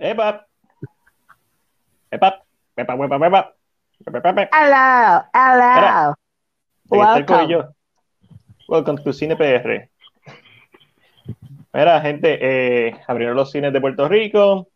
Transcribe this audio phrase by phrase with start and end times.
[0.00, 0.46] ¡Epa!
[2.10, 2.44] ¡Epa!
[2.76, 3.54] ¡Epa, epa, epa!
[4.06, 6.14] ¡Epa, Hello, hello.
[6.88, 7.74] Welcome.
[8.68, 9.90] Welcome to Cine PR.
[11.72, 14.68] Mira, gente, eh, abrieron los cines de Puerto Rico.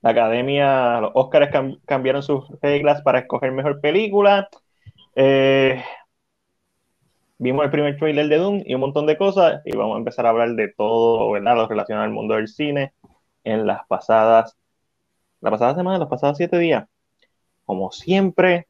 [0.00, 1.50] La academia, los Oscars
[1.84, 4.48] cambiaron sus reglas para escoger mejor película.
[5.14, 5.84] Eh,
[7.36, 9.60] vimos el primer trailer de Doom y un montón de cosas.
[9.66, 11.54] Y vamos a empezar a hablar de todo, ¿verdad?
[11.56, 12.94] Lo relacionado al mundo del cine
[13.44, 14.56] en las pasadas,
[15.40, 16.88] la pasada semana, los pasados siete días.
[17.64, 18.68] Como siempre,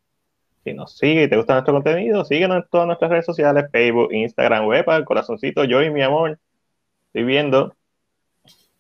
[0.65, 4.13] si nos sigue y te gusta nuestro contenido, síguenos en todas nuestras redes sociales, Facebook,
[4.13, 6.39] Instagram, web, el corazoncito, yo y mi amor.
[7.07, 7.75] Estoy viendo.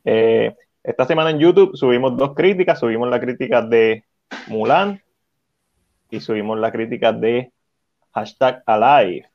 [0.04, 4.04] Eh, esta semana en YouTube subimos dos críticas, subimos la crítica de
[4.48, 5.02] Mulan
[6.10, 7.52] y subimos la crítica de
[8.12, 9.26] hashtag Alive.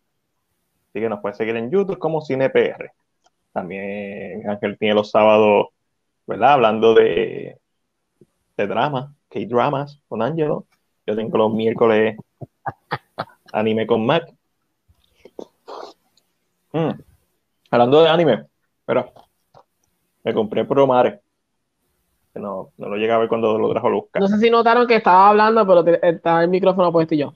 [0.90, 2.92] Así que nos puedes seguir en YouTube como CinePR.
[3.52, 5.68] También Ángel tiene los sábados,
[6.26, 6.54] ¿verdad?
[6.54, 7.58] Hablando de,
[8.58, 10.66] de drama, K-dramas con Angelo.
[11.06, 12.18] Yo tengo los miércoles
[13.54, 14.34] anime con Mac.
[16.72, 16.90] Mm.
[17.72, 18.46] Hablando de anime,
[18.86, 19.12] pero
[20.24, 21.22] me compré Promare.
[22.34, 24.20] Que no, no lo llegué a ver cuando lo trajo Luzca.
[24.20, 27.34] No sé si notaron que estaba hablando, pero estaba el micrófono puesto y yo.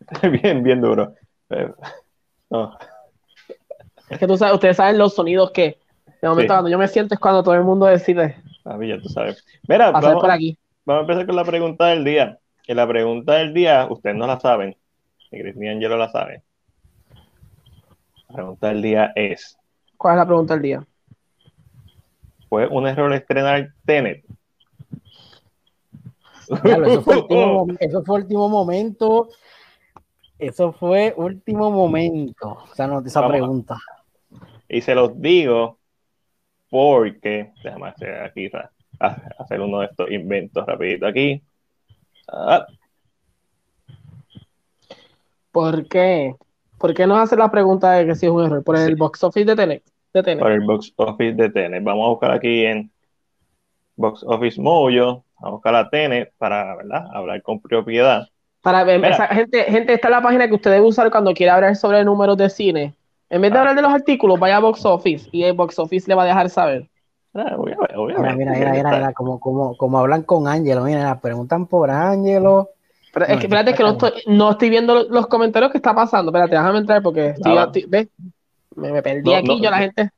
[0.42, 1.14] bien, bien duro.
[1.50, 1.72] Eh,
[4.10, 5.78] es que tú sabes, ustedes saben los sonidos que
[6.20, 8.36] de momento cuando yo me siento es cuando todo el mundo decide.
[8.66, 9.44] Ah, ya tú sabes.
[9.68, 10.58] Mira, vamos, por aquí.
[10.84, 12.38] vamos a empezar con la pregunta del día.
[12.64, 14.76] Que la pregunta del día, ustedes no la saben.
[15.30, 16.42] Y Cristina Angelo la sabe.
[18.28, 19.56] La pregunta del día es:
[19.96, 20.86] ¿Cuál es la pregunta del día?
[22.48, 24.24] ¿Fue un error estrenar Tenet?
[26.48, 29.28] eso, fue último, eso fue último momento.
[30.40, 32.58] Eso fue último momento.
[32.70, 33.78] O sea, no, esa pregunta.
[34.68, 35.75] Y se los digo
[36.70, 38.50] porque, déjame hacer aquí,
[38.98, 41.42] hacer uno de estos inventos rapidito aquí.
[42.28, 42.66] Ah.
[45.52, 46.34] ¿Por qué?
[46.78, 48.62] ¿Por qué nos hace la pregunta de que si es un error?
[48.62, 49.82] ¿Por el box office de Tenet?
[50.12, 51.82] Por el box office de Tenet.
[51.82, 52.90] Vamos a buscar aquí en
[53.96, 57.06] Box Office Mojo, vamos a buscar a Tenet para, ¿verdad?
[57.12, 58.28] Hablar con propiedad.
[58.60, 59.00] Para ver,
[59.30, 62.36] gente, gente, esta es la página que usted debe usar cuando quiera hablar sobre números
[62.36, 62.95] de cine.
[63.28, 63.60] En vez de ah.
[63.60, 66.26] hablar de los artículos, vaya a Box Office y el Box Office le va a
[66.26, 66.88] dejar saber.
[67.34, 72.70] Ah, mira, mira, mira, mira, como, como, como hablan con Ángelo, mira, preguntan por Ángelo.
[73.12, 76.30] Pero es que espérate que no estoy, no estoy viendo los, comentarios que está pasando.
[76.30, 80.10] Espérate, déjame entrar porque estoy, Me, me, perdí aquí yo la gente.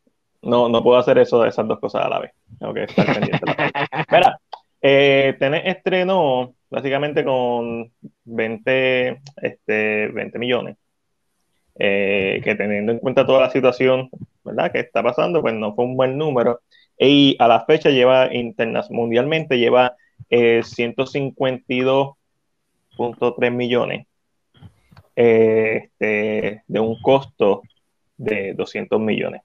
[0.42, 2.32] No, no puedo hacer eso de esas dos cosas a la vez.
[2.58, 3.56] Tengo que estar pendiente.
[3.92, 4.38] Espera,
[4.80, 7.90] eh, tenés estreno básicamente con
[8.24, 10.76] 20, este, 20 millones.
[11.80, 14.10] Eh, que teniendo en cuenta toda la situación
[14.44, 14.72] ¿verdad?
[14.72, 16.60] que está pasando, pues no fue un buen número.
[16.98, 18.28] Y a la fecha lleva
[18.90, 19.94] mundialmente lleva
[20.28, 24.06] eh, 152.3 millones
[25.14, 27.62] eh, este, de un costo
[28.16, 29.42] de 200 millones.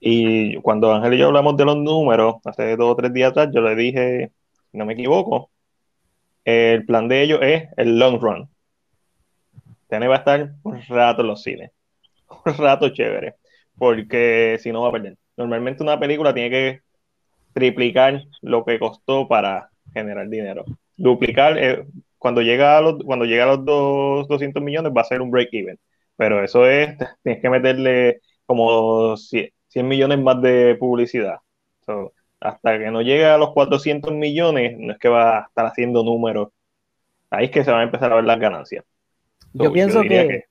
[0.00, 3.48] Y cuando Ángel y yo hablamos de los números, hace dos o tres días atrás,
[3.54, 4.32] yo le dije,
[4.72, 5.50] no me equivoco,
[6.44, 8.48] el plan de ellos es el long run.
[9.90, 11.72] Tiene va a estar un rato en los cines.
[12.46, 13.34] Un rato chévere.
[13.76, 15.16] Porque si no va a perder.
[15.36, 16.80] Normalmente una película tiene que
[17.52, 20.64] triplicar lo que costó para generar dinero.
[20.96, 21.86] Duplicar, eh,
[22.18, 25.48] cuando, llega a los, cuando llega a los 200 millones va a ser un break
[25.52, 25.78] even.
[26.16, 29.52] Pero eso es, tienes que meterle como 100,
[29.88, 31.38] millones más de publicidad.
[32.40, 36.04] hasta que no llegue a los 400 millones, no es que va a estar haciendo
[36.04, 36.48] números.
[37.30, 38.84] Ahí es que se van a empezar a ver las ganancias.
[39.52, 40.44] Yo pienso que,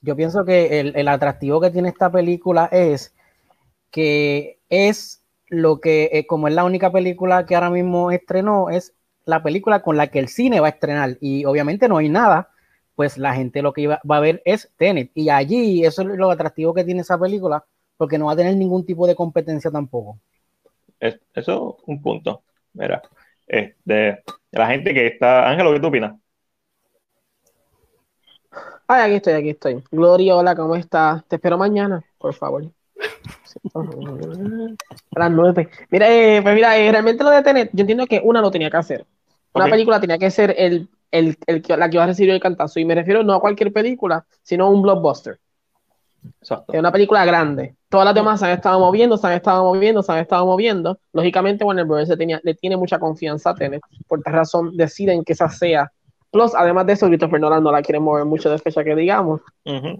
[0.00, 3.14] yo pienso que el, el, atractivo que tiene esta película es
[3.90, 8.94] que es lo que, eh, como es la única película que ahora mismo estrenó, es
[9.24, 11.18] la película con la que el cine va a estrenar.
[11.20, 12.50] Y obviamente no hay nada,
[12.94, 15.10] pues la gente lo que va a ver es Tenet.
[15.14, 17.64] Y allí, eso es lo atractivo que tiene esa película,
[17.96, 20.18] porque no va a tener ningún tipo de competencia tampoco.
[21.00, 22.42] eso es un punto.
[22.74, 23.02] Mira,
[23.46, 25.48] este, la gente que está.
[25.48, 26.14] Ángelo, ¿qué tú opinas?
[28.90, 29.84] Ay, aquí estoy, aquí estoy.
[29.90, 31.22] Gloria, hola, ¿cómo estás?
[31.28, 32.64] Te espero mañana, por favor.
[33.74, 35.68] A las nueve.
[35.90, 38.70] Mira, eh, pues mira, eh, realmente lo de tener, yo entiendo que una lo tenía
[38.70, 39.06] que hacer.
[39.52, 42.80] Una película tenía que ser el, el, el, la que iba a recibir el cantazo.
[42.80, 45.38] Y me refiero no a cualquier película, sino a un blockbuster.
[46.40, 46.72] Exacto.
[46.72, 47.74] Es una película grande.
[47.90, 50.98] Todas las demás se han estado moviendo, se han estado moviendo, se han estado moviendo.
[51.12, 52.08] Lógicamente, Warner Bros.
[52.16, 53.82] Tenía, le tiene mucha confianza a Tenet.
[54.06, 55.92] Por esta razón, deciden que esa sea.
[56.30, 59.40] Plus, además de eso, Christopher Nolan no la quiere mover mucho de fecha que digamos.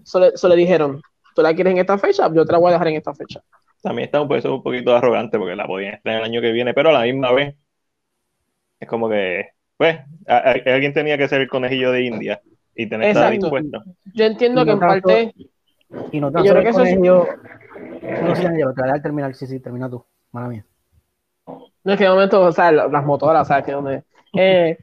[0.04, 1.00] solo, le dijeron,
[1.34, 3.40] tú la quieres en esta fecha, yo te la voy a dejar en esta fecha.
[3.82, 6.90] También está un, un poquito arrogante porque la podían estrenar el año que viene, pero
[6.90, 7.54] a la misma vez
[8.80, 12.42] es como que, pues, alguien tenía que ser el conejillo de India
[12.74, 13.82] y tener que estar dispuesto.
[14.14, 15.34] Yo entiendo que en parte...
[16.12, 17.26] Y no tan yo creo que conejillo,
[18.02, 20.66] eso No sé, yo te voy a terminar, sí, sí, termina tú, mala mía.
[21.46, 23.64] No es que de momento, o sea, las motoras, ¿sabes?
[23.64, 24.02] Que donde...
[24.34, 24.76] Eh,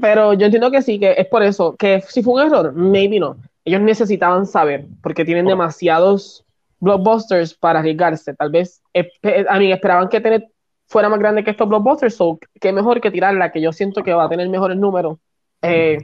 [0.00, 3.20] pero yo entiendo que sí, que es por eso, que si fue un error, maybe
[3.20, 3.36] no.
[3.64, 6.44] Ellos necesitaban saber, porque tienen demasiados
[6.80, 8.34] blockbusters para arriesgarse.
[8.34, 8.82] Tal vez,
[9.48, 10.48] a mí esperaban que tener
[10.86, 14.14] fuera más grande que estos blockbusters, so qué mejor que tirarla, que yo siento que
[14.14, 15.18] va a tener mejores números.
[15.60, 15.98] Eh,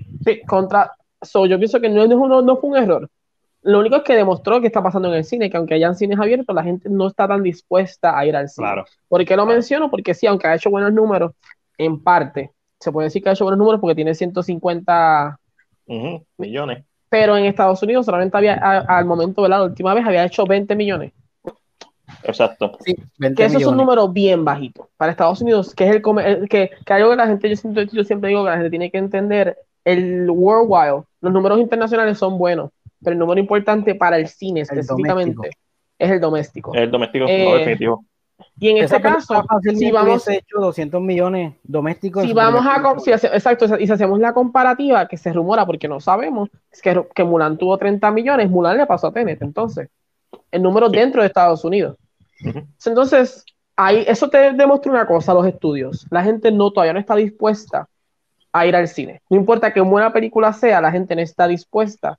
[0.47, 0.93] contra,
[1.23, 3.11] so yo pienso que no, no, no fue un error.
[3.63, 6.19] Lo único es que demostró que está pasando en el cine, que aunque hayan cines
[6.19, 8.67] abiertos, la gente no está tan dispuesta a ir al cine.
[8.67, 8.85] Claro.
[9.09, 9.91] ¿Por qué lo menciono?
[9.91, 11.33] Porque sí, aunque ha hecho buenos números,
[11.79, 12.51] en parte,
[12.85, 15.39] se puede decir que ha hecho buenos números porque tiene 150
[16.37, 16.85] millones.
[17.09, 20.77] Pero en Estados Unidos solamente había, al momento de la última vez, había hecho 20
[20.77, 21.13] millones.
[22.23, 22.77] Exacto.
[22.85, 22.95] Sí,
[23.37, 26.93] que eso es un número bien bajito para Estados Unidos, que es el, que, que
[26.93, 29.57] algo que la gente, yo siempre, yo siempre digo que la gente tiene que entender,
[29.85, 32.71] el worldwide, los números internacionales son buenos,
[33.03, 35.51] pero el número importante para el cine específicamente
[35.99, 36.75] es el doméstico.
[36.75, 38.05] El doméstico, eh, definitivo.
[38.59, 39.45] Y en este caso,
[39.75, 42.25] si vamos hecho 200 millones domésticos.
[42.25, 42.95] Si vamos a,
[43.35, 47.25] exacto, y si hacemos la comparativa que se rumora porque no sabemos, es que, que
[47.25, 49.89] Mulan tuvo 30 millones, Mulan le pasó a Tenet, entonces,
[50.51, 51.97] el número dentro de Estados Unidos.
[52.85, 53.45] Entonces,
[53.77, 56.07] ahí, eso te demuestra una cosa, los estudios.
[56.11, 57.89] La gente no todavía no está dispuesta
[58.53, 59.21] a ir al cine.
[59.31, 62.19] No importa qué buena película sea, la gente no está dispuesta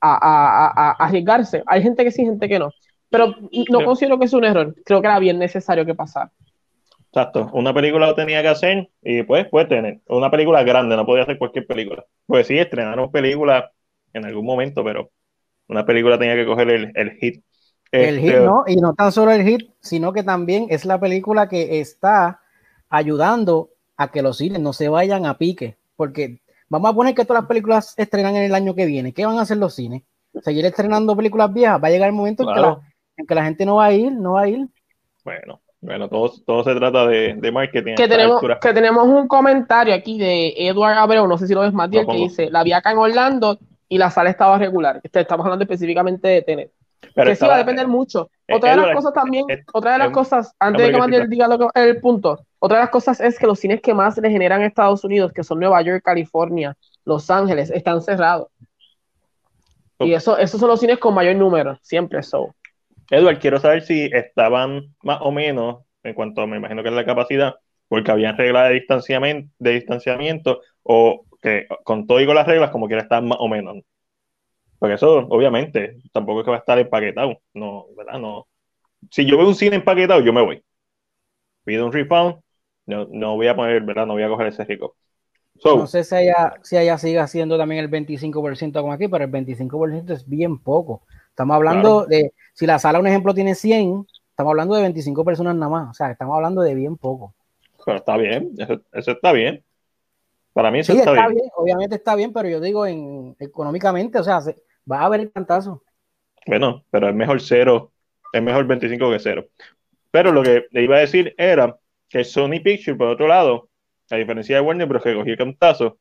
[0.00, 1.62] a, arriesgarse.
[1.66, 2.70] Hay gente que sí, gente que no.
[3.12, 3.36] Pero
[3.70, 4.74] no considero que es un error.
[4.84, 6.32] Creo que era bien necesario que pasara.
[7.08, 7.50] Exacto.
[7.52, 10.00] Una película lo tenía que hacer y pues puede tener.
[10.08, 12.04] Una película grande, no podía hacer cualquier película.
[12.26, 13.66] Pues sí, estrenaron películas
[14.14, 15.10] en algún momento, pero
[15.68, 17.44] una película tenía que coger el, el hit
[17.92, 18.64] el hit, este, ¿no?
[18.66, 22.40] Y no tan solo el hit, sino que también es la película que está
[22.88, 25.76] ayudando a que los cines no se vayan a pique.
[25.96, 29.12] Porque vamos a poner que todas las películas estrenan en el año que viene.
[29.12, 30.02] ¿Qué van a hacer los cines?
[30.40, 31.82] ¿Seguir estrenando películas viejas?
[31.82, 32.60] Va a llegar el momento en, que
[33.28, 34.66] la, gente no va a ir, no va a ir.
[35.24, 37.94] Bueno, bueno, todo, todo se trata de, marketing.
[37.94, 41.72] Que tenemos, que tenemos un comentario aquí de Edward Abreu, no sé si lo ves
[41.72, 45.00] más que dice, la vi acá en Orlando y la sala estaba regular.
[45.02, 46.72] Este, estamos hablando específicamente de Tenet
[47.14, 48.30] que sí va a depender mucho.
[48.46, 51.48] Eh, otra de las cosas también, otra de las cosas, antes de que Manuel diga
[51.74, 55.04] el punto, otra de las cosas es que los cines que más le generan Estados
[55.04, 58.48] Unidos, que son Nueva York, California, Los Ángeles, están cerrados.
[59.98, 62.46] Y eso, esos son los cines con mayor número, siempre son.
[63.12, 67.04] Edward, quiero saber si estaban más o menos, en cuanto me imagino que es la
[67.04, 67.56] capacidad,
[67.86, 72.70] porque habían reglas de distanciamiento, de distanciamiento o que con todo y con las reglas
[72.70, 73.84] como quiera estar más o menos.
[74.78, 77.38] Porque eso, obviamente, tampoco es que va a estar empaquetado.
[77.52, 78.18] No, ¿verdad?
[78.18, 78.46] No.
[79.10, 80.64] Si yo veo un cine empaquetado, yo me voy.
[81.64, 82.36] Pido un refund,
[82.86, 84.06] no, no voy a poner, ¿verdad?
[84.06, 84.96] No voy a coger ese rico.
[85.62, 89.30] no sé si ella, si ella sigue haciendo también el 25% como aquí, pero el
[89.30, 91.02] 25% es bien poco.
[91.28, 95.54] Estamos hablando de, si la sala, un ejemplo, tiene 100, estamos hablando de 25 personas
[95.56, 95.90] nada más.
[95.90, 97.34] O sea, estamos hablando de bien poco.
[97.84, 98.52] Pero está bien,
[98.92, 99.64] eso está bien.
[100.52, 101.44] Para mí eso está, bien.
[101.56, 104.40] Obviamente está bien, pero yo digo en económicamente, o sea,
[104.90, 105.82] va a haber el cantazo.
[106.46, 107.92] Bueno, pero es mejor cero,
[108.32, 109.46] es mejor 25 que cero.
[110.10, 111.76] Pero lo que le iba a decir era
[112.08, 113.70] que Sony Pictures, por otro lado,
[114.10, 115.02] a diferencia de Warner Bros.
[115.02, 115.98] que cogió el cantazo,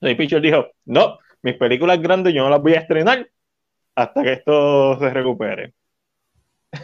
[0.00, 3.28] Sony Pictures dijo, no, mis películas grandes yo no las voy a estrenar
[3.94, 5.72] hasta que esto se recupere.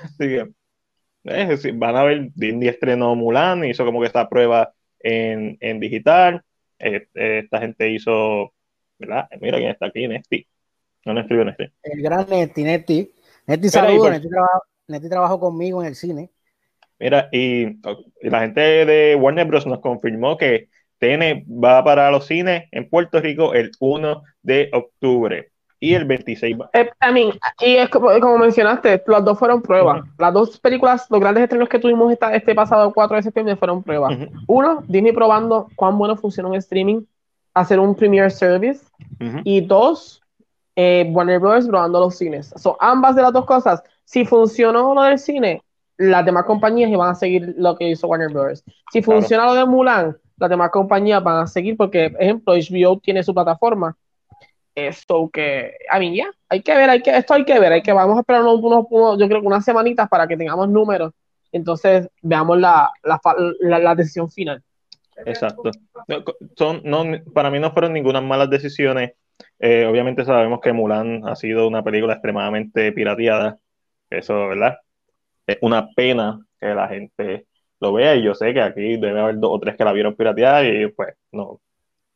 [0.04, 5.80] Así que, van a ver, Disney estrenó Mulan, hizo como que esta prueba en, en
[5.80, 6.42] digital,
[6.78, 8.52] eh, esta gente hizo,
[8.98, 9.28] ¿verdad?
[9.40, 10.46] Mira quién está aquí, Nesti.
[11.04, 11.64] No le escribió Nesti.
[11.82, 13.12] El gran Nesti, Nesti.
[13.46, 14.20] Nesti, saludos,
[14.88, 16.30] Nesti, trabajó conmigo en el cine.
[16.98, 17.80] Mira, y,
[18.22, 19.66] la gente de Warner Bros.
[19.66, 20.68] nos confirmó que
[20.98, 26.56] TN va para los cines en Puerto Rico el 1 de octubre y el 26.
[26.74, 26.90] Eh,
[27.60, 30.04] y es como, como, mencionaste, las dos fueron pruebas.
[30.18, 34.16] Las dos películas, los grandes estrenos que tuvimos este pasado 4 de septiembre fueron pruebas.
[34.46, 37.02] Uno, Disney probando cuán bueno funciona un streaming,
[37.54, 38.84] hacer un premiere service.
[39.44, 40.22] Y dos,
[40.76, 41.66] eh, Warner Bros.
[41.66, 42.52] probando los cines.
[42.56, 45.62] Son ambas de las dos cosas, si funcionó lo del cine,
[45.96, 48.64] las demás compañías van a seguir lo que hizo Warner Bros.
[48.92, 52.98] Si funciona lo de Mulan, las demás compañías van a seguir porque, por ejemplo, HBO
[52.98, 53.96] tiene su plataforma.
[54.74, 57.82] Esto que, a mí ya, hay que ver, hay que, esto hay que ver, hay
[57.82, 61.12] que, vamos a esperar unos, unos, yo creo que unas semanitas para que tengamos números,
[61.52, 63.20] entonces veamos la, la,
[63.60, 64.62] la, decisión final.
[65.26, 65.70] Exacto.
[66.56, 69.12] Son, no, para mí no fueron ninguna malas decisiones.
[69.58, 73.58] Eh, obviamente sabemos que Mulan ha sido una película extremadamente pirateada.
[74.08, 74.78] Eso, ¿verdad?
[75.46, 77.46] Es una pena que la gente
[77.80, 80.14] lo vea y yo sé que aquí debe haber dos o tres que la vieron
[80.14, 81.60] pirateada y pues no,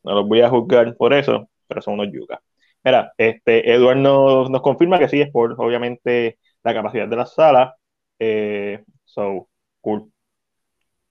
[0.03, 2.41] no los voy a juzgar por eso, pero son unos yucas.
[2.85, 7.27] Mira, este, Edward nos, nos confirma que sí es por, obviamente, la capacidad de la
[7.27, 7.77] sala.
[8.19, 9.49] Eh, so,
[9.81, 10.11] cool.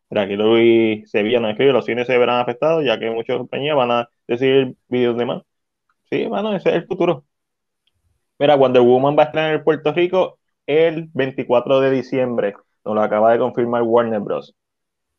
[0.10, 3.75] Mira, aquí Luis Sevilla nos escribe, los cines se verán afectados ya que muchas compañías
[3.75, 5.43] van a decir videos de más.
[6.10, 7.25] Sí, bueno, ese es el futuro.
[8.39, 12.53] Mira, Wonder Woman va a estar en Puerto Rico el 24 de diciembre.
[12.86, 14.55] Nos lo acaba de confirmar Warner Bros.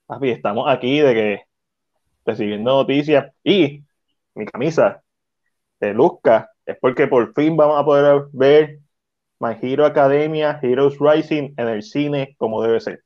[0.07, 1.43] Papi, estamos aquí de que
[2.27, 3.85] recibiendo noticias y
[4.35, 5.04] mi camisa
[5.85, 8.81] de Luzca es porque por fin vamos a poder ver
[9.39, 13.03] My Hero Academia, Heroes Rising en el cine como debe ser.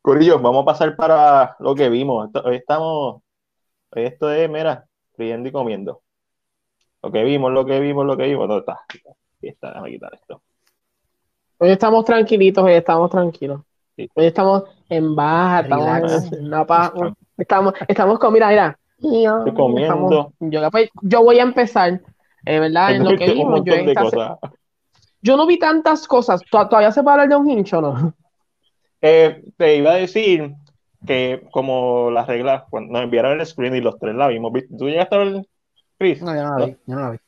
[0.00, 2.28] Corillo, vamos a pasar para lo que vimos.
[2.44, 3.22] hoy estamos,
[3.92, 4.84] esto es, mira,
[5.16, 6.02] riendo y comiendo.
[7.02, 8.48] Lo que vimos, lo que vimos, lo que vimos.
[8.48, 8.80] ¿Dónde está?
[8.88, 10.42] Aquí está, déjame quitar esto.
[11.58, 13.60] Hoy estamos tranquilitos, hoy estamos tranquilos.
[13.96, 16.66] Hoy estamos en baja, estamos en una
[17.36, 18.78] Estamos, estamos con, mira, mira.
[19.02, 22.00] Yo, pues, yo, voy a empezar,
[22.46, 22.94] eh, ¿verdad?
[22.94, 23.62] En lo que vimos.
[23.64, 23.74] Yo,
[25.22, 26.40] yo, no vi tantas cosas.
[26.50, 28.14] ¿Todavía se puede hablar de un hincho o no?
[29.04, 30.54] Eh, te iba a decir
[31.04, 34.88] que como las reglas, cuando nos enviaron el screen y los tres la vimos, ¿tú
[34.88, 35.46] llegaste a ver
[35.98, 36.22] Chris?
[36.22, 37.18] No, yo no la vi, yo no la vi.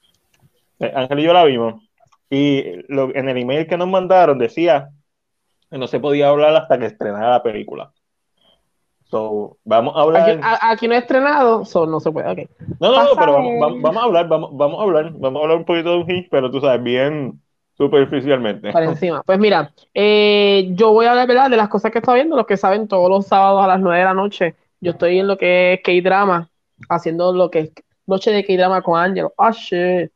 [0.78, 1.82] Eh, Ángel y yo la vimos.
[2.30, 4.90] Y lo, en el email que nos mandaron decía
[5.70, 7.92] que no se podía hablar hasta que estrenara la película.
[9.14, 10.40] So, vamos a hablar.
[10.60, 12.28] Aquí, no he estrenado, so no se puede.
[12.32, 12.48] Okay.
[12.80, 15.58] No, no, no, pero vamos, vamos, a hablar, vamos, vamos a hablar, vamos a hablar
[15.58, 17.40] un poquito de un hinge, pero tú sabes, bien
[17.76, 18.72] superficialmente.
[18.72, 19.22] Por encima.
[19.24, 21.48] Pues mira, eh, yo voy a hablar ¿verdad?
[21.48, 24.00] de las cosas que estoy viendo, los que saben todos los sábados a las 9
[24.00, 24.56] de la noche.
[24.80, 26.50] Yo estoy en lo que es K-Drama,
[26.88, 27.70] haciendo lo que es
[28.08, 29.32] Noche de K-Drama con Angelo.
[29.38, 30.10] Ah, shit.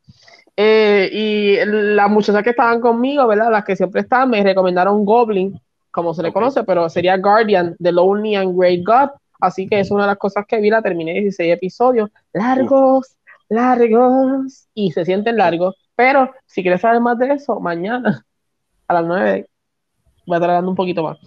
[0.57, 3.53] Eh, y las muchachas que estaban conmigo, ¿verdad?
[3.53, 5.57] Las que siempre están, me recomendaron Goblin,
[5.91, 9.11] como se le conoce, pero sería Guardian, The Lonely and Great God.
[9.41, 13.17] Así que es una de las cosas que vi, la terminé 16 episodios, largos,
[13.49, 15.77] largos, y se sienten largos.
[15.95, 18.25] Pero si quieres saber más de eso, mañana
[18.89, 19.49] a las 9
[20.27, 21.19] voy a estar hablando un poquito más.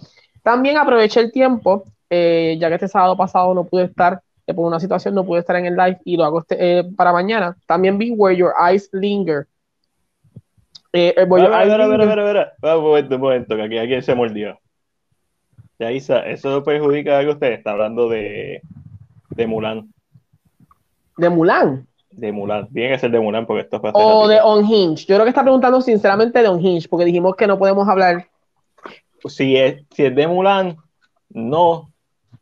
[0.42, 4.22] También aproveché el tiempo, eh, ya que este sábado pasado no pude estar
[4.54, 7.12] por una situación no pude estar en el live y lo hago este, eh, para
[7.12, 7.56] mañana.
[7.66, 9.46] También vi Where Your Eyes Linger.
[10.92, 13.62] Eh, eh a, ver, a, ver, a ver, a ver, Un momento, un momento, que
[13.62, 14.58] aquí alguien se mordió.
[15.78, 17.52] Ya, Isa, ¿eso perjudica algo usted?
[17.52, 18.62] Está hablando de,
[19.30, 19.92] de Mulan.
[21.16, 21.86] ¿De Mulan?
[22.10, 22.68] De Mulan.
[22.72, 25.06] Tiene que ser de Mulan porque esto fue O de Unhinged.
[25.06, 28.28] Yo creo que está preguntando sinceramente de Unhinged porque dijimos que no podemos hablar.
[29.24, 30.76] Si es, si es de Mulan,
[31.30, 31.90] no,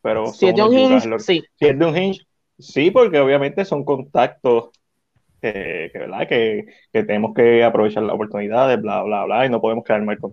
[0.02, 1.44] pero si es de un hinge, sí.
[1.56, 2.26] Si es de un hinge,
[2.58, 4.70] sí, porque obviamente son contactos
[5.40, 6.28] que, ¿verdad?
[6.28, 10.18] Que, que, tenemos que aprovechar las oportunidades, bla, bla, bla, y no podemos quedar mal
[10.18, 10.32] con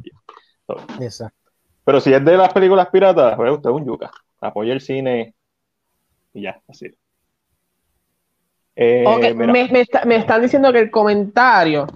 [1.00, 1.52] Exacto.
[1.84, 4.12] Pero si es de las películas piratas, pues usted es un yuca.
[4.42, 5.34] Apoya el cine
[6.34, 6.88] y ya, así.
[8.76, 11.88] Eh, me, me, están diciendo que el comentario,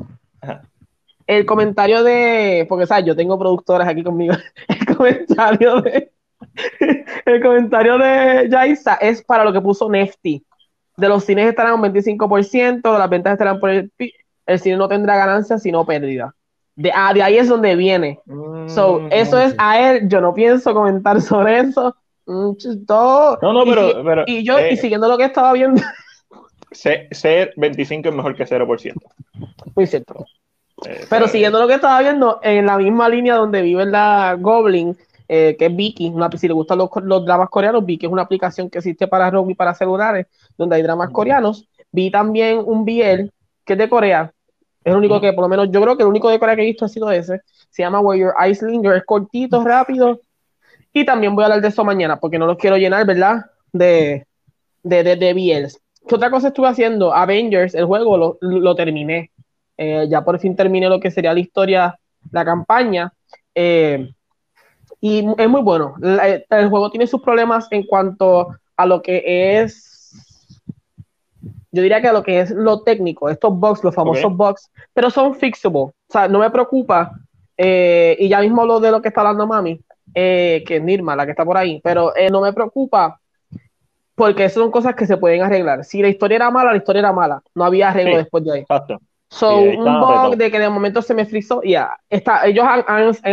[1.27, 4.33] el comentario de, porque sabes, yo tengo productores aquí conmigo,
[4.67, 6.11] el comentario de,
[7.25, 10.43] el comentario de Yaisa es para lo que puso Nefty.
[11.01, 13.91] De los cines estarán un 25%, de las ventas estarán por el
[14.45, 16.35] el cine no tendrá ganancias sino pérdida.
[16.75, 18.19] De, ah, de ahí es donde viene.
[18.67, 20.07] so, mm, eso es a él.
[20.07, 21.95] Yo no pienso comentar sobre eso.
[22.25, 23.39] Mm, todo.
[23.41, 24.23] No, no, pero.
[24.27, 25.81] y yo, y eh, siguiendo lo que estaba viendo.
[26.71, 28.93] Ser 25 es mejor que 0%.
[29.75, 30.25] Muy cierto.
[30.85, 34.97] Eh, pero siguiendo lo que estaba viendo, en la misma línea donde vive la Goblin,
[35.33, 38.79] eh, que es Viki, si le gustan los, dramas coreanos, Viki es una aplicación que
[38.79, 41.69] existe para rock y para celulares, donde hay dramas coreanos.
[41.89, 43.31] Vi también un BL
[43.63, 44.33] que es de Corea.
[44.83, 46.63] Es el único que, por lo menos, yo creo que el único de Corea que
[46.63, 47.39] he visto ha sido ese.
[47.69, 50.19] Se llama Where Your Eyes Linger, es cortito, rápido.
[50.91, 53.45] Y también voy a hablar de eso mañana, porque no los quiero llenar, ¿verdad?
[53.71, 54.27] De,
[54.83, 55.79] de, de, de BLs.
[56.09, 57.13] ¿Qué otra cosa estuve haciendo?
[57.13, 59.31] Avengers, el juego lo, lo terminé.
[59.77, 61.97] Eh, ya por fin terminé lo que sería la historia,
[62.31, 63.13] la campaña.
[63.55, 64.11] Eh,
[65.01, 65.95] y es muy bueno.
[65.99, 70.61] el juego tiene sus problemas en cuanto a lo que es,
[71.71, 75.09] yo diría que a lo que es lo técnico, estos bugs, los famosos bugs, pero
[75.09, 75.79] son fixable.
[75.79, 77.11] O sea, no me preocupa.
[77.57, 79.79] Eh, y ya mismo lo de lo que está hablando Mami,
[80.13, 83.19] eh, que es Nirma, la que está por ahí, pero eh, no me preocupa
[84.15, 85.83] porque son cosas que se pueden arreglar.
[85.83, 87.41] Si la historia era mala, la historia era mala.
[87.55, 88.65] No había arreglo después de ahí.
[89.31, 92.83] So, un bug de que de momento se me frizó, ya, está, ellos han,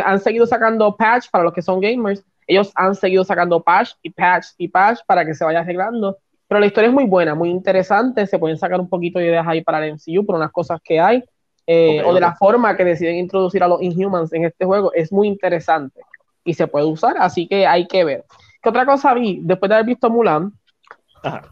[0.05, 4.11] han, seguido sacando patch para los que son gamers, ellos han seguido sacando patch y
[4.11, 7.51] patch y patch para que se vaya arreglando, pero la historia es muy buena, muy
[7.51, 10.81] interesante, se pueden sacar un poquito de ideas ahí para el MCU por unas cosas
[10.85, 11.25] que hay,
[11.67, 15.13] eh, o de la forma que deciden introducir a los Inhumans en este juego, es
[15.13, 16.01] muy interesante.
[16.45, 18.25] y se puede usar, así que hay que ver.
[18.63, 19.41] ¿Qué otra cosa vi?
[19.43, 20.53] Después de haber visto Mulan,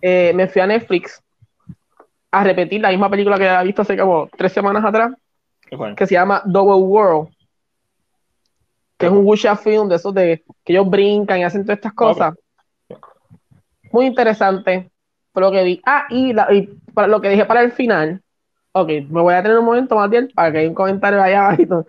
[0.01, 1.21] eh, me fui a Netflix
[2.31, 5.13] a repetir la misma película que había visto hace como tres semanas atrás,
[5.97, 7.29] que se llama Double World,
[8.99, 11.93] que es un wuxia film de esos de que ellos brincan y hacen todas estas
[11.93, 12.35] cosas.
[13.93, 14.91] Muy interesante,
[15.33, 15.81] por lo que vi.
[15.85, 16.35] Ah, y,
[16.93, 18.23] para lo que dije para el final.
[18.73, 21.49] Ok, me voy a tener un momento más bien para que haya un comentario allá
[21.49, 21.87] abajo.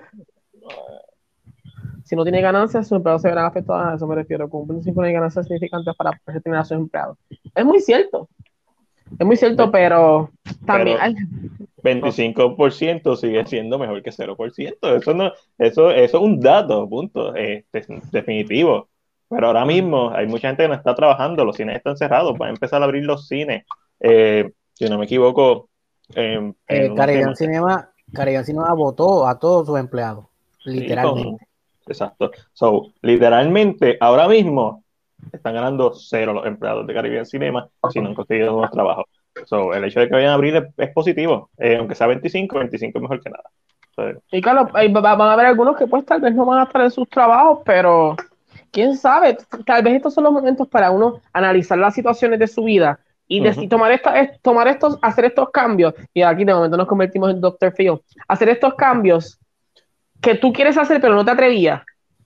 [2.06, 3.86] Si no tiene ganancias, sus empleados se verán afectados.
[3.86, 4.50] A eso me refiero.
[4.50, 7.18] Cumplen sin poner ganancias significantes para tener a sus empleados.
[7.54, 8.30] Es muy cierto.
[9.20, 10.32] Es muy cierto, pero
[10.66, 11.16] también hay...
[11.84, 14.98] 25% sigue siendo mejor que 0%.
[14.98, 18.90] Eso no, eso, eso es un dato, punto, este, definitivo.
[19.30, 22.50] Pero ahora mismo hay mucha gente que no está trabajando, los cines están cerrados, van
[22.50, 23.66] a empezar a abrir los cines.
[24.00, 25.70] Eh, si no me equivoco.
[26.16, 27.90] Eh, Caribbean Cinema,
[28.44, 30.26] Cinema votó a todos sus empleados,
[30.64, 31.46] literalmente.
[31.86, 32.32] exacto.
[32.54, 34.84] So, literalmente, ahora mismo
[35.32, 39.06] están ganando cero los empleados de Caribbean Cinema si no han conseguido nuevos trabajos.
[39.46, 42.98] So, el hecho de que vayan a abrir es, positivo, eh, aunque sea 25, 25
[42.98, 44.16] es mejor que nada.
[44.32, 46.92] y claro, van a haber algunos que pues tal vez no van a estar en
[46.92, 48.16] sus trabajos, pero
[48.72, 52.64] quién sabe, tal vez estos son los momentos para uno analizar las situaciones de su
[52.64, 57.30] vida y, tomar, esta, tomar estos, hacer estos cambios, y aquí de momento nos convertimos
[57.32, 57.74] en Dr.
[57.74, 59.38] Phil, hacer estos cambios
[60.22, 61.82] que tú quieres hacer pero no te atrevías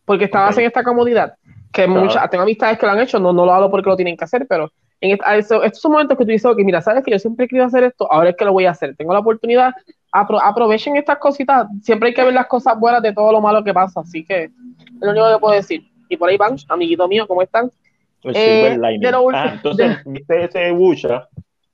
[0.05, 1.35] porque estabas en esta comodidad,
[1.71, 4.17] que muchas, tengo amistades que lo han hecho, no, no lo hago porque lo tienen
[4.17, 7.17] que hacer, pero en estos son momentos que tú dices, ok, mira, sabes que yo
[7.17, 9.73] siempre quiero hacer esto, ahora es que lo voy a hacer, tengo la oportunidad,
[10.11, 13.73] aprovechen estas cositas, siempre hay que ver las cosas buenas de todo lo malo que
[13.73, 14.51] pasa, así que es
[14.99, 15.83] lo único que puedo decir.
[16.07, 17.71] Y por ahí van, amiguito mío, ¿cómo están?
[18.23, 18.77] Eh,
[19.33, 21.27] ah, entonces, viste ese Busha,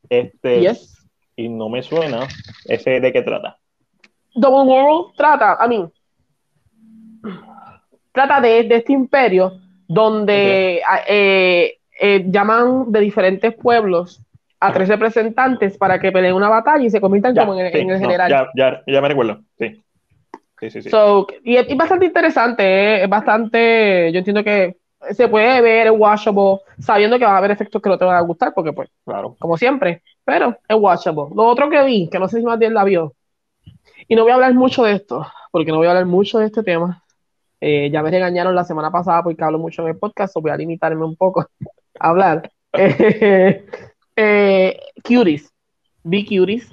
[0.07, 0.71] este,
[1.35, 2.27] y no me suena,
[2.65, 3.57] ese de qué trata.
[4.35, 5.85] Double World trata, a mí,
[8.13, 14.21] trata de, de, este imperio donde eh, eh, llaman de diferentes pueblos
[14.59, 18.29] a tres representantes para que peleen una batalla y se conviertan como en, el general.
[18.29, 19.83] Ya, ya, ya, me recuerdo, sí.
[20.59, 20.89] Sí, sí, sí.
[21.43, 23.03] y es, bastante interesante, ¿eh?
[23.03, 24.77] es bastante, yo entiendo que
[25.11, 28.15] se puede ver, es watchable, sabiendo que va a haber efectos que no te van
[28.15, 29.35] a gustar, porque pues, claro.
[29.37, 31.25] como siempre, pero es watchable.
[31.35, 33.13] Lo otro que vi, que no sé si más bien la vio,
[34.07, 36.47] y no voy a hablar mucho de esto, porque no voy a hablar mucho de
[36.47, 37.03] este tema,
[37.59, 40.57] eh, ya me regañaron la semana pasada porque hablo mucho en el podcast, voy a
[40.57, 41.41] limitarme un poco
[41.99, 42.51] a hablar.
[44.15, 45.53] eh, Cuties.
[46.03, 46.71] Vi Cuties.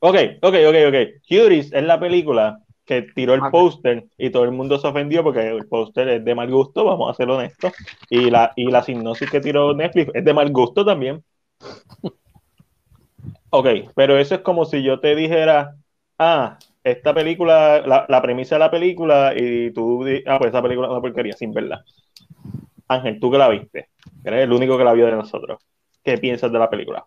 [0.00, 0.94] Ok, ok, ok, ok.
[1.28, 5.46] Cuties es la película que tiró el póster y todo el mundo se ofendió porque
[5.46, 7.72] el póster es de mal gusto, vamos a ser honestos.
[8.08, 11.22] Y la, y la sinopsis que tiró Netflix es de mal gusto también.
[13.50, 15.74] Ok, pero eso es como si yo te dijera,
[16.18, 16.58] ah,
[16.90, 20.92] esta película, la, la, premisa de la película, y tú, ah, pues esa película es
[20.92, 21.84] una porquería, sin verla.
[22.88, 23.88] Ángel, tú que la viste,
[24.24, 25.58] eres el único que la vio de nosotros.
[26.02, 27.04] ¿Qué piensas de la película?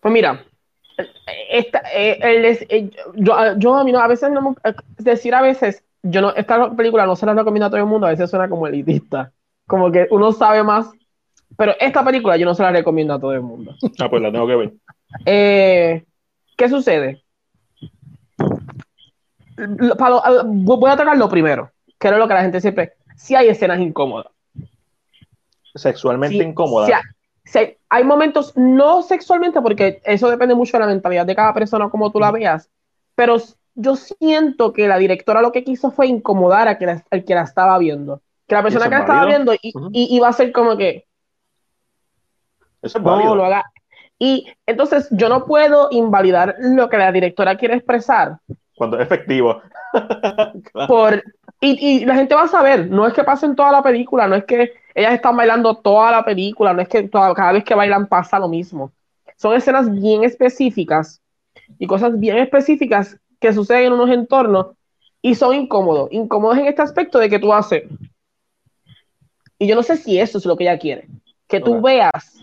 [0.00, 0.44] Pues mira,
[1.48, 2.18] esta, eh,
[2.68, 4.56] eh, yo, yo a mí no, a veces no,
[4.98, 8.06] decir a veces, yo no, esta película no se la recomiendo a todo el mundo,
[8.06, 9.32] a veces suena como elitista,
[9.66, 10.90] como que uno sabe más,
[11.56, 13.74] pero esta película yo no se la recomiendo a todo el mundo.
[13.98, 14.72] Ah, pues la tengo que ver.
[15.26, 16.04] Eh,
[16.56, 17.22] ¿Qué sucede?
[19.66, 22.94] Voy a tocar lo primero, que era lo que la gente siempre.
[23.16, 24.32] Si hay escenas incómodas.
[25.74, 26.90] Sexualmente incómodas.
[27.88, 32.10] hay momentos, no sexualmente, porque eso depende mucho de la mentalidad de cada persona, como
[32.10, 32.68] tú la veas,
[33.14, 33.36] pero
[33.74, 37.42] yo siento que la directora lo que quiso fue incomodar a que al que la
[37.42, 38.22] estaba viendo.
[38.46, 41.06] Que la persona que la estaba viendo y, iba a ser como que.
[42.82, 43.64] Eso es no, lo haga.
[44.18, 48.38] Y entonces yo no puedo invalidar lo que la directora quiere expresar,
[48.80, 49.60] cuando es efectivo.
[50.88, 51.22] Por,
[51.60, 54.44] y, la gente va a saber, no es que pasen toda la película, no es
[54.46, 58.38] que ellas están bailando toda la película, no es que cada vez que bailan pasa
[58.38, 58.90] lo mismo.
[59.36, 61.20] Son escenas bien específicas
[61.78, 64.68] y cosas bien específicas que suceden en unos entornos
[65.20, 66.08] y son incómodos.
[66.10, 67.82] Incómodos en este aspecto de que tú haces.
[69.58, 71.06] Y yo no sé si eso es lo que ella quiere.
[71.48, 72.42] Que tú veas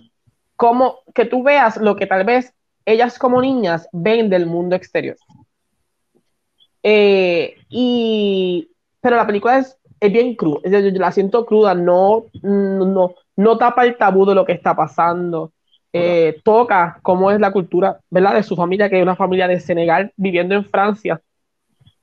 [0.55, 2.53] cómo, que tú veas lo que tal vez
[2.85, 5.17] ellas como niñas ven del mundo exterior.
[6.83, 8.69] Eh, y,
[9.01, 13.85] pero la película es, es bien cruda, yo la siento cruda, no, no, no tapa
[13.85, 15.51] el tabú de lo que está pasando.
[15.93, 18.35] Eh, toca cómo es la cultura, ¿verdad?
[18.35, 21.21] De su familia, que es una familia de Senegal viviendo en Francia,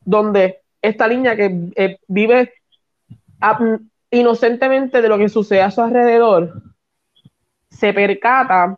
[0.05, 2.53] donde esta niña que eh, vive
[4.11, 6.63] inocentemente de lo que sucede a su alrededor,
[7.71, 8.77] se percata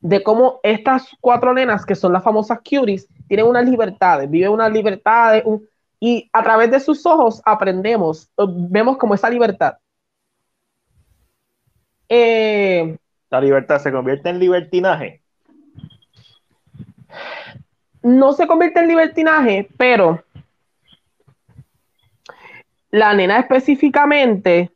[0.00, 4.72] de cómo estas cuatro nenas, que son las famosas cuties, tienen unas libertades, viven unas
[4.72, 5.44] libertades,
[5.98, 9.78] Y a través de sus ojos aprendemos, vemos como esa libertad.
[12.08, 12.96] Eh,
[13.30, 15.22] la libertad se convierte en libertinaje.
[18.02, 20.22] No se convierte en libertinaje, pero
[22.90, 24.70] la nena específicamente,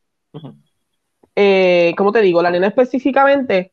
[1.37, 2.43] eh, ¿cómo te digo?
[2.43, 3.73] La nena específicamente,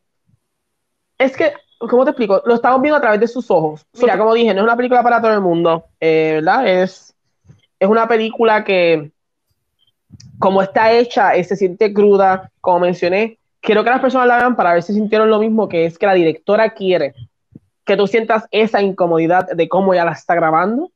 [1.18, 2.42] es que, ¿cómo te explico?
[2.46, 3.86] Lo estamos viendo a través de sus ojos.
[4.02, 6.68] Mira, como dije, no es una película para todo el mundo, eh, ¿verdad?
[6.68, 7.16] Es,
[7.80, 9.12] es una película que,
[10.40, 13.40] como está hecha, se siente cruda, como mencioné.
[13.62, 16.06] Quiero que las personas la vean para ver si sintieron lo mismo, que es que
[16.06, 17.14] la directora quiere
[17.86, 20.92] que tú sientas esa incomodidad de cómo ella la está grabando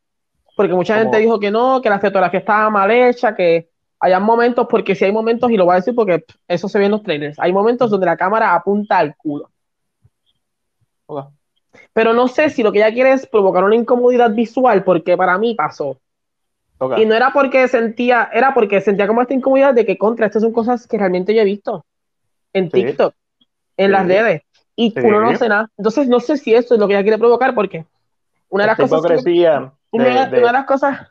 [0.56, 4.68] porque mucha gente dijo que no, que la fotografía estaba mal hecha, que hay momentos,
[4.70, 7.04] porque si hay momentos, y lo voy a decir porque eso se ve en los
[7.04, 9.50] trailers, hay momentos donde la cámara apunta al culo.
[11.94, 15.38] Pero no sé si lo que ella quiere es provocar una incomodidad visual, porque para
[15.38, 15.98] mí pasó.
[16.98, 20.42] Y no era porque sentía, era porque sentía como esta incomodidad de que contra, estas
[20.42, 21.86] son cosas que realmente yo he visto
[22.54, 23.14] en TikTok,
[23.78, 24.42] en las redes,
[24.76, 25.70] y uno no sé nada.
[25.78, 27.86] Entonces no sé si eso es lo que ella quiere provocar, porque
[28.50, 29.24] una de las cosas...
[29.94, 31.08] Una, de, las cosas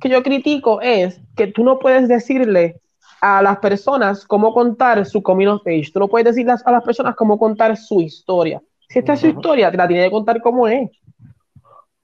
[0.00, 2.80] que yo critico es que tú no puedes decirle
[3.20, 5.90] a las personas cómo contar su coming of age.
[5.92, 8.62] Tú no puedes decirle a las personas cómo contar su historia.
[8.88, 10.90] Si esta es su historia, te la tiene que contar como es.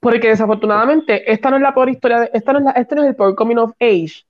[0.00, 3.08] Porque desafortunadamente, esta no es la peor historia, esta no es la, este no es
[3.10, 4.24] el peor coming of age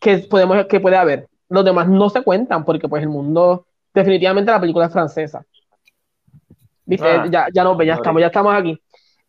[0.00, 1.28] que, podemos, que puede haber.
[1.48, 5.44] Los demás no se cuentan porque pues el mundo, definitivamente la película es francesa.
[6.84, 7.08] ¿Viste?
[7.08, 7.26] Ah.
[7.30, 8.78] ya, ya nos ve, ya estamos, ya estamos aquí.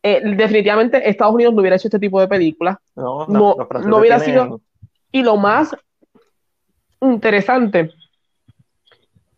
[0.01, 2.77] Eh, definitivamente Estados Unidos no hubiera hecho este tipo de películas.
[2.95, 3.55] No, no,
[3.97, 4.61] hubiera sido.
[5.11, 5.75] Y lo más
[7.01, 7.91] interesante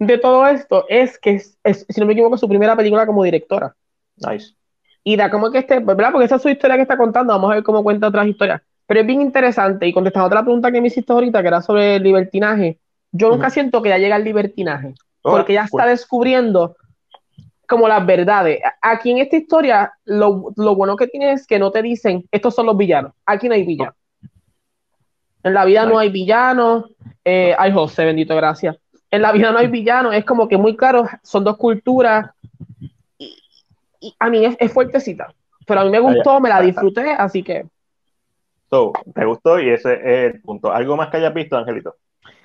[0.05, 3.75] de todo esto es que, es, si no me equivoco, su primera película como directora.
[4.17, 4.55] Nice.
[5.03, 6.11] Y da como que este, ¿verdad?
[6.11, 7.33] Porque esa es su historia que está contando.
[7.33, 8.61] Vamos a ver cómo cuenta otras historias.
[8.87, 9.85] Pero es bien interesante.
[9.85, 12.79] Y contestando otra pregunta que me hiciste ahorita, que era sobre el libertinaje,
[13.11, 14.95] yo nunca siento que ya llega el libertinaje.
[15.21, 16.75] Oh, porque ya está descubriendo
[17.67, 18.59] como las verdades.
[18.81, 22.65] Aquí en esta historia, lo, bueno que tiene es que no te dicen, estos son
[22.65, 23.13] los villanos.
[23.23, 23.95] Aquí no hay villanos.
[25.43, 26.85] En la vida no hay villanos.
[27.23, 28.77] Eh, ay, José, bendito, gracias.
[29.11, 30.15] En la vida no hay villanos.
[30.15, 32.31] Es como que muy claro, son dos culturas.
[33.17, 35.33] Y, a mí es, fuertecita.
[35.67, 37.65] Pero a mí me gustó, me la disfruté, así que.
[38.69, 40.71] So, te gustó y ese es el punto.
[40.71, 41.97] ¿Algo más que hayas visto, Angelito?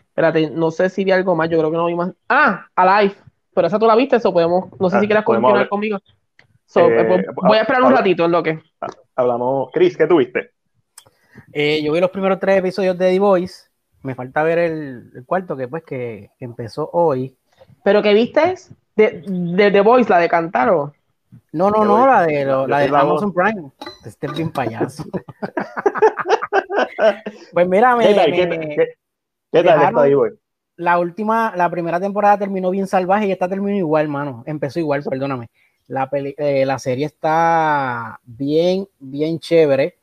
[0.08, 2.12] Espérate, no sé si vi algo más, yo creo que no vi más.
[2.28, 3.14] Ah, Alive
[3.56, 5.96] pero esa tú la viste, eso podemos, no sé si ah, quieres continuar conmigo.
[5.96, 8.60] Eh, pues, voy a esperar un ratito en lo que.
[9.14, 10.50] Hablamos, Chris, ¿qué tuviste?
[11.54, 13.65] Eh, yo vi los primeros tres episodios de The Voice.
[14.02, 17.36] Me falta ver el, cuarto que pues que, empezó hoy.
[17.82, 18.54] ¿Pero qué viste?
[18.94, 20.92] ¿De, de The Voice, la de Cantaro?
[21.52, 23.70] No, no, no, la de, la de Amazon Prime.
[24.04, 25.04] Este es bien payaso.
[27.52, 28.94] pues mira, me, ¿Qué,
[29.52, 30.38] ¿qué, tal está The Voice?
[30.76, 34.42] la última, la primera temporada terminó bien salvaje y esta terminó igual, mano.
[34.46, 35.48] Empezó igual, perdóname.
[35.88, 39.96] La, eh, la serie está bien, bien chévere.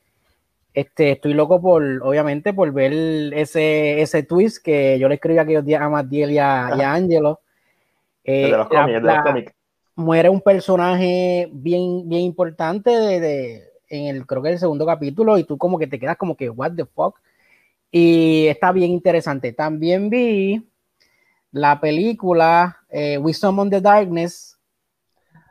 [0.74, 2.92] Este, estoy loco por, obviamente, por ver
[3.32, 7.40] ese, ese twist que yo le escribí aquellos días a Matiel y a, Angelo.
[8.24, 9.54] Eh, de los cómics,
[9.96, 15.44] Muere un personaje bien, bien importante de, en el, creo que el segundo capítulo, y
[15.44, 17.16] tú como que te quedas como que, what the fuck
[17.96, 19.52] y está bien interesante.
[19.52, 20.68] También vi
[21.52, 24.58] la película eh, We Summon the Darkness.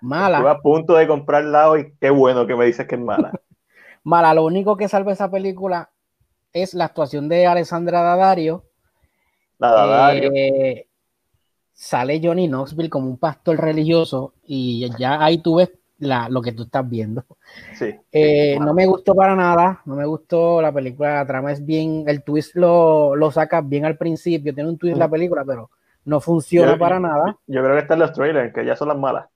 [0.02, 0.40] Mala.
[0.40, 1.94] Estuve a punto de comprarla hoy.
[2.02, 3.32] Qué bueno que me dices que es mala.
[4.04, 4.34] mala.
[4.34, 5.90] Lo único que salva esa película
[6.52, 8.64] es la actuación de Alessandra Daddario.
[9.58, 10.32] La Daddario.
[10.34, 10.88] Eh,
[11.74, 15.72] sale Johnny Knoxville como un pastor religioso y ya ahí tú ves
[16.30, 17.24] lo que tú estás viendo.
[17.74, 21.66] Sí, eh, No me gustó para nada, no me gustó la película, la trama es
[21.66, 25.70] bien, el twist lo, lo sacas bien al principio, tiene un twist la película, pero
[26.06, 27.38] no funciona para nada.
[27.48, 29.28] Yo creo que están los trailers, que ya son las malas.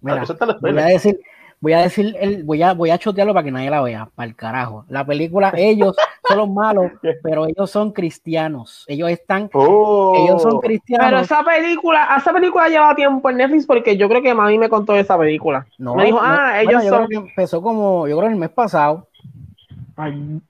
[0.00, 0.24] Mira,
[0.60, 1.18] voy a decir,
[1.64, 4.28] voy a decir, el, voy a, voy a chotearlo para que nadie la vea, para
[4.28, 4.84] el carajo.
[4.90, 5.96] La película, ellos
[6.28, 8.84] son los malos, pero ellos son cristianos.
[8.86, 10.60] Ellos están, ellos son oh.
[10.60, 11.06] cristianos.
[11.06, 14.68] Pero esa película, esa película lleva tiempo en Netflix porque yo creo que mami me
[14.68, 15.66] contó esa película.
[15.78, 17.06] No, me dijo, ah, ellos son.
[17.10, 19.08] empezó como, yo creo el mes pasado.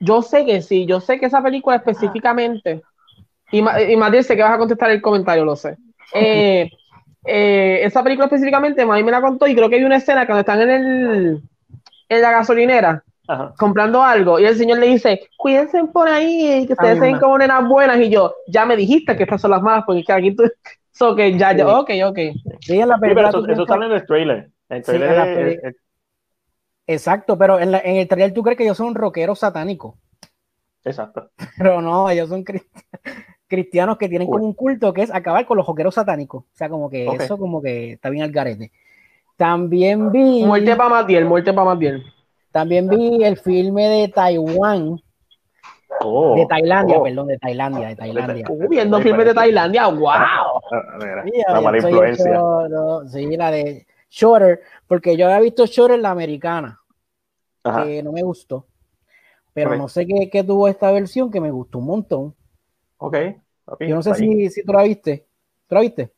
[0.01, 2.81] yo sé que sí, yo sé que esa película específicamente.
[3.53, 5.77] Y, y Matías, sé que vas a contestar el comentario, lo sé.
[6.13, 6.69] Eh,
[7.25, 10.41] eh, esa película específicamente, mí me la contó y creo que hay una escena cuando
[10.41, 11.41] están en el
[12.07, 13.03] en la gasolinera
[13.57, 17.67] comprando algo y el señor le dice, cuídense por ahí, que ustedes sean como nenas
[17.67, 20.43] buenas y yo, ya me dijiste que estas son las malas porque aquí tú,
[20.91, 22.19] so que ya, ya, ok, ok.
[22.61, 24.49] Sí, en la película, eso, sale en el trailer.
[24.69, 25.75] El trailer
[26.87, 29.95] Exacto, pero en, el trailer tú crees que ellos son rockeros satánicos.
[30.83, 31.31] Exacto.
[31.57, 32.83] Pero no, ellos son cristianos
[33.47, 36.43] que tienen como un culto que es acabar con los rockeros satánicos.
[36.43, 38.71] O sea, como que eso como que está bien al garete.
[39.37, 40.43] También vi...
[40.43, 42.03] Muerte para Matiel, muerte para Matiel.
[42.51, 45.01] También vi el filme de Taiwán.
[46.01, 47.03] Oh, de Tailandia, oh.
[47.03, 48.45] perdón, de Tailandia, de Tailandia.
[48.49, 50.09] Uh, viendo filmes de Tailandia, wow.
[51.47, 52.39] la mala influencia.
[53.07, 56.79] sí, la de Shorter, porque yo había visto Shorter la americana,
[57.63, 58.65] que no me gustó.
[59.53, 62.35] Pero no sé qué, qué, tuvo esta versión que me gustó un montón.
[62.97, 63.17] Ok.
[63.81, 65.27] yo no sé si, si, tú la viste.
[65.67, 66.13] ¿Tú la viste?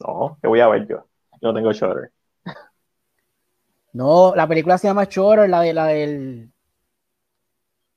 [0.00, 1.04] No, que voy a ver yo.
[1.40, 2.10] Yo no tengo Shorter.
[3.92, 6.50] No, la película se llama Shorter, la de la del.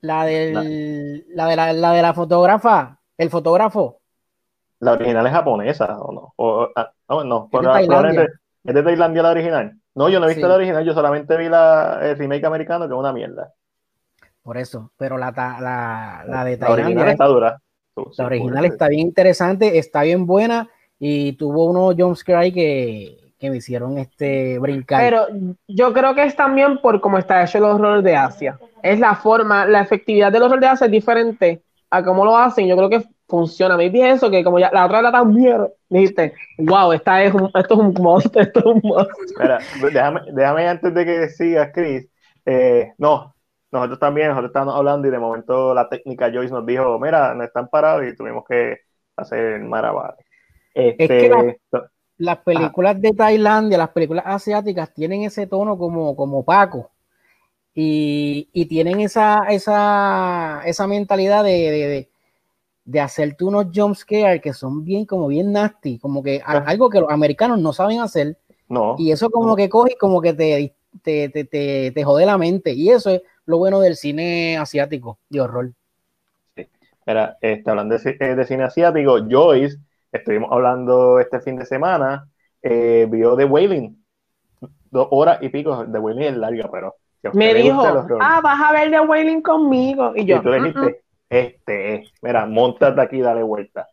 [0.00, 1.24] La del.
[1.34, 3.00] La, de la, la de la fotógrafa.
[3.16, 4.00] El fotógrafo.
[4.80, 6.34] La original es japonesa, ¿o no?
[6.36, 7.48] O, ah, no, no.
[7.52, 8.28] Es de, Tailandia.
[8.64, 9.76] ¿Es de Tailandia la original?
[9.94, 12.94] No, yo no he visto la original, yo solamente vi la, el remake americano, que
[12.94, 13.52] es una mierda.
[14.42, 16.68] Por eso, pero la, la, la de Tailandia.
[16.68, 17.60] La original está dura.
[18.16, 23.50] La original está bien interesante, está bien buena y tuvo unos jumpscare ahí que, que
[23.50, 25.00] me hicieron este brincar.
[25.00, 25.26] Pero
[25.68, 28.58] yo creo que es también por cómo está hecho el horror de Asia.
[28.82, 32.66] Es la forma, la efectividad del horror de Asia es diferente a cómo lo hacen.
[32.66, 33.76] Yo creo que funciona.
[33.76, 37.74] Me pienso que como ya la otra era tan bien, dijiste, wow, esta es esto
[37.74, 39.58] es un monstruo, esto es un monstruo.
[39.92, 42.08] déjame, déjame antes de que sigas, Chris.
[42.44, 43.34] Eh, no,
[43.70, 47.44] nosotros también, nosotros estábamos hablando y de momento la técnica Joyce nos dijo, mira, no
[47.44, 48.78] están parados y tuvimos que
[49.16, 50.14] hacer maravillas.
[50.74, 51.58] Este,
[52.18, 56.90] las películas de Tailandia, las películas asiáticas tienen ese tono como, como opaco
[57.74, 62.10] y, y tienen esa, esa, esa mentalidad de, de,
[62.84, 67.10] de, hacerte unos jumpscares que son bien, como bien nasty, como que algo que los
[67.10, 68.36] americanos no saben hacer.
[68.68, 68.96] No.
[68.98, 72.72] Y eso como que coge como que te, te, te, te, jode la mente.
[72.72, 75.70] Y eso es lo bueno del cine asiático de horror.
[76.54, 76.68] Sí.
[77.06, 79.78] Mira, este, hablando de, de cine asiático, Joyce
[80.12, 82.28] estuvimos hablando este fin de semana,
[82.62, 84.04] eh, vio The Wailing,
[84.90, 86.96] dos horas y pico, The Wailing es larga, pero...
[87.32, 87.82] me dijo,
[88.20, 90.36] ah, vas a ver The Wailing conmigo, y yo...
[90.36, 93.88] Y tú le dijiste, este es, mira, montate aquí, dale vuelta.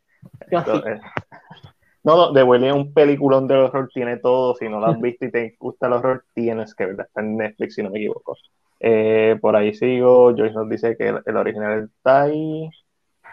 [2.06, 5.26] No, no, The es un peliculón de horror, tiene todo, si no lo has visto
[5.26, 8.38] y te gusta el horror, tienes que verla, está en Netflix si no me equivoco.
[8.80, 12.70] Eh, por ahí sigo, Joyce nos dice que el original está ahí,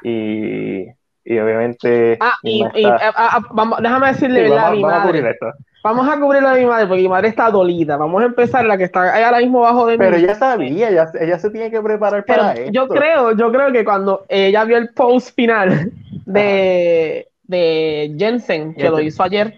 [0.02, 0.86] y
[1.24, 2.18] y obviamente.
[2.20, 5.26] Ah, y, ah, ah, vamos, déjame decirle vamos, a mi vamos madre.
[5.26, 5.46] A esto.
[5.84, 7.96] Vamos a cubrirlo a mi madre porque mi madre está dolida.
[7.96, 9.98] Vamos a empezar la que está ahí ahora mismo bajo de mí.
[9.98, 12.70] Pero ella sabía, ella, ella se tiene que preparar para esto.
[12.72, 15.90] Yo creo, yo creo que cuando ella vio el post final
[16.24, 19.54] de, de Jensen, que lo hizo ayer,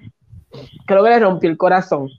[0.87, 2.11] creo que le rompió el corazón.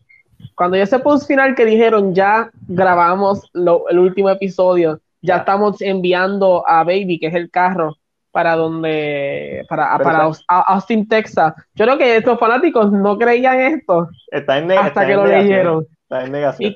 [0.56, 6.68] Cuando ese post final que dijeron ya grabamos lo, el último episodio, ya estamos enviando
[6.68, 7.98] a Baby, que es el carro,
[8.32, 11.54] para donde para, para Austin, Texas.
[11.74, 15.88] Yo creo que estos fanáticos no creían esto está en hasta que lo leyeron.
[16.04, 16.76] Está en negación.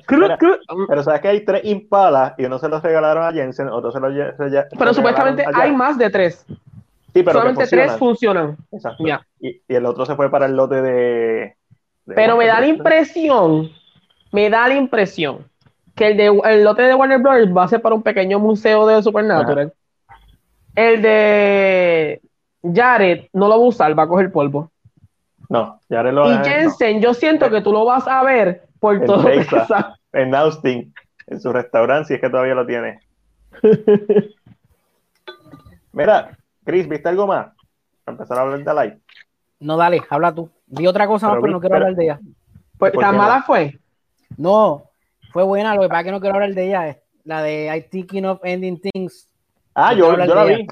[0.88, 4.00] pero sabes que hay tres impalas y uno se los regalaron a Jensen, otro se
[4.00, 4.12] los
[4.78, 6.44] Pero supuestamente hay más de tres.
[7.12, 8.56] Sí, pero solamente tres funcionan.
[8.70, 9.04] Exacto.
[9.40, 11.56] Y, y, el otro se fue para el lote de.
[12.06, 13.70] pero me da la impresión,
[14.32, 15.50] me da la impresión
[15.94, 17.54] que el, de, el lote de Warner Bros.
[17.54, 19.72] va a ser para un pequeño museo de Supernatural.
[20.74, 22.22] El de
[22.62, 24.70] Jared no lo va a usar, va a coger polvo.
[25.50, 28.62] No, Jared lo va a Y Jensen, yo siento que tú lo vas a ver
[28.78, 29.68] por todo Texas,
[30.12, 30.94] En Austin,
[31.26, 33.00] en su restaurante, si es que todavía lo tiene.
[35.92, 37.48] Mira, Chris, ¿viste algo más?
[38.04, 39.00] Para empezar a hablar de live.
[39.60, 40.50] No, dale, habla tú.
[40.66, 42.20] Vi otra cosa más, pero no quiero hablar de ella.
[42.78, 43.78] Pues, ¿Tan mala fue?
[44.36, 44.84] No,
[45.32, 46.98] fue buena, lo que pasa es que no quiero hablar de ella.
[47.24, 49.29] La de I Thinking of Ending Things
[49.82, 50.66] Ah, yo, yo la vi.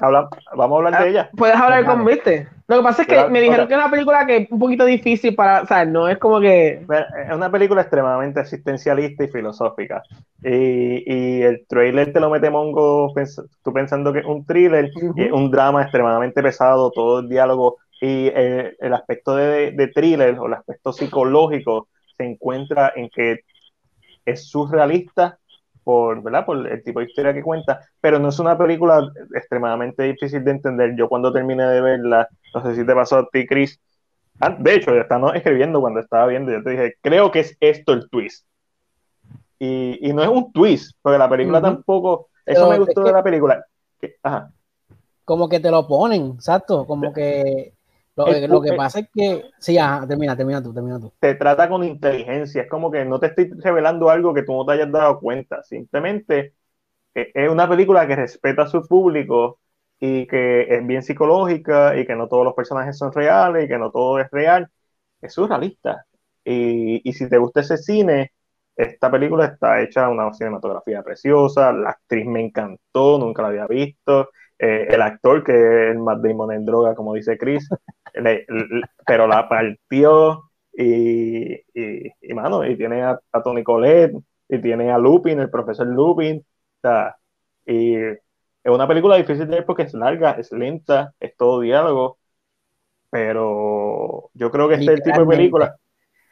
[0.55, 1.29] vamos a hablar de ah, ella.
[1.35, 2.47] Puedes hablar con viste.
[2.67, 4.85] Lo que pasa es que me dijeron que es una película que es un poquito
[4.85, 6.85] difícil para, o sea, no es como que...
[7.27, 10.03] Es una película extremadamente existencialista y filosófica.
[10.43, 13.11] Y, y el trailer te lo mete Mongo
[13.63, 17.77] tú pensando que es un thriller, y es un drama extremadamente pesado, todo el diálogo
[18.01, 23.39] y el, el aspecto de, de, thriller o el aspecto psicológico se encuentra en que
[24.25, 25.38] es surrealista
[25.89, 26.45] por, ¿verdad?
[26.45, 30.51] por el tipo de historia que cuenta, pero no es una película extremadamente difícil de
[30.51, 30.95] entender.
[30.95, 33.79] Yo cuando terminé de verla, no sé si te pasó a ti, Chris,
[34.39, 37.57] ah, de hecho, ya estaba escribiendo cuando estaba viendo, yo te dije, creo que es
[37.59, 38.45] esto el twist.
[39.57, 43.23] Y, y no es un twist, porque la película tampoco, eso me gustó de la
[43.23, 43.65] película.
[44.21, 44.51] Ajá.
[45.25, 47.73] Como que te lo ponen, exacto, como que
[48.47, 49.77] Lo, que pasa es que, sí,
[50.07, 51.13] termina, termina tú, termina tú.
[51.19, 54.65] Te trata con inteligencia, es como que no te estoy revelando algo que tú no
[54.65, 56.53] te hayas dado cuenta, simplemente
[57.13, 59.59] es una película que respeta a su público
[59.99, 63.77] y que es bien psicológica y que no todos los personajes son reales y que
[63.77, 64.69] no todo es real,
[65.21, 66.05] es surrealista.
[66.43, 68.33] Y, y si te gusta ese cine,
[68.75, 74.29] esta película está hecha una cinematografía preciosa, la actriz me encantó, nunca la había visto,
[74.59, 77.67] eh, el actor que es el Matt Damon en droga, como dice Chris,
[79.07, 84.15] pero la partió y, y, y, mano, y tiene a, Tony Collette
[84.49, 87.15] y tiene a Lupin, el profesor Lupin, o sea,
[87.65, 88.19] y es
[88.65, 92.17] una película difícil de ver porque es larga, es lenta, es todo diálogo,
[93.09, 95.75] pero yo creo que este es el tipo de película,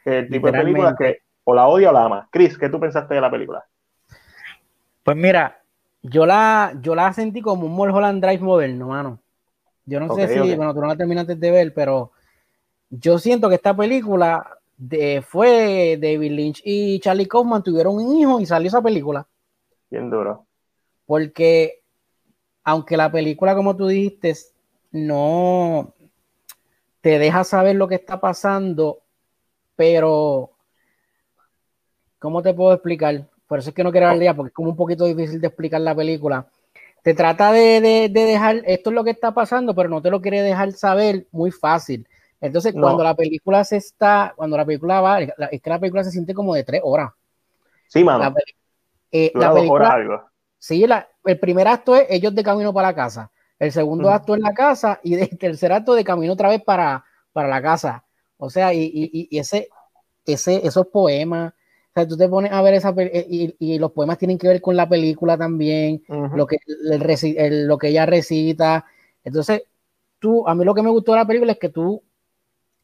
[0.04, 2.28] el tipo de película que o la odia o la ama.
[2.30, 3.64] Chris, ¿qué tú pensaste de la película?
[5.02, 5.62] Pues mira,
[6.10, 9.18] yo la, yo la sentí como un Mulholland Drive moderno, mano.
[9.84, 12.12] Yo no sé si, bueno, tú no la terminaste de ver, pero
[12.90, 18.40] yo siento que esta película de, fue David Lynch y Charlie Kaufman tuvieron un hijo
[18.40, 19.26] y salió esa película.
[19.90, 20.46] Bien duro.
[21.06, 21.82] Porque,
[22.64, 24.34] aunque la película, como tú dijiste,
[24.92, 25.94] no
[27.00, 29.00] te deja saber lo que está pasando,
[29.74, 30.50] pero
[32.18, 33.26] ¿cómo te puedo explicar?
[33.48, 35.80] Por eso es que no quiero hablar porque es como un poquito difícil de explicar
[35.80, 36.46] la película.
[37.02, 40.42] Te trata de, dejar, esto es lo que está pasando, pero no te lo quiere
[40.42, 42.06] dejar saber muy fácil.
[42.40, 46.10] Entonces, cuando la película se está, cuando la película va, es que la película se
[46.10, 47.10] siente como de tres horas.
[47.88, 48.18] Sí, mano.
[48.18, 48.34] La,
[49.10, 50.22] eh, película, algo.
[50.58, 50.84] Sí,
[51.24, 53.30] el primer acto es ellos de camino para la casa.
[53.58, 57.04] El segundo acto es la casa y el tercer acto de camino otra vez para,
[57.32, 58.04] para la casa.
[58.36, 59.68] O sea, y, y, y ese,
[60.26, 61.54] ese, esos poemas,
[62.06, 64.76] tú te pones a ver esa eh, y, y, los poemas tienen que ver con
[64.76, 68.84] la película también, lo, que, lo que ella recita.
[69.24, 69.62] Entonces,
[70.18, 72.02] tú, a mí lo que me gustó de la película es que tú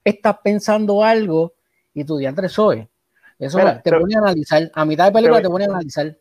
[0.02, 1.54] estás pensando algo
[1.92, 2.88] y tu diantre soy.
[3.38, 4.70] Eso te pone a analizar.
[4.74, 6.16] A mitad de película te, pone a analizar.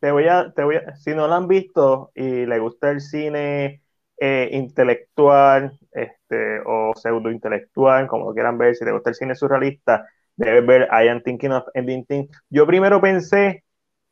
[0.00, 3.00] Te voy a, te voy a, si no lo han visto y le gusta el
[3.00, 3.82] cine
[4.16, 9.34] eh, intelectual este, o pseudo intelectual, como lo quieran ver, si te gusta el cine
[9.34, 10.06] surrealista,
[10.38, 12.30] debes ver I am thinking of ending things.
[12.48, 13.64] Yo primero pensé,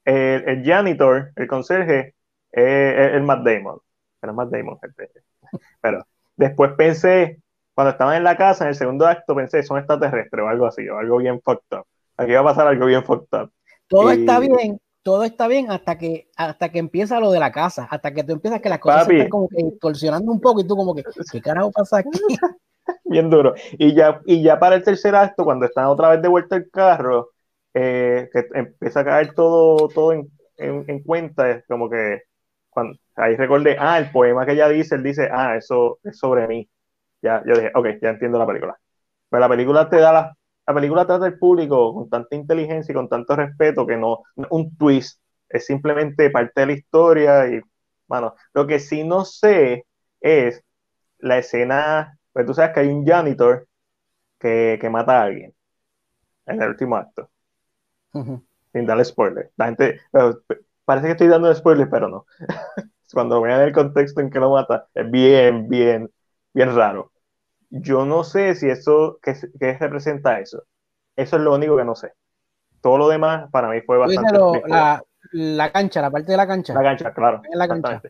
[0.05, 2.15] el, el janitor, el conserje,
[2.53, 3.79] eh, el Matt Damon.
[4.21, 4.79] Pero Matt Damon,
[5.81, 6.05] pero
[6.37, 7.41] después pensé,
[7.75, 10.89] cuando estaban en la casa, en el segundo acto, pensé, son extraterrestres o algo así,
[10.89, 11.87] o algo bien fucked up.
[12.17, 13.53] Aquí va a pasar algo bien fucked up.
[13.89, 17.87] Todo está bien, todo está bien hasta que hasta que empieza lo de la casa,
[17.89, 20.67] hasta que tú empiezas que las cosas se están como que distorsionando un poco y
[20.67, 22.11] tú como que, ¿qué carajo pasa aquí?
[23.09, 23.55] bien duro.
[23.73, 26.71] Y ya, y ya para el tercer acto, cuando están otra vez de vuelta el
[26.71, 27.31] carro,
[27.75, 32.23] eh, que empieza a caer todo, todo en, en, cuenta, es como que
[32.71, 36.47] cuando, ahí recordé, ah, el poema que ella dice, él dice, ah, eso es sobre
[36.49, 36.69] mí.
[37.23, 38.79] Ya, yo dije, ok, ya entiendo la película.
[39.31, 42.95] Pero la película te da la, la película trata al público con tanta inteligencia y
[42.95, 47.61] con tanto respeto que no, un twist, es simplemente parte de la historia y,
[48.09, 49.87] bueno, lo que sí no sé
[50.21, 50.63] es
[51.19, 53.67] la escena pues tú sabes que hay un janitor
[54.39, 55.55] que, mata a alguien
[56.45, 57.31] en el último acto.
[58.13, 59.53] Sin darle spoiler.
[59.57, 60.03] La gente,
[60.85, 62.27] parece que estoy dando spoiler, pero no.
[63.15, 66.11] Cuando vean el contexto en que lo mata, es bien, bien,
[66.53, 67.11] bien raro.
[67.71, 69.33] Yo no sé si eso, ¿qué,
[69.81, 70.63] representa eso?
[71.17, 72.13] Eso es lo único que no sé.
[72.83, 74.63] Todo lo demás para mí fue bastante.
[75.33, 76.75] la, cancha, la parte de la cancha.
[76.75, 77.41] La cancha, claro.
[77.51, 78.03] la cancha.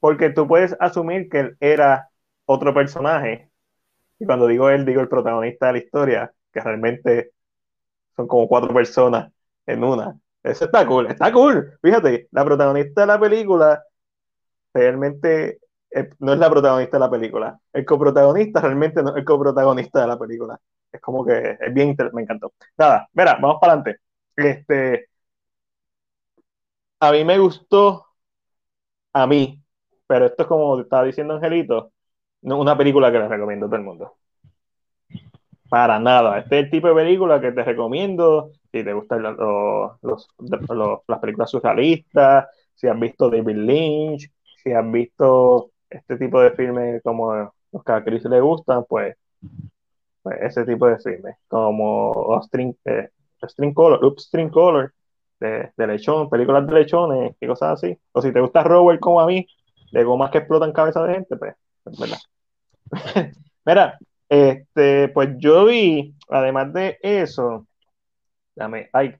[0.00, 2.08] Porque tú puedes asumir que él era
[2.46, 3.50] otro personaje
[4.18, 7.32] y cuando digo él, digo el protagonista de la historia, que realmente
[8.16, 9.32] son como cuatro personas
[9.66, 10.18] en una.
[10.42, 11.78] Eso está cool, está cool.
[11.82, 13.82] Fíjate, la protagonista de la película
[14.74, 17.58] realmente eh, no es la protagonista de la película.
[17.72, 20.60] El coprotagonista realmente no es el coprotagonista de la película.
[20.92, 22.52] Es como que es bien, me encantó.
[22.78, 24.00] Nada, mira, vamos para adelante.
[24.36, 25.08] Este,
[27.00, 28.06] a mí me gustó,
[29.12, 29.62] a mí,
[30.06, 31.92] pero esto es como estaba diciendo Angelito,
[32.44, 34.12] una película que les recomiendo a todo el mundo.
[35.68, 36.38] Para nada.
[36.38, 40.28] Este tipo de película que te recomiendo si te gustan los,
[41.06, 44.30] las películas surrealistas, si has visto David Lynch,
[44.62, 49.16] si has visto este tipo de filmes como los que a Chris le gustan, pues,
[50.22, 53.10] pues ese tipo de filmes, como String, eh,
[53.74, 54.92] Color, String Color,
[55.38, 57.96] de, de, lechón, películas de lechones y cosas así.
[58.12, 59.46] O si te gusta Robert como a mí,
[59.92, 61.54] de gomas que explotan cabeza de gente, pues,
[61.86, 62.18] es verdad.
[63.64, 67.66] Mira, este, pues yo vi, además de eso,
[68.54, 69.14] dame, ay,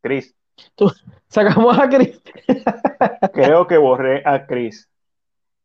[0.00, 0.34] Chris.
[0.74, 0.90] Tú,
[1.28, 2.20] sacamos a Chris.
[3.32, 4.88] Creo que borré a Chris.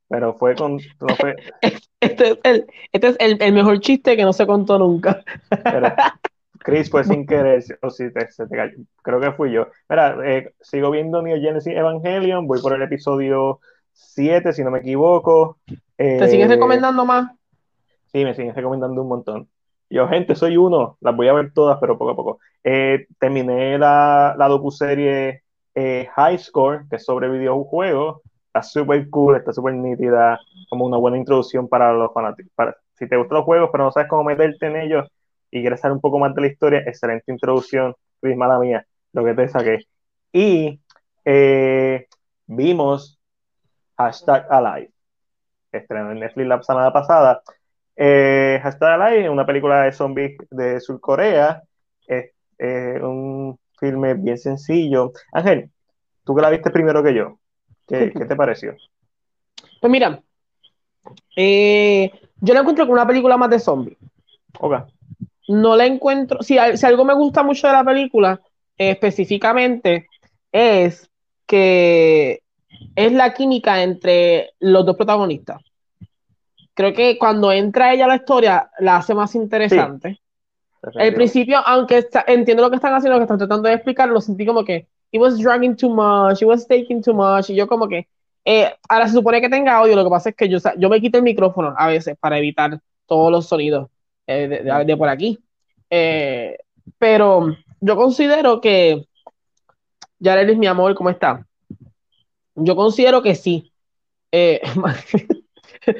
[0.07, 0.77] Pero fue con.
[0.77, 1.35] No fue,
[2.01, 5.21] Este es, el, este es el, el, mejor chiste que no se contó nunca.
[5.63, 5.93] Pero,
[6.59, 8.77] Chris fue sin querer, o si te, se te cayó.
[9.01, 9.67] creo que fui yo.
[9.89, 13.59] Mira, eh, sigo viendo New Genesis Evangelion, voy por el episodio
[13.99, 15.59] 7, si no me equivoco.
[16.17, 17.31] ¿Te sigues Eh, recomendando más?
[18.07, 19.49] Sí, me siguen recomendando un montón.
[19.89, 22.39] Yo, gente, soy uno, las voy a ver todas, pero poco a poco.
[22.63, 25.43] Eh, terminé la, la docuserie
[25.75, 28.21] eh, High Score, que es sobre videojuegos.
[28.47, 30.39] Está súper cool, está súper nítida,
[30.69, 32.51] como una buena introducción para los fanáticos.
[32.55, 35.07] Para, si te gustan los juegos, pero no sabes cómo meterte en ellos
[35.51, 39.23] y quieres saber un poco más de la historia, excelente introducción, Luis, mala mía, lo
[39.25, 39.79] que te saqué.
[40.31, 40.81] Y
[41.25, 42.07] eh,
[42.47, 43.18] vimos
[43.99, 44.91] Hashtag Alive,
[45.73, 47.41] estrenó en Netflix la semana pasada.
[47.97, 51.61] Eh, Hashtag Alive es una película de zombies de Surcorea,
[52.07, 55.11] es eh, un filme bien sencillo.
[55.33, 55.69] Ángel,
[56.23, 57.39] tú que la viste primero que yo,
[57.85, 58.77] ¿qué, qué te pareció?
[59.81, 60.21] Pues mira,
[61.35, 63.97] eh, yo la encuentro como una película más de zombies.
[64.57, 64.79] Okay.
[65.49, 66.41] No la encuentro.
[66.41, 68.39] Si, si, algo me gusta mucho de la película,
[68.77, 70.07] específicamente,
[70.53, 71.09] es
[71.45, 72.43] que
[72.95, 75.61] es la química entre los dos protagonistas.
[76.73, 80.13] Creo que cuando entra ella a la historia, la hace más interesante.
[80.13, 80.89] Sí.
[80.95, 84.07] El principio, aunque está, entiendo lo que están haciendo, lo que están tratando de explicar,
[84.07, 87.55] lo sentí como que it was dragging too much, it was taking too much, y
[87.55, 88.07] yo como que,
[88.45, 91.01] eh, ahora se supone que tenga audio, lo que pasa es que yo, yo me
[91.01, 93.89] quito el micrófono a veces para evitar todos los sonidos
[94.25, 95.37] eh, de, de, de, por aquí.
[95.89, 96.57] Eh,
[96.97, 99.05] pero yo considero que,
[100.19, 101.45] ya eres mi amor, ¿cómo está?
[102.59, 103.71] Yo considero que sí.
[104.31, 104.61] Eh,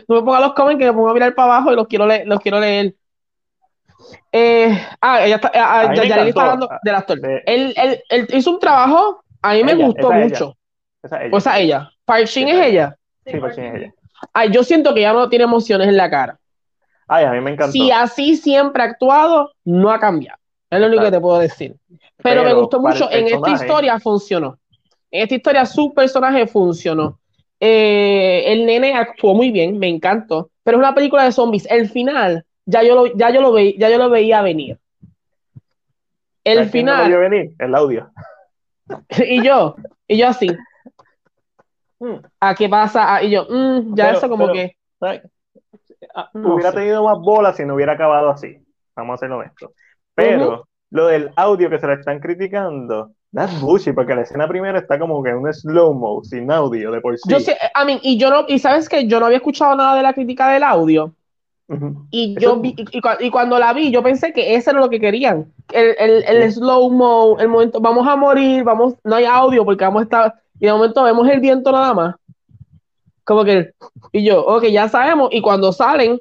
[0.07, 2.05] no me ponga los comments que me pongo a mirar para abajo y los quiero
[2.05, 2.28] leer.
[2.28, 2.95] Los quiero leer.
[4.32, 7.20] Eh, ah, ella está, ah, ya, ya está hablando del actor.
[7.20, 7.43] De...
[7.45, 10.57] Él, él, él, hizo un trabajo, a mí me ella, gustó mucho.
[11.03, 11.32] Esa ella.
[11.32, 11.91] Pues a ella.
[12.05, 12.95] Park Shin es ella.
[13.26, 13.93] Sí, Park Shin es ella.
[14.34, 16.39] Ay, yo siento que ya no tiene emociones en la cara.
[17.07, 17.72] Ay, a mí me encantó.
[17.72, 20.38] Si así siempre ha actuado, no ha cambiado.
[20.70, 21.76] Es lo único que te puedo decir.
[21.89, 23.10] Pero, Pero me gustó mucho.
[23.12, 24.57] En esta historia funcionó.
[25.12, 27.20] En esta historia su personaje funcionó.
[27.60, 30.49] Eh, el nene actuó muy bien, me encantó.
[30.64, 31.66] Pero es una película de zombies.
[31.70, 34.80] El final, ya yo lo, ya yo lo, ve, ya yo lo veía venir.
[36.43, 37.10] El final.
[37.10, 37.51] No lo venir?
[37.60, 38.12] El audio.
[39.28, 39.76] y yo,
[40.07, 40.47] y yo así.
[42.39, 43.22] ¿A qué pasa?
[43.24, 44.78] y yo, mm, ya pero, eso como pero, que.
[46.34, 46.78] No hubiera sé.
[46.78, 48.57] tenido más bolas si no hubiera acabado así.
[48.95, 49.72] Vamos a ser honestos.
[50.16, 50.64] Pero uh -huh.
[50.91, 54.98] lo del audio que se le están criticando, that's bullshit, porque la escena primera está
[54.98, 57.30] como que en un slow-mo, sin audio de por sí.
[57.30, 59.96] Yo sé, I mean, y yo no, y sabes que yo no había escuchado nada
[59.96, 61.14] de la crítica del audio.
[61.68, 62.08] Uh -huh.
[62.10, 62.60] Y yo Eso...
[62.60, 65.54] vi, y, y, y, cuando la vi, yo pensé que eso era lo que querían.
[65.72, 66.60] El, el, el sí.
[66.60, 70.66] slow-mo, el momento, vamos a morir, vamos, no hay audio porque vamos a estar, y
[70.66, 72.16] de momento vemos el viento nada más.
[73.24, 73.72] Como que,
[74.12, 76.20] y yo, ok, ya sabemos, y cuando salen,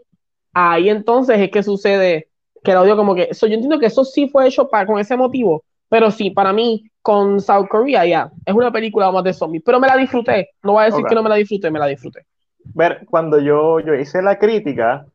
[0.53, 2.29] ahí entonces es que sucede
[2.63, 4.99] que el audio como que, eso yo entiendo que eso sí fue hecho para, con
[4.99, 9.33] ese motivo, pero sí, para mí, con South Korea ya, es una película más de
[9.33, 11.09] zombies, pero me la disfruté, no voy a decir okay.
[11.09, 12.27] que no me la disfruté, me la disfruté.
[12.75, 15.07] Ver, cuando yo, yo hice la crítica,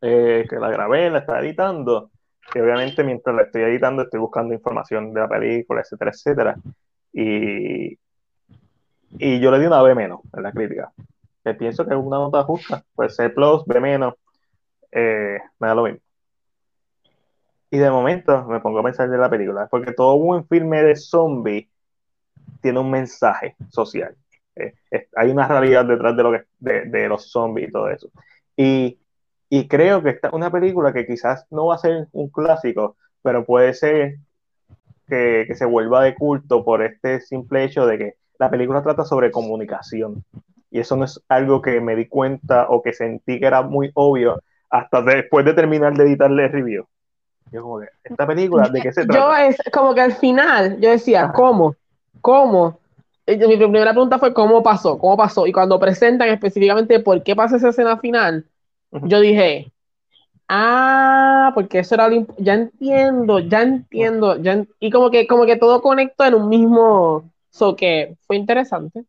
[0.00, 2.10] eh, que la grabé, la estaba editando,
[2.52, 6.56] que obviamente mientras la estoy editando estoy buscando información de la película, etcétera, etcétera,
[7.12, 7.98] y,
[9.18, 10.92] y yo le di una B menos en la crítica.
[11.44, 14.14] Que pienso que es una nota justa, pues C plus, B menos,
[14.92, 16.00] eh, me da lo mismo.
[17.72, 20.94] Y de momento me pongo a pensar de la película, porque todo buen filme de
[20.94, 21.70] zombie
[22.60, 24.14] tiene un mensaje social.
[24.54, 24.74] Eh,
[25.16, 28.10] hay una realidad detrás de, lo que, de, de, los zombies y todo eso.
[28.58, 28.98] Y,
[29.48, 32.98] y creo que esta es una película que quizás no va a ser un clásico,
[33.22, 34.16] pero puede ser
[35.08, 39.06] que, que se vuelva de culto por este simple hecho de que la película trata
[39.06, 40.22] sobre comunicación.
[40.70, 43.90] Y eso no es algo que me di cuenta o que sentí que era muy
[43.94, 46.86] obvio hasta después de terminar de editarle el review.
[47.52, 49.18] Yo como que, esta película, ¿de qué se trata?
[49.18, 51.32] Yo es como que al final, yo decía, Ajá.
[51.34, 51.76] ¿cómo?
[52.20, 52.78] ¿Cómo?
[53.26, 54.98] Mi primera pregunta fue ¿cómo pasó?
[54.98, 55.46] ¿Cómo pasó?
[55.46, 58.46] Y cuando presentan específicamente por qué pasa esa escena final,
[58.90, 59.08] uh -huh.
[59.08, 59.72] yo dije,
[60.48, 65.56] ah, porque eso era lo ya entiendo, ya entiendo, ya y como que, como que
[65.56, 69.04] todo conectó en un mismo, so que fue interesante.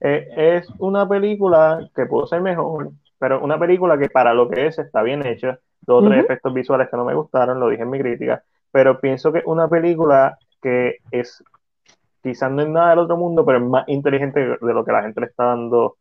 [0.00, 4.66] Eh, es una película que pudo ser mejor, pero una película que para lo que
[4.66, 6.24] es está bien hecha, dos o tres uh -huh.
[6.24, 9.68] efectos visuales que no me gustaron, lo dije en mi crítica, pero pienso que una
[9.68, 11.42] película que es,
[12.22, 15.02] quizás no es nada del otro mundo, pero es más inteligente de lo que la
[15.02, 15.96] gente le está dando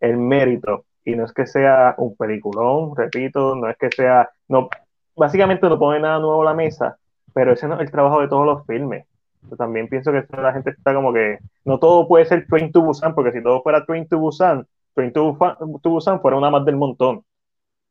[0.00, 0.84] el mérito.
[1.04, 4.68] Y no es que sea un peliculón, repito, no es que sea, no,
[5.14, 6.98] básicamente no pone nada nuevo a la mesa,
[7.32, 9.06] pero ese no es el trabajo de todos los filmes.
[9.48, 12.82] Yo también pienso que la gente está como que, no todo puede ser Train to
[12.82, 15.36] Busan, porque si todo fuera Train to Busan, Train to
[15.84, 17.22] Busan fuera una más del montón.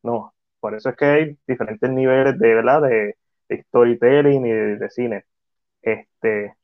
[0.04, 0.34] No,
[0.66, 2.82] por eso es que hay diferentes niveles de, ¿verdad?
[2.82, 3.16] de,
[3.51, 5.26] storytelling y de, cine.
[5.80, 6.55] Este.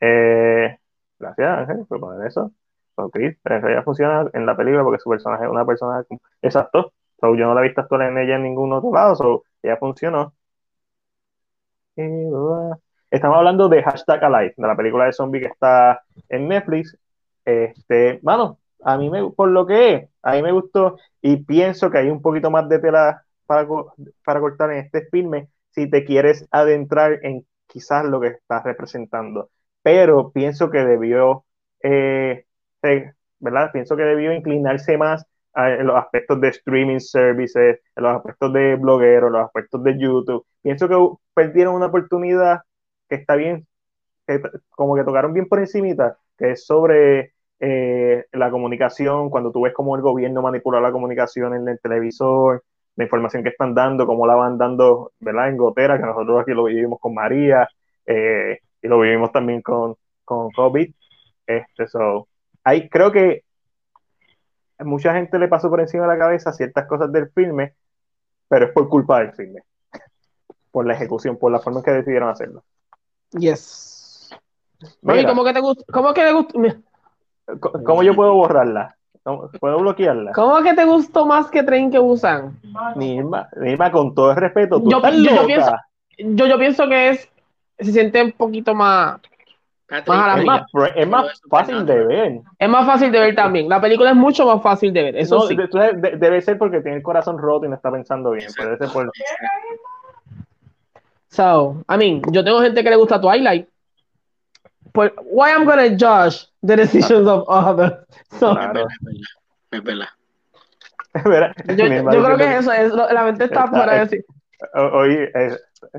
[0.00, 0.78] Eh,
[1.18, 2.52] gracias, Ángel, por poner eso.
[3.12, 6.04] Chris, pero ella funciona en la película porque su personaje es una persona
[6.40, 6.92] exacto.
[7.20, 10.34] yo no la he visto actuar en ella en ningún otro lado, so ella funcionó.
[13.10, 16.96] Estamos hablando de Hashtag Alive, de la película de zombie que está en Netflix.
[17.44, 21.90] Este, mano, a mí me, por lo que es, a mí me gustó y pienso
[21.90, 23.66] que hay un poquito más de tela para,
[24.24, 29.50] para cortar en este filme si te quieres adentrar en quizás lo que está representando.
[29.82, 31.44] Pero pienso que debió,
[31.82, 32.44] eh,
[33.38, 33.70] ¿verdad?
[33.72, 35.26] Pienso que debió inclinarse más
[35.56, 40.46] en los aspectos de streaming services, en los aspectos de blogueros, los aspectos de YouTube.
[40.62, 40.96] Pienso que
[41.34, 42.60] perdieron una oportunidad
[43.08, 43.66] que está bien,
[44.26, 47.33] que, como que tocaron bien por encimita, que es sobre
[47.66, 52.62] eh, la comunicación, cuando tú ves cómo el gobierno manipula la comunicación en el televisor,
[52.94, 55.48] la información que están dando, cómo la van dando, ¿verdad?
[55.48, 57.66] En gotera, que nosotros aquí lo vivimos con María
[58.04, 59.96] eh, y lo vivimos también con,
[60.26, 60.92] con COVID.
[61.46, 62.28] Este, so,
[62.62, 63.44] hay, creo que
[64.80, 67.72] mucha gente le pasó por encima de la cabeza ciertas cosas del filme,
[68.46, 69.62] pero es por culpa del filme,
[70.70, 72.62] por la ejecución, por la forma en que decidieron hacerlo.
[73.30, 74.30] Yes.
[75.02, 75.84] ¿cómo que te gusta?
[75.90, 76.58] ¿Cómo que te gusta?
[77.60, 78.96] ¿Cómo yo puedo borrarla?
[79.60, 80.32] ¿Puedo bloquearla?
[80.32, 82.58] ¿Cómo que te gustó más que Tren que usan?
[82.96, 85.76] Nirma, Nirma, con todo el respeto, yo, pienso,
[86.18, 87.28] yo, pienso que es
[87.78, 89.20] se siente un poquito más
[89.90, 90.62] más es, más,
[90.96, 92.40] es más fácil de ver.
[92.58, 93.68] Es más fácil de ver también.
[93.68, 95.16] La película es mucho más fácil de ver.
[95.16, 95.54] Eso sí.
[95.54, 98.50] debe ser porque tiene el corazón roto y no está pensando bien.
[98.50, 99.12] Ser por...
[101.28, 103.68] So, I mean, yo tengo gente que le gusta Twilight
[104.94, 107.92] pues, why I'm gonna judge the decisions of others.
[108.38, 108.86] So, claro.
[109.70, 109.84] Es
[111.24, 111.52] verdad.
[111.68, 114.24] yo, yo creo que eso es, la mente está, fuera de decir.
[114.74, 115.30] Oye,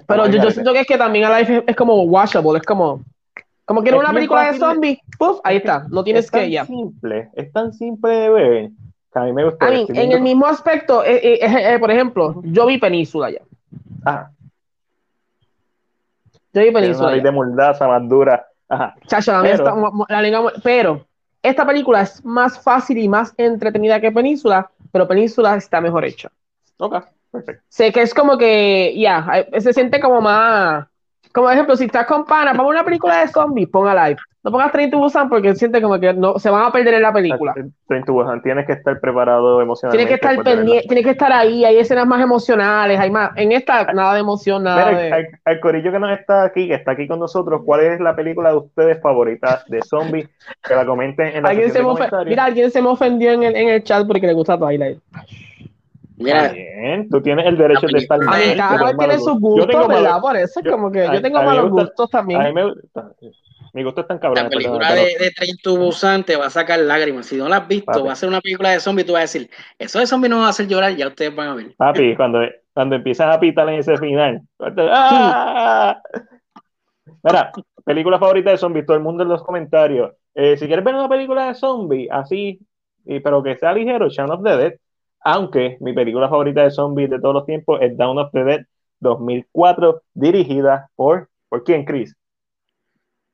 [0.06, 3.02] pero yo, yo, siento que es que también a life es, como watchable, es como
[3.64, 6.64] como que en una película de zombies, puff, ahí está, no tienes que ya.
[6.64, 8.70] Es tan simple, es tan simple de ver
[9.14, 9.66] que a mí me gusta.
[9.66, 13.42] A mí, en el mismo aspecto, eh, eh, eh, por ejemplo, yo vi Península ya.
[14.06, 14.30] Ah.
[16.54, 17.14] Yo vi Península.
[17.14, 18.46] Una de moldaza más dura
[20.64, 21.06] pero,
[21.42, 26.32] esta película es más fácil y más entretenida que Península, pero Península está mejor hecha.
[26.78, 27.64] Ok, perfecto.
[27.70, 30.88] Sé que es como que, ya, se siente como más,
[31.36, 34.18] como ejemplo, si estás con pana, vamos a una película de zombies, ponga live.
[34.42, 37.02] No pongas Train to Busan porque siente como que no, se van a perder en
[37.02, 37.54] la película.
[37.88, 40.08] Train to Busan, tienes que estar preparado emocionalmente.
[40.08, 43.52] Tienes que estar pendiente, tienes que estar ahí, hay escenas más emocionales, hay más, en
[43.52, 45.28] esta nada de emoción, nada de...
[45.44, 48.52] Al, corillo que nos está aquí, que está aquí con nosotros, ¿cuál es la película
[48.52, 50.30] de ustedes favorita de zombies?
[50.66, 51.84] Que la comenten en la ¿Alguien se
[52.26, 55.00] Mira, alguien se me ofendió en el, en el chat porque le gusta Twilight.
[56.18, 58.42] Mira, bien, tú tienes el derecho de estar mal.
[58.56, 60.22] Cada cual tiene sus gustos, ¿verdad?
[60.22, 62.42] Por eso es como que yo tengo malos gustos también.
[62.42, 63.12] A mí me gusta.
[63.74, 64.46] Mi gusto es tan cabrón.
[64.46, 67.26] La película de, de Train to Busan te va a sacar lágrimas.
[67.26, 69.24] Si no la has visto, va a ser una película de zombies, tú vas a
[69.24, 71.76] decir, eso de zombies no va a hacer llorar, ya ustedes van a ver.
[71.76, 72.40] Papi, cuando,
[72.74, 74.42] cuando empiezas a pitar en ese final.
[74.60, 76.02] ¡ah!
[77.22, 77.52] Mira,
[77.84, 80.14] película favorita de zombies, todo el mundo en los comentarios.
[80.34, 82.60] Eh, si quieres ver una película de zombies, así,
[83.06, 84.74] pero que sea ligero, Shaun of the Dead.
[85.28, 88.66] Aunque mi película favorita de zombies de todos los tiempos es Down of the Dead
[89.00, 92.16] 2004, dirigida por, ¿por quién, Chris?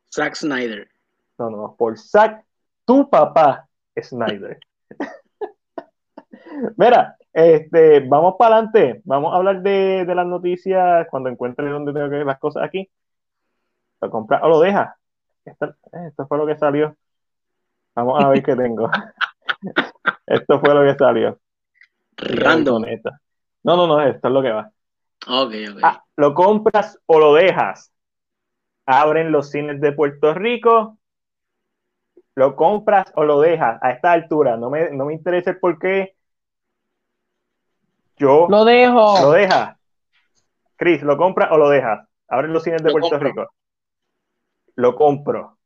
[0.09, 0.89] Zack Snyder.
[1.37, 2.45] No, no, por Zack,
[2.85, 3.67] tu papá
[4.01, 4.57] Snyder.
[6.77, 9.01] Mira, este, vamos para adelante.
[9.03, 12.89] Vamos a hablar de, las noticias cuando encuentre dónde tengo que ver las cosas aquí.
[13.99, 14.95] Lo compra o lo deja.
[15.43, 15.75] Esto,
[16.07, 16.95] esto fue lo que salió.
[17.95, 18.89] Vamos a ver qué tengo.
[20.25, 21.37] esto fue lo que salió.
[22.21, 22.85] Random.
[23.63, 24.71] No, no, no, esto es lo que va.
[25.27, 25.79] Ok, ok.
[25.83, 27.91] Ah, ¿Lo compras o lo dejas?
[28.85, 30.97] abren los cines de Puerto Rico,
[32.35, 34.57] lo compras o lo dejas a esta altura.
[34.57, 36.15] No me, no me interesa el por qué.
[38.17, 39.21] Yo lo dejo.
[39.21, 39.77] Lo dejas.
[40.75, 42.07] Chris, ¿lo compras o lo dejas?
[42.27, 43.47] Abren los cines de Puerto Rico.
[44.75, 45.57] Lo compro.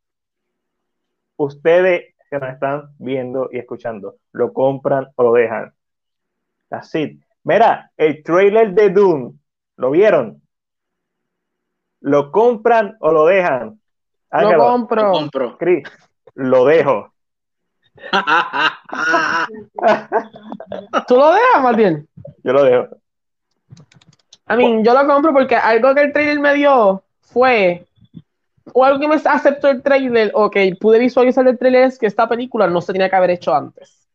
[1.36, 5.72] Ustedes que nos están viendo y escuchando, ¿lo compran o lo dejan?
[6.70, 7.20] Así.
[7.44, 9.38] Mira, el trailer de Doom,
[9.76, 10.42] ¿lo vieron?
[12.00, 13.80] ¿Lo compran o lo dejan?
[14.32, 15.02] Lo compro.
[15.02, 15.58] Lo compro.
[15.58, 15.84] Chris,
[16.34, 17.12] lo dejo.
[21.06, 22.08] ¿Tú lo dejas, más bien?
[22.44, 22.88] Yo lo dejo.
[24.48, 27.86] I mean, yo lo compro porque algo que el trailer me dio fue
[28.72, 32.06] o algo que me aceptó el trailer o que pude visualizar el trailer es que
[32.06, 34.06] esta película no se tenía que haber hecho antes.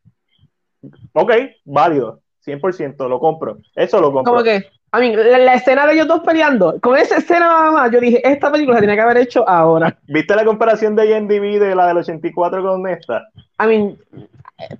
[1.14, 1.32] Ok,
[1.66, 3.58] válido, 100%, lo compro.
[3.76, 4.34] Eso lo compro.
[4.34, 7.92] Como que, a mí, la, escena de ellos dos peleando, con esa escena nada más,
[7.92, 9.98] yo dije, esta película se tenía que haber hecho ahora.
[10.08, 13.28] ¿Viste la comparación de IMDb de la del 84 con esta?
[13.58, 13.98] A mí,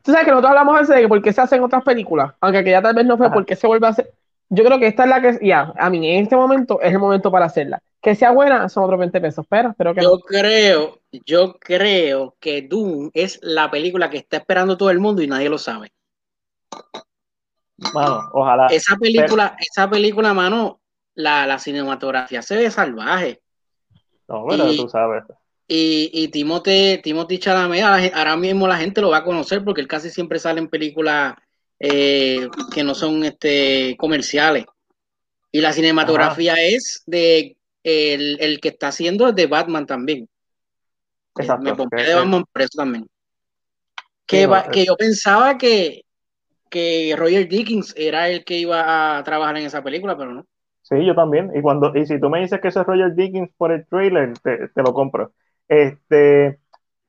[0.04, 2.72] tú sabes que nosotros hablamos de que por qué se hacen otras películas, aunque que
[2.72, 4.12] ya tal vez no fue porque se vuelve a hacer.
[4.50, 7.00] Yo creo que esta es la que, ya, a mí, en este momento es el
[7.00, 7.82] momento para hacerla.
[8.02, 12.64] Que sea buena son otros 20 pesos, pero espero que Yo creo, yo creo que
[12.64, 15.94] Doom es la película que está esperando todo el mundo y nadie lo sabe.
[17.94, 18.68] Mano, ojalá.
[18.68, 20.82] Esa película, esa película, mano,
[21.16, 23.42] la, la cinematografía se ve salvaje.
[24.28, 25.24] No, pero tú sabes.
[25.68, 29.88] Y, y Timothy, Timothy Chalamet, ahora mismo la gente lo va a conocer porque él
[29.88, 31.36] casi siempre sale en películas
[31.80, 34.66] eh, que no son este, comerciales.
[35.52, 40.30] Y la cinematografía es de el, que está haciendo es de Batman también.
[41.38, 43.08] Exacto, me pongo de Batman por eso también.
[44.26, 46.04] Que, que yo pensaba que,
[46.72, 50.46] que Roger Dickens era el que iba a trabajar en esa película, pero no.
[50.82, 51.52] Sí, yo también.
[51.54, 54.34] Y cuando y si tú me dices que ese es Roger Dickens por el trailer,
[54.40, 55.32] te, te lo compro.
[55.68, 56.60] Este,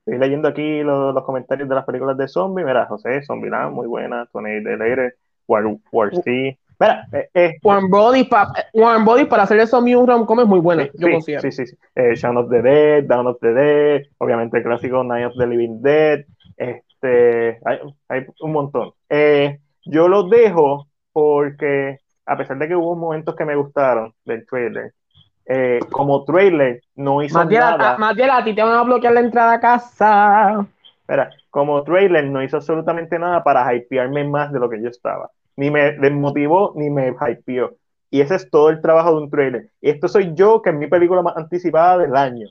[0.04, 2.66] Estoy leyendo aquí los, los, comentarios de las películas de zombies.
[2.66, 4.26] Mira, José, Zombieland, muy buena.
[4.32, 5.14] Tony Delere,
[5.46, 6.58] War, War C.
[6.80, 10.58] Mira, eh, eh, One, Body pa, One Body para hacer eso un rom-com es muy
[10.58, 11.42] buena, sí, yo sí, considero.
[11.42, 11.76] Sí, sí, sí.
[11.94, 15.46] Eh, Shaun of the Dead, Down of the Dead, obviamente el clásico Night of the
[15.46, 16.24] Living Dead.
[17.03, 17.78] Este, hay,
[18.09, 18.92] hay un montón.
[19.09, 24.46] Eh, yo los dejo porque, a pesar de que hubo momentos que me gustaron del
[24.46, 24.92] trailer,
[25.46, 27.98] eh, como trailer no hizo Matiel, nada.
[27.98, 30.66] Matiel, a ti te van a bloquear la entrada a casa.
[31.00, 35.30] Espera, como trailer no hizo absolutamente nada para hypearme más de lo que yo estaba.
[35.57, 37.74] Ni me desmotivó ni me hypeó.
[38.11, 39.70] Y ese es todo el trabajo de un trailer.
[39.80, 42.46] Y esto soy yo, que es mi película más anticipada del año.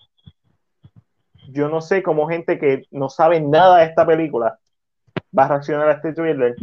[1.51, 4.59] Yo no sé cómo gente que no sabe nada de esta película
[5.37, 6.55] va a reaccionar a este trailer.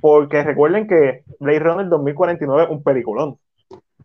[0.00, 3.38] Porque recuerden que Blade Runner 2049 es un peliculón.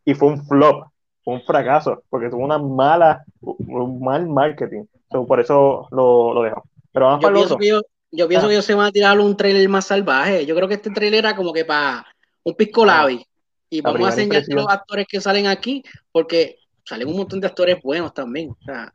[0.05, 0.91] Y fue un flop
[1.23, 4.85] fue un fracaso, porque tuvo una mala, un mal marketing.
[5.11, 6.63] So, por eso lo, lo dejo.
[6.91, 7.81] Pero vamos yo para pienso que yo,
[8.11, 8.49] yo pienso ah.
[8.49, 10.45] que ellos se van a tirar un trailer más salvaje.
[10.45, 12.05] Yo creo que este trailer era como que para
[12.43, 13.25] un pisco labi.
[13.69, 17.81] Y vamos a enseñar los actores que salen aquí, porque salen un montón de actores
[17.81, 18.49] buenos también.
[18.49, 18.93] O sea,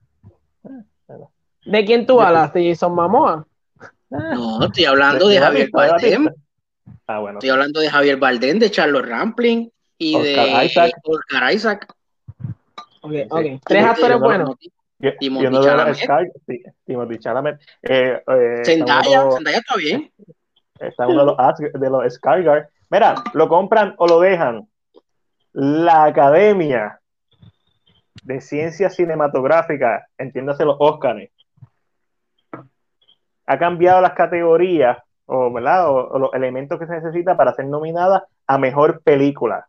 [1.64, 2.52] ¿De quién tú hablas?
[2.52, 3.46] ¿De Jason Mamoa?
[4.08, 6.28] No, estoy hablando de, Javier Bardem.
[7.06, 7.38] Ah, bueno.
[7.38, 10.92] Estoy hablando de Javier Bardem, de Charles Rampling y Oscar de Isaac.
[11.04, 11.94] Oscar Isaac.
[13.00, 13.60] Okay, okay.
[13.64, 14.56] Tres actores buenos.
[15.18, 15.96] Timothy Chalamet.
[16.84, 17.60] Timothy Chalamet.
[17.82, 20.12] Eh, eh, Zendaya, uno, Zendaya está bien.
[20.78, 22.68] Está uno de los, de los Skyguard.
[22.90, 24.68] Mira, lo compran o lo dejan.
[25.52, 27.00] La Academia
[28.22, 31.30] de Ciencias Cinematográficas, entiéndase los Óscares,
[33.46, 39.02] ha cambiado las categorías o, los elementos que se necesita para ser nominada a mejor
[39.02, 39.66] película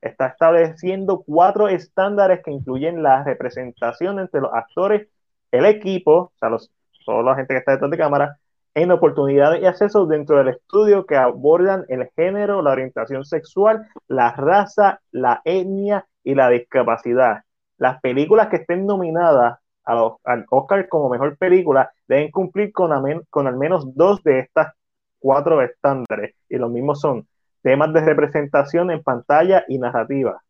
[0.00, 5.08] está estableciendo cuatro estándares que incluyen la representación entre los actores,
[5.50, 6.70] el equipo, o sea, los,
[7.04, 8.38] toda la gente que está detrás de cámara,
[8.74, 14.32] en oportunidades y acceso dentro del estudio que abordan el género, la orientación sexual, la
[14.32, 17.42] raza, la etnia y la discapacidad.
[17.78, 22.92] Las películas que estén nominadas a los, al Oscar como mejor película deben cumplir con,
[22.92, 24.74] amen, con al menos dos de estas
[25.18, 27.26] cuatro estándares, y los mismos son
[27.62, 30.42] temas de representación en pantalla y narrativa,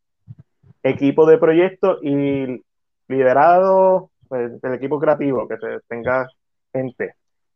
[0.83, 2.63] equipo de proyecto y
[3.09, 6.29] liderado pues, del equipo creativo, que se tenga
[6.73, 7.15] gente,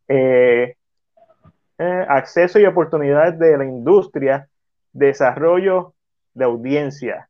[0.08, 0.74] eh,
[1.78, 4.48] eh, acceso y oportunidades de la industria,
[4.92, 5.94] desarrollo
[6.34, 7.28] de audiencia.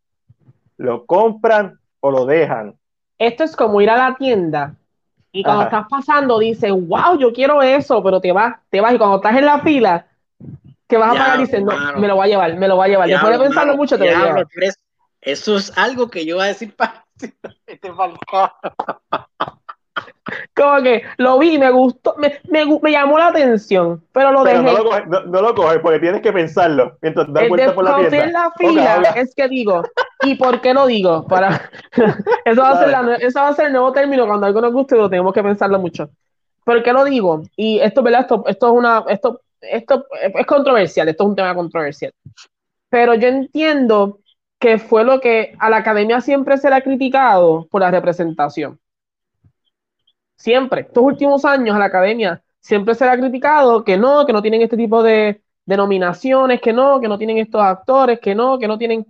[0.76, 2.76] ¿Lo compran o lo dejan?
[3.18, 4.74] Esto es como ir a la tienda
[5.30, 5.78] y cuando Ajá.
[5.78, 9.36] estás pasando dices, wow, yo quiero eso, pero te vas, te vas y cuando estás
[9.36, 10.07] en la fila
[10.86, 11.98] que vas a pagar y dices, no, mano.
[11.98, 13.09] me lo voy a llevar, me lo voy a llevar.
[13.09, 14.46] Después de pensarlo mano, mucho, te lo voy a llevar.
[15.22, 17.07] Eso es algo que yo voy a decir para
[17.66, 17.90] este
[20.55, 24.62] Como que lo vi, me gustó, me, me, me llamó la atención, pero lo pero
[24.62, 24.72] dejé.
[24.72, 27.84] No lo, coges, no, no lo coges porque tienes que pensarlo mientras das vuelta por
[27.84, 28.24] la tienda.
[28.24, 29.82] en la fila okay, es que digo,
[30.23, 31.27] ¿y por qué lo digo?
[31.27, 31.70] Para
[32.45, 34.73] eso, va a ser la, eso va a ser el nuevo término cuando algo nos
[34.73, 36.11] guste, lo tenemos que pensarlo mucho.
[36.64, 37.43] ¿Por qué lo digo?
[37.57, 38.23] Y esto, ¿verdad?
[38.23, 42.12] Esto, esto es una, esto, esto es controversial, esto es un tema controversial.
[42.89, 44.20] Pero yo entiendo
[44.59, 48.79] que fue lo que a la academia siempre se le ha criticado por la representación.
[50.37, 50.83] Siempre.
[50.83, 54.43] Estos últimos años a la academia siempre se le ha criticado que no, que no
[54.43, 58.59] tienen este tipo de, de nominaciones, que no, que no tienen estos actores, que no,
[58.59, 59.07] que no tienen.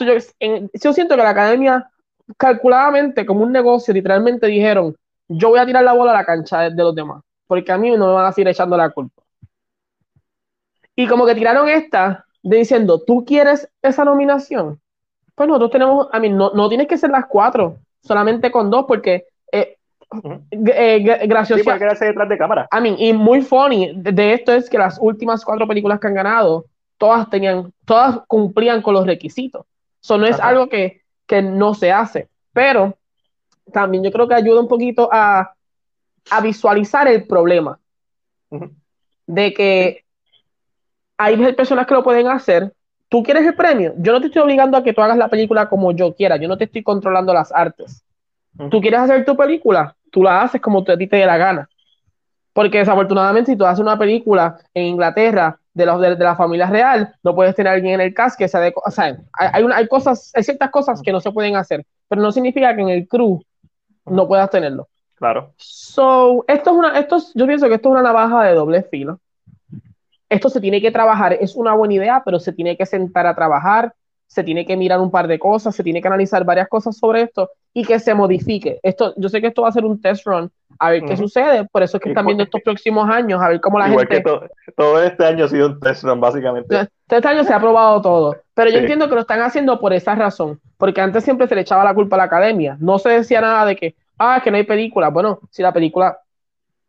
[0.00, 1.90] Yo, en, yo siento que la academia
[2.36, 4.96] calculadamente, como un negocio, literalmente dijeron,
[5.28, 7.90] yo voy a tirar la bola a la cancha de, los demás, porque a mí
[7.90, 9.22] no me van a seguir echando la culpa.
[10.94, 14.80] Y como que tiraron esta, de diciendo, ¿tú quieres esa nominación?
[15.34, 18.86] Pues nosotros tenemos, a mí, no, no tienes que ser las cuatro, solamente con dos,
[18.88, 19.76] porque eh,
[20.50, 21.62] eh, gracioso.
[21.62, 21.70] Sí,
[22.06, 22.66] detrás de cámara.
[22.70, 26.14] A mí, y muy funny de esto es que las últimas cuatro películas que han
[26.14, 26.64] ganado,
[26.96, 29.66] todas tenían, todas cumplían con los requisitos.
[30.02, 32.96] Eso no es algo que, que, no se hace, pero
[33.72, 35.54] también yo creo que ayuda un poquito a,
[36.30, 37.78] a visualizar el problema
[39.26, 40.04] de que
[41.16, 42.72] hay personas que lo pueden hacer.
[43.08, 45.68] Tú quieres el premio, yo no te estoy obligando a que tú hagas la película
[45.68, 48.04] como yo quiera, yo no te estoy controlando las artes.
[48.70, 51.68] Tú quieres hacer tu película, tú la haces como a ti te dé la gana.
[52.52, 57.14] Porque desafortunadamente si tú haces una película en Inglaterra de, los, de, la familia real,
[57.22, 58.72] no puedes tener a alguien en el cast que sea de...
[58.74, 62.32] O sea, hay, hay, cosas, hay ciertas cosas que no se pueden hacer, pero no
[62.32, 63.42] significa que en el crew
[64.06, 64.88] no puedas tenerlo.
[65.16, 65.52] Claro.
[65.58, 69.20] So, esto es una, esto yo pienso que esto es una navaja de doble filo.
[70.30, 73.34] Esto se tiene que trabajar, es una buena idea, pero se tiene que sentar a
[73.34, 73.94] trabajar,
[74.26, 77.22] se tiene que mirar un par de cosas, se tiene que analizar varias cosas sobre
[77.22, 78.80] esto y que se modifique.
[78.82, 81.64] Esto, yo sé que esto va a ser un test run, a ver qué sucede,
[81.64, 84.22] por eso es que están viendo estos próximos años, a ver cómo la gente...
[84.22, 86.68] Que todo este año ha sido un test run, básicamente.
[87.06, 89.92] Todo este año se ha probado todo, pero yo entiendo que lo están haciendo por
[89.92, 93.10] esa razón, porque antes siempre se le echaba la culpa a la academia, no se
[93.10, 95.08] decía nada de que, ah, que no hay película.
[95.08, 96.18] Bueno, si la película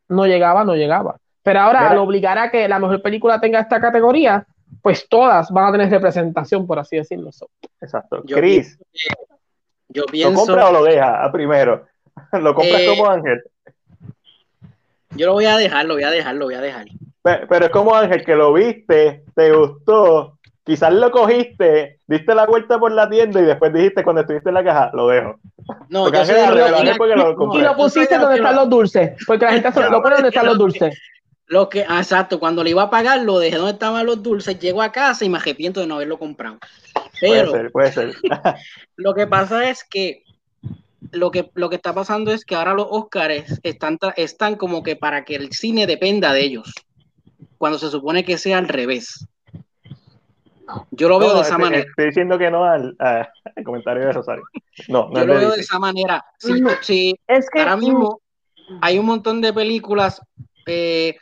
[0.09, 1.17] no llegaba, no llegaba.
[1.43, 4.45] Pero ahora, al obligar a que la mejor película tenga esta categoría,
[4.81, 7.29] pues todas van a tener representación, por así decirlo.
[7.79, 8.23] Exacto.
[8.27, 8.77] Chris,
[9.89, 11.85] yo pienso, ¿lo compra o lo deja a primero?
[12.33, 13.43] ¿Lo compras eh, como Ángel?
[15.18, 16.88] Yo lo voy a dejar, lo voy a dejar, lo voy a dejar.
[17.24, 22.80] Pero, es como Ángel, que lo viste, te gustó, quizás lo cogiste, diste la vuelta
[22.80, 25.39] por la tienda y después dijiste cuando estuviste en la caja, lo dejo.
[25.89, 26.55] No, yo Ángel,
[27.15, 30.45] lo, y lo pusiste donde están los dulces, porque la gente lo pone donde están
[30.45, 30.97] los dulces.
[31.47, 34.59] Lo que, ah, exacto, cuando le iba a pagar, lo dejé donde estaban los dulces,
[34.59, 36.57] llego a casa y me arrepiento de no haberlo comprado.
[37.22, 38.15] Pero, puede ser, puede ser.
[38.97, 40.24] lo que pasa es que
[41.11, 44.95] lo que, lo que está pasando es que ahora los Oscars están, están como que
[44.95, 46.73] para que el cine dependa de ellos,
[47.57, 49.27] cuando se supone que sea al revés.
[50.91, 51.85] Yo lo veo de esa estoy, manera.
[51.89, 52.97] Estoy diciendo que no al,
[53.63, 54.43] comentario de Rosario.
[54.89, 56.25] No, no Yo lo veo de esa manera.
[56.81, 58.21] Sí, es que ahora mismo
[58.81, 60.21] hay un montón de películas
[60.65, 61.15] eh,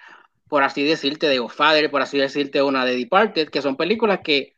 [0.48, 4.56] por así decirte, de Godfather, por así decirte, una de Departed, que son películas que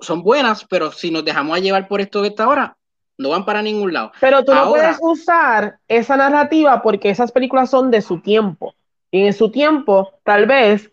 [0.00, 2.76] son buenas, pero si nos dejamos a llevar por esto de esta hora,
[3.22, 4.12] no van para ningún lado.
[4.20, 8.74] Pero tú no puedes usar esa narrativa porque esas películas son de su tiempo.
[9.10, 10.90] Y en su tiempo, tal vez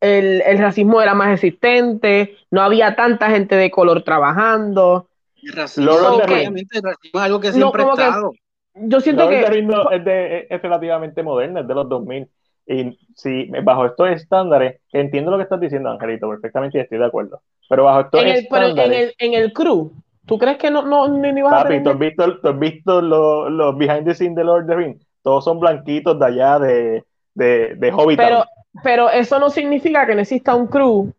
[0.00, 5.08] el, racismo era más existente, no había tanta gente de color trabajando.
[5.42, 8.32] El racismo, obviamente, el racismo es algo que siempre ha estado.
[8.74, 9.40] Yo siento que...
[9.40, 12.28] Es, de, es relativamente moderno, es de los 2000.
[12.66, 17.06] Y si bajo estos estándares, entiendo lo que estás diciendo, Angelito, perfectamente y estoy de
[17.06, 17.42] acuerdo.
[17.68, 18.74] Pero bajo estos en el, estándares.
[18.74, 19.92] Pero en el, en el crew,
[20.26, 23.50] ¿tú crees que no, no ni, vas a ¿tú has visto, ¿tú has visto los,
[23.50, 25.06] los behind the scenes de Lord of the Rings?
[25.22, 27.04] Todos son blanquitos de allá de,
[27.34, 28.18] de, de Hobbit.
[28.18, 28.44] Pero,
[28.82, 31.12] pero eso no significa que no exista un crew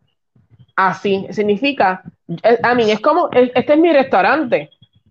[0.76, 1.26] así.
[1.30, 2.02] Significa,
[2.42, 4.70] eh, a mí, es como, este es mi restaurante.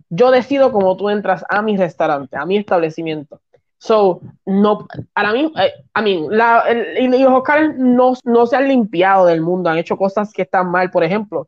[0.09, 3.39] Yo decido cómo tú entras a mi restaurante, a mi establecimiento.
[3.83, 6.63] So, no, para mí, eh, a mí, la,
[7.01, 10.89] los Oscars no, no, se han limpiado del mundo, han hecho cosas que están mal.
[10.89, 11.47] Por ejemplo,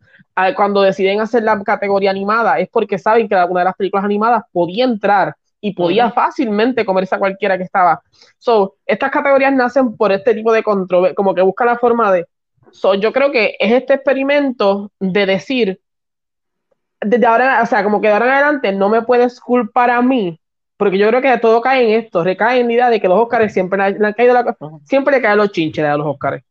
[0.58, 4.44] cuando deciden hacer la categoría alguna es porque saben que alguna de las películas animadas
[4.52, 8.02] podía entrar y podía fácilmente comerse a cualquiera que estaba.
[8.38, 12.28] So, estas categorías nacen por este tipo de control, como que busca la forma de.
[12.72, 15.80] So, yo creo que es este experimento de decir,
[17.00, 20.02] desde ahora, o sea, como que de ahora en adelante no me puedes culpar a
[20.02, 20.38] mí
[20.78, 23.20] porque yo creo que todo cae en esto, recae en la idea de que los
[23.20, 26.44] Oscars siempre le han caído la, siempre le caen los chinches a los Oscars.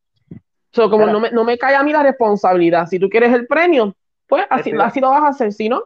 [0.72, 3.46] So, como no me, no me, cae a mí la responsabilidad, si tú quieres el
[3.46, 3.94] premio,
[4.26, 5.84] pues así, así lo vas a hacer, si no.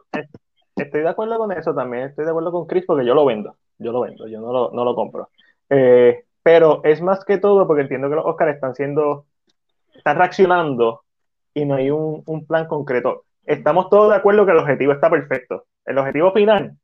[0.75, 3.55] Estoy de acuerdo con eso también, estoy de acuerdo con Chris porque yo lo vendo,
[3.77, 5.29] yo lo vendo, yo no lo, no lo compro.
[5.69, 9.25] Eh, pero es más que todo porque entiendo que los Oscars están siendo,
[9.93, 11.01] están reaccionando
[11.53, 13.25] y no hay un, un plan concreto.
[13.45, 15.65] Estamos todos de acuerdo que el objetivo está perfecto.
[15.85, 16.77] El objetivo final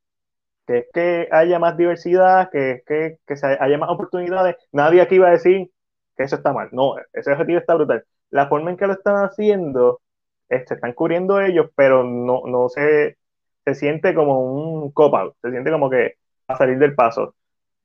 [0.66, 4.56] que es que haya más diversidad, que es que, que haya más oportunidades.
[4.72, 5.72] Nadie aquí va a decir
[6.18, 6.70] que eso está mal.
[6.72, 8.06] No, ese objetivo está brutal.
[8.32, 10.02] La forma en que lo están haciendo,
[10.50, 13.18] se este, están cubriendo ellos, pero no, no se,
[13.66, 16.16] se siente como un cop-out, se siente como que
[16.48, 17.36] a salir del paso.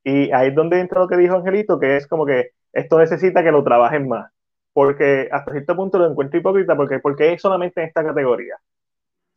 [0.03, 3.43] Y ahí es donde entra lo que dijo Angelito, que es como que esto necesita
[3.43, 4.31] que lo trabajen más.
[4.73, 8.55] Porque hasta cierto punto lo encuentro hipócrita, porque, porque es solamente en esta categoría.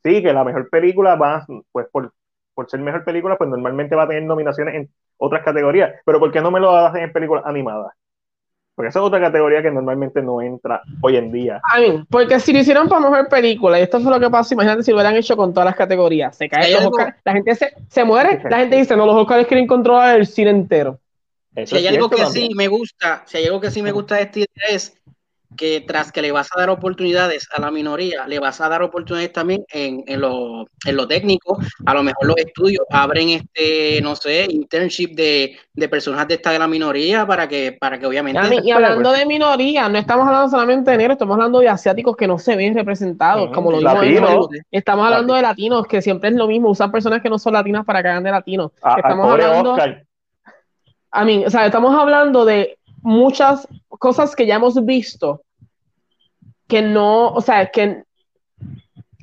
[0.05, 2.13] Sí, que la mejor película va, pues por
[2.55, 5.93] por ser mejor película, pues normalmente va a tener nominaciones en otras categorías.
[6.05, 7.93] Pero ¿por qué no me lo hacen en películas animadas?
[8.75, 11.61] Porque esa es otra categoría que normalmente no entra hoy en día.
[11.73, 14.55] A mí, porque si lo hicieron para mejor película, y esto fue lo que pasa,
[14.55, 16.37] imagínate si lo hubieran hecho con todas las categorías.
[16.37, 19.47] Se cae los Oscars, la gente se, se muere, la gente dice, no, los Oscars
[19.47, 20.99] quieren controlar el cine entero.
[21.67, 24.23] si hay algo que sí me gusta, si hay algo que sí me gusta de
[24.23, 25.01] este idea es
[25.57, 28.83] que tras que le vas a dar oportunidades a la minoría, le vas a dar
[28.83, 31.59] oportunidades también en, en, lo, en lo técnico.
[31.87, 36.51] A lo mejor los estudios abren este, no sé, internship de, de personas de esta
[36.51, 38.61] de la minoría para que, para que obviamente.
[38.63, 42.27] Y, hablando de minoría, no estamos hablando solamente de negros, estamos hablando de asiáticos que
[42.27, 46.47] no se ven representados, como lo digo Estamos hablando de latinos, que siempre es lo
[46.47, 48.73] mismo, usan personas que no son latinas para que hagan de latinos.
[48.97, 49.77] estamos hablando.
[51.11, 55.44] A mí, o sea, estamos hablando de muchas cosas que ya hemos visto
[56.69, 58.05] que no, o sea, que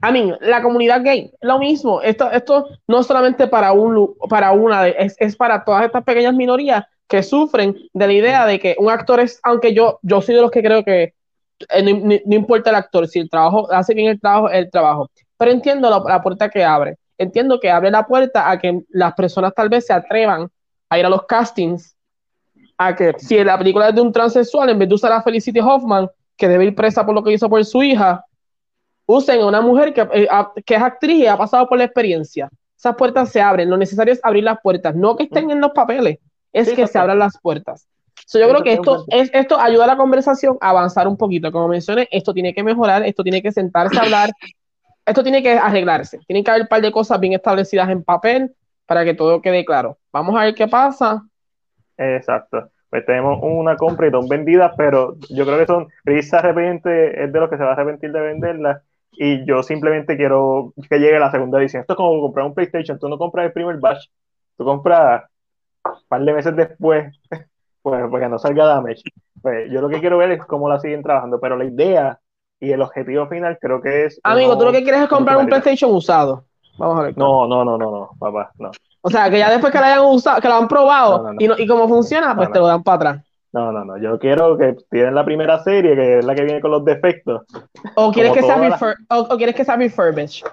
[0.02, 2.02] a mí, la comunidad gay, lo mismo.
[2.02, 6.84] Esto, esto no solamente para, un, para una, es, es, para todas estas pequeñas minorías
[7.08, 10.42] que sufren de la idea de que un actor es, aunque yo, yo soy de
[10.42, 11.14] los que creo que
[11.70, 15.12] eh, no, importa el actor, si el trabajo hace bien el trabajo, el trabajo.
[15.38, 16.98] Pero entiendo la, la, puerta que abre.
[17.18, 20.50] Entiendo que abre la puerta a que las personas tal vez se atrevan
[20.90, 21.96] a ir a los castings,
[22.78, 25.60] a que si la película es de un transexual, en vez de usar a Felicity
[25.60, 26.10] Hoffman,
[26.42, 28.26] que debe ir presa por lo que hizo por su hija,
[29.06, 30.28] usen a una mujer que, eh,
[30.66, 32.50] que es actriz y ha pasado por la experiencia.
[32.76, 35.70] Esas puertas se abren, lo necesario es abrir las puertas, no que estén en los
[35.72, 36.18] papeles,
[36.52, 37.88] es que se abran las puertas.
[38.34, 41.52] yo creo que esto, es, esto ayuda a la conversación a avanzar un poquito.
[41.52, 44.32] Como mencioné, esto tiene que mejorar, esto tiene que sentarse a hablar,
[45.06, 46.18] esto tiene que arreglarse.
[46.26, 48.52] Tiene que haber un par de cosas bien establecidas en papel
[48.88, 50.00] para que todo quede claro.
[50.12, 51.24] Vamos a ver qué pasa.
[51.98, 56.36] Exacto pues tenemos una compra y dos vendidas, pero yo creo que son, Chris se
[56.36, 58.84] arrepiente, es de los que se va a arrepentir de venderla,
[59.14, 61.82] y yo simplemente quiero que llegue la segunda edición.
[61.82, 64.08] Esto es como comprar un PlayStation, tú no compras el primer batch,
[64.58, 65.24] tú compras
[65.86, 67.18] un par de meses después,
[67.82, 69.04] pues porque no salga damage.
[69.42, 72.20] Pues yo lo que quiero ver es cómo la siguen trabajando, pero la idea
[72.60, 74.20] y el objetivo final creo que es...
[74.24, 76.44] Amigo, tú lo que quieres es comprar un PlayStation usado.
[76.78, 77.18] Vamos a ver.
[77.18, 78.70] No, no, no, no, no, papá, no.
[79.02, 81.58] O sea, que ya después que lo hayan usado, que lo han probado Y, no,
[81.58, 83.26] y cómo funciona, pues te lo dan para atrás.
[83.54, 83.98] No, no, no.
[83.98, 87.44] Yo quiero que tienen la primera serie, que es la que viene con los defectos.
[87.96, 88.80] O quieres, que sea,
[89.10, 90.46] o, quieres que sea refurbished.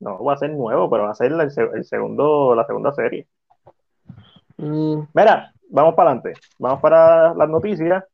[0.00, 3.26] No, va a ser nuevo, pero va a ser el, segundo, la segunda serie.
[4.56, 5.00] Mm.
[5.12, 6.40] Mira, vamos para adelante.
[6.58, 8.04] Vamos para las noticias.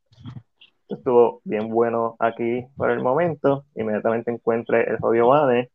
[0.89, 3.64] Estuvo bien bueno aquí por el momento.
[3.76, 5.70] Inmediatamente encuentre el jodido Bane.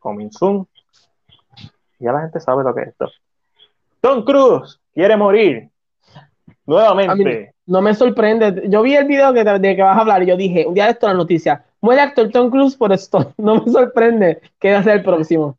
[0.00, 0.66] Coming soon.
[2.04, 3.10] Ya la gente sabe lo que es esto.
[4.00, 5.70] Tom Cruise quiere morir.
[6.66, 7.54] Nuevamente.
[7.66, 8.68] no me sorprende.
[8.68, 10.90] Yo vi el video de, que vas a hablar y yo dije, un día de
[10.92, 11.64] esto la noticia.
[11.80, 13.32] Muere actor Tom Cruise por esto.
[13.38, 15.58] No me sorprende que va a ser el próximo.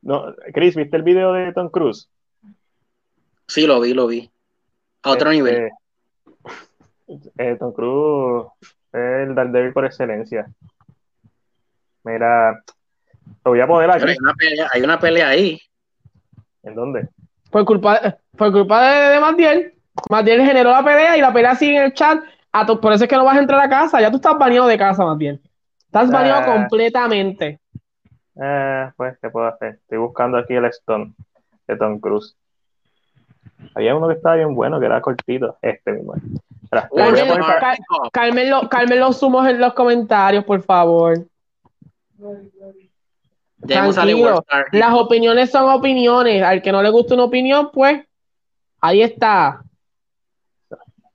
[0.00, 2.08] No, Chris, ¿viste el video de Tom Cruise?
[3.46, 4.28] Sí, lo vi, lo vi.
[5.04, 5.70] A otro este, nivel.
[7.38, 8.48] Eh, Tom Cruise
[8.92, 10.50] es el Daredevil por excelencia.
[12.02, 12.60] Mira,
[13.44, 14.04] lo voy a poner aquí.
[14.08, 15.60] Hay una pelea, hay una pelea ahí.
[16.62, 17.08] ¿En dónde?
[17.50, 19.74] Por culpa, por culpa de, de Matiel.
[20.08, 22.22] Matiel generó la pelea y la pelea sigue en el chat.
[22.52, 24.00] A por eso es que no vas a entrar a casa.
[24.00, 25.40] Ya tú estás baneado de casa, Matiel.
[25.86, 26.54] Estás baneado ah.
[26.54, 27.58] completamente.
[28.40, 29.74] Eh, pues, ¿qué puedo hacer?
[29.82, 31.12] Estoy buscando aquí el Stone
[31.66, 32.36] de Tom Cruise.
[33.74, 35.56] Había uno que estaba bien bueno, que era cortito.
[35.62, 36.14] Este mismo.
[38.12, 41.26] Carmen, los sumos en los comentarios, por favor.
[43.62, 46.42] Las opiniones son opiniones.
[46.42, 48.04] Al que no le gusta una opinión, pues
[48.80, 49.62] ahí está.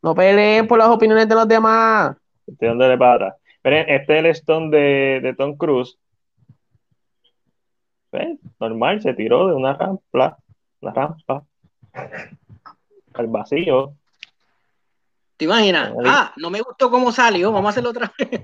[0.01, 2.15] No peleen por las opiniones de los demás.
[2.45, 3.35] ¿De dónde le para?
[3.63, 5.97] este es el Stone de, de Tom Cruise.
[8.59, 10.37] Normal, se tiró de una rampa,
[10.81, 11.43] una rampa
[13.13, 13.93] al vacío.
[15.35, 15.93] ¿Te imaginas?
[16.05, 18.41] Ah, no me gustó cómo salió, vamos a hacerlo otra vez.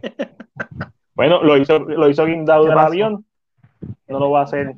[1.16, 3.26] bueno, lo hizo, lo hizo guindado del avión
[4.14, 4.76] no lo va a hacer.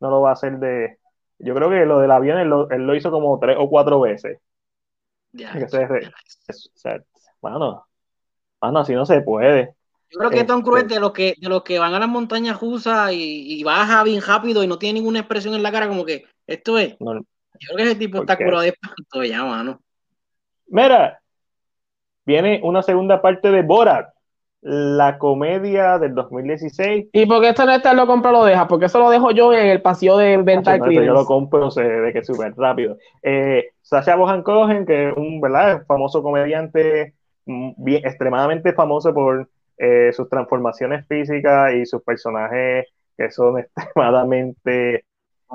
[0.00, 0.98] No lo va a hacer de.
[1.38, 4.38] Yo creo que lo del avión él lo, hizo como tres o cuatro veces.
[5.32, 5.54] Ya.
[7.40, 7.86] bueno,
[8.60, 9.74] así no se puede.
[10.10, 12.08] Yo creo que Tom Cruise este de los que, de los que van a las
[12.08, 16.04] montañas rusas y, baja bien rápido y no tiene ninguna expresión en la cara, como
[16.04, 16.96] que esto es.
[16.98, 17.06] yo
[17.68, 19.80] creo que ese tipo está curado de espanto ya, mano.
[20.66, 21.22] Mira,
[22.26, 24.12] viene una segunda parte de Borat
[24.62, 27.08] la comedia del 2016.
[27.12, 28.68] ¿Y por qué esto no está lo compra lo deja?
[28.68, 31.82] Porque eso lo dejo yo en el pasillo de venta no, Yo lo compro, se
[31.82, 32.98] ve que es súper rápido.
[33.22, 35.84] Eh, Sasha Bohan Cohen, que es un ¿verdad?
[35.86, 37.14] famoso comediante,
[37.46, 39.48] mm, bien, extremadamente famoso por
[39.78, 42.86] eh, sus transformaciones físicas y sus personajes
[43.16, 45.04] que son extremadamente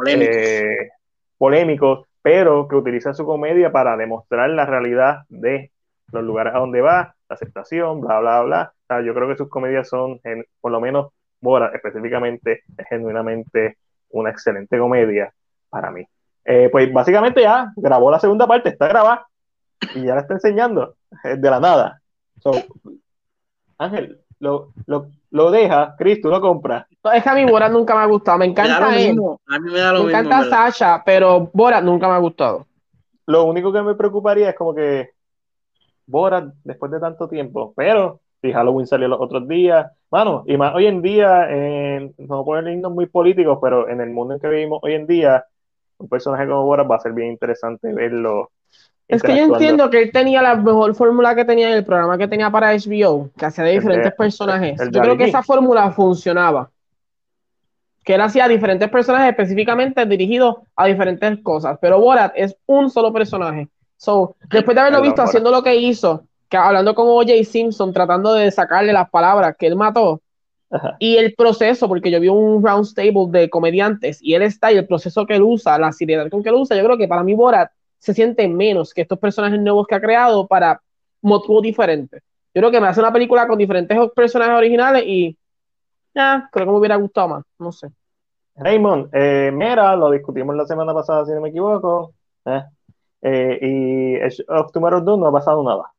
[0.08, 0.90] eh,
[1.38, 5.72] polémicos, pero que utiliza su comedia para demostrar la realidad de
[6.12, 8.74] los lugares a donde va, la aceptación, bla, bla, bla.
[9.06, 10.20] Yo creo que sus comedias son,
[10.62, 11.12] por lo menos
[11.42, 13.78] Bora específicamente, es genuinamente
[14.10, 15.34] una excelente comedia
[15.70, 16.04] para mí.
[16.44, 19.28] Eh, pues básicamente ya grabó la segunda parte, está grabada
[19.96, 22.02] y ya la está enseñando de la nada.
[23.78, 26.88] Ángel, lo, lo, lo deja, Cristo, lo compra.
[27.14, 28.38] es que a mí Borat nunca me ha gustado.
[28.38, 29.20] Me encanta me él.
[29.48, 32.66] A mí me da lo me encanta Sasha, pero Borat nunca me ha gustado.
[33.26, 35.12] Lo único que me preocuparía es como que
[36.06, 40.74] Borat después de tanto tiempo, pero si Halloween salió los otros días, bueno, y más
[40.76, 44.48] hoy en día, eh, no poner irnos muy políticos, pero en el mundo en que
[44.48, 45.46] vivimos hoy en día,
[45.98, 48.52] un personaje como Borat va a ser bien interesante verlo
[49.08, 52.18] es que yo entiendo que él tenía la mejor fórmula que tenía en el programa
[52.18, 54.80] que tenía para HBO, que hacía de diferentes personajes.
[54.92, 56.72] yo creo que esa fórmula funcionaba.
[58.04, 61.78] Que él hacía diferentes personajes específicamente dirigidos a diferentes cosas.
[61.82, 63.68] Pero Borat es un solo personaje.
[63.98, 67.44] So, después de haberlo visto haciendo lo que hizo, que hablando con O.J.
[67.44, 70.22] Simpson, tratando de sacarle las palabras que él mató,
[71.00, 74.78] y el proceso, porque yo vi un round table de comediantes y él está y
[74.78, 77.24] el proceso que él usa, la seriedad con que él usa, yo creo que para
[77.24, 80.82] mí Borat se siente menos que estos personajes nuevos que ha creado para
[81.22, 82.22] motivos diferentes.
[82.54, 85.38] Yo creo que me hace una película con diferentes personajes originales y
[86.14, 87.90] ya, creo que me hubiera gustado más, no sé.
[88.56, 92.14] Raymond, eh, mira, lo discutimos la semana pasada, si no me equivoco,
[92.46, 92.64] eh,
[93.22, 95.92] eh, y of Tomorrow's Doom no ha pasado nada.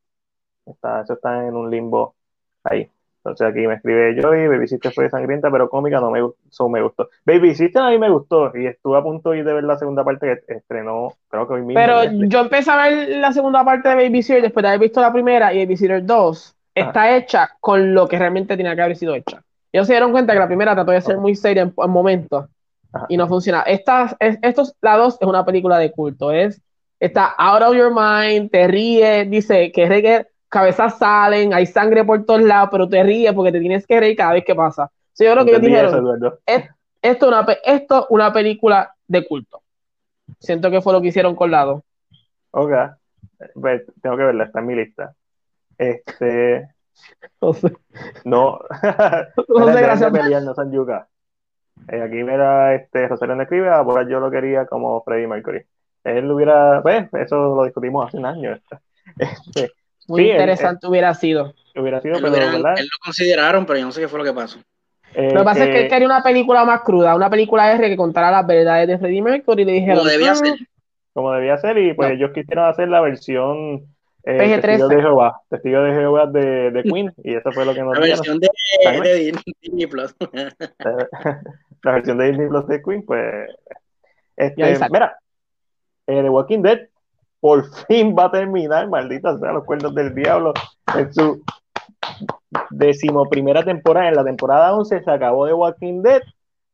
[0.69, 2.15] Está, eso está en un limbo
[2.63, 2.89] ahí.
[3.19, 7.09] Entonces aquí me escribe Joey, Baby Sister fue sangrienta, pero cómica no me, me gustó.
[7.25, 10.41] Baby Sister a mí me gustó y estuve a punto de ver la segunda parte
[10.47, 11.81] que estrenó, creo que hoy mismo.
[11.81, 15.01] Pero yo empecé a ver la segunda parte de Baby Sister después de haber visto
[15.01, 18.95] la primera y Baby Sister 2 está hecha con lo que realmente tenía que haber
[18.95, 19.41] sido hecha.
[19.73, 22.45] Ellos se dieron cuenta que la primera trató de ser muy seria en, momentos
[23.09, 23.61] y no funciona.
[23.63, 26.61] Esta, es, estos, la 2 es una película de culto, es
[26.99, 32.41] está out of your mind, te ríe, dice que cabezas salen, hay sangre por todos
[32.41, 34.89] lados, pero te ríes porque te tienes que reír cada vez que pasa.
[35.17, 36.71] yo creo que ellos dijeron, esto
[37.01, 39.61] es una, esto una película de culto.
[40.39, 41.83] Siento que fue lo que hicieron con Lado.
[42.51, 42.71] Ok,
[43.53, 45.13] pues, tengo que verla, está en mi lista.
[45.77, 46.69] Este...
[47.39, 47.71] No sé.
[48.25, 48.59] No.
[49.49, 50.11] no sé, gracias.
[50.43, 51.07] no San Yuka.
[51.89, 55.63] Eh, aquí mira, este, Rosario no escribe, ahora yo lo quería como Freddie Mercury.
[56.03, 58.57] Él hubiera, pues, eso lo discutimos hace un año.
[59.19, 59.71] Este,
[60.07, 61.53] muy interesante hubiera sido.
[61.75, 62.73] Hubiera sido, pero ¿verdad?
[62.77, 64.59] Él lo consideraron, pero yo no sé qué fue lo que pasó.
[65.13, 67.89] Eh, lo que pasa es que él quería una película más cruda, una película R
[67.89, 69.97] que contara las verdades de Freddie Mercury y le dijeron.
[69.97, 70.35] Como debía mm".
[70.35, 70.53] ser.
[71.13, 73.87] Como debía ser, y pues ellos quisieron hacer la versión
[74.23, 77.81] eh, Testigo de Jehová, Testigo de Jehová de, de, Queen, y eso fue lo que
[77.81, 78.49] nos La versión de,
[78.83, 80.15] de, Disney Plus.
[81.83, 83.49] la versión de Disney Plus de Queen, pues.
[84.35, 85.17] Este, mira,
[86.05, 86.87] eh, The Walking Dead
[87.39, 90.53] por fin va a terminar, maldita sea los cuernos del diablo,
[90.95, 91.43] en su
[92.69, 94.09] decimoprimera temporada.
[94.09, 96.21] En la temporada 11 se acabó de Walking Dead.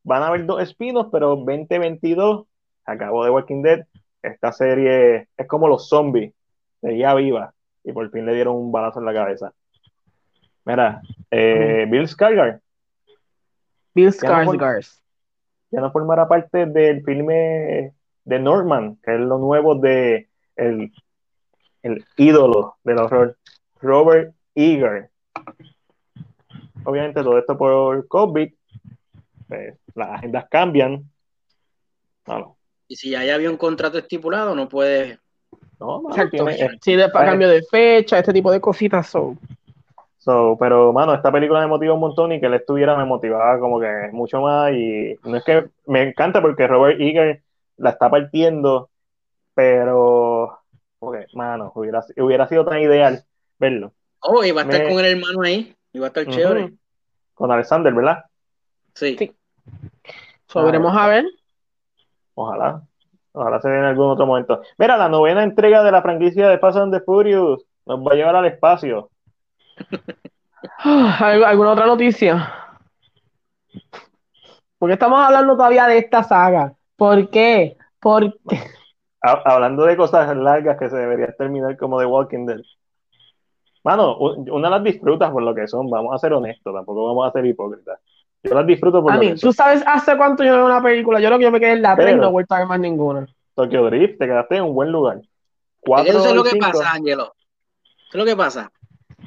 [0.03, 2.45] Van a haber dos espinos, pero 2022
[2.85, 3.85] se acabó de Walking Dead.
[4.21, 6.33] Esta serie es como los zombies,
[6.81, 7.53] seguía viva
[7.83, 9.53] y por fin le dieron un balazo en la cabeza.
[10.65, 12.61] Mira, eh, Bill Skarsgård.
[13.93, 15.01] Bill Skarsgård.
[15.71, 17.93] Ya no formará parte del filme
[18.23, 20.91] de Norman, que es lo nuevo de el,
[21.81, 23.37] el ídolo del horror,
[23.81, 25.09] Robert Eager.
[26.85, 28.51] Obviamente todo esto por COVID,
[29.47, 31.09] pues, las agendas cambian.
[32.87, 35.19] Y si ya había un contrato estipulado, no puede...
[35.79, 36.45] No, Exacto.
[36.81, 39.37] sí, de, pues, cambio de fecha, este tipo de cositas son.
[40.17, 43.59] So, pero, mano, esta película me motiva un montón y que él estuviera me motivaba
[43.59, 44.71] como que mucho más.
[44.71, 47.41] Y no es que me encanta porque Robert Eager
[47.75, 48.89] la está partiendo
[49.53, 50.59] pero,
[50.99, 53.23] porque, mano, hubiera, hubiera sido tan ideal
[53.59, 53.93] verlo.
[54.19, 56.73] Oh, y va a estar con el hermano ahí, y va a estar chévere.
[57.33, 58.23] Con Alexander, ¿verdad?
[58.93, 59.17] Sí.
[59.17, 59.35] sí.
[60.53, 61.25] veremos a ver.
[62.35, 62.83] Ojalá.
[63.33, 64.61] Ojalá se vea en algún otro momento.
[64.77, 68.15] Mira, la novena entrega de la franquicia de Fast and the Furious nos va a
[68.15, 69.09] llevar al espacio.
[70.83, 72.53] ¿Alguna otra noticia?
[74.77, 76.73] ¿Por qué estamos hablando todavía de esta saga?
[76.95, 77.77] ¿Por qué?
[77.99, 78.37] Porque
[79.23, 82.61] hablando de cosas largas que se deberían terminar como The Walking Dead.
[83.83, 87.31] Mano, una las disfrutas por lo que son, vamos a ser honestos, tampoco vamos a
[87.31, 87.99] ser hipócritas.
[88.43, 91.19] Yo las disfruto por a lo mí, ¿Tú sabes hace cuánto yo veo una película?
[91.19, 92.67] Yo creo que yo me quedé en la 3 y no he vuelto a ver
[92.67, 93.25] más ninguna.
[93.55, 95.21] Tokyo Drift, te quedaste en un buen lugar.
[95.79, 97.33] Cuatro, eso es lo que pasa, Angelo.
[97.83, 98.71] Eso es lo que pasa.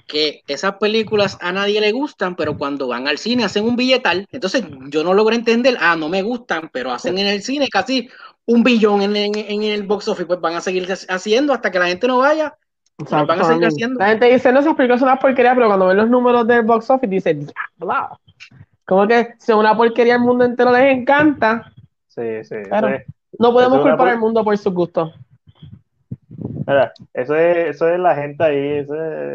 [0.06, 4.26] que esas películas a nadie le gustan, pero cuando van al cine hacen un billetal.
[4.30, 8.08] Entonces yo no logro entender, ah, no me gustan, pero hacen en el cine casi
[8.46, 12.06] un billón en, el box office, pues van a seguir haciendo hasta que la gente
[12.06, 12.56] no vaya.
[13.10, 13.98] van a seguir haciendo.
[13.98, 16.62] La gente dice, no, esas películas son una porquería, pero cuando ven los números del
[16.62, 18.18] box office dice, diablo.
[18.86, 21.72] Como que si una porquería el mundo entero les encanta.
[22.06, 22.56] Sí, sí.
[23.38, 25.12] no podemos culpar al mundo por sus gustos.
[26.66, 28.86] Mira, eso es, eso es la gente ahí.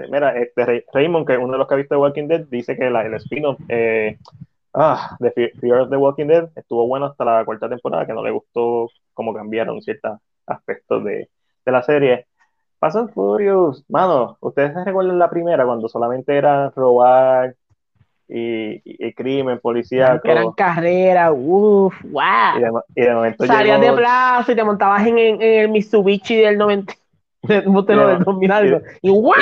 [0.09, 2.89] mira, este Raymond, que uno de los que ha visto The Walking Dead, dice que
[2.89, 4.18] la, el spin-off eh,
[4.74, 8.24] ah, de Fear of the Walking Dead estuvo bueno hasta la cuarta temporada, que no
[8.24, 11.30] le gustó cómo cambiaron ciertos aspectos de,
[11.66, 12.28] de la serie.
[12.80, 17.55] Pasan Furious, mano, ¿ustedes se recuerdan la primera cuando solamente era robar
[18.28, 20.20] y, crimen, policía?
[20.24, 22.24] Eran carreras, uff, wow.
[22.95, 26.93] Y de, momento Salías de plaza y te montabas en, en, el Mitsubishi del 90,
[27.43, 28.82] del, del 2000 algo.
[29.01, 29.34] Y, wow.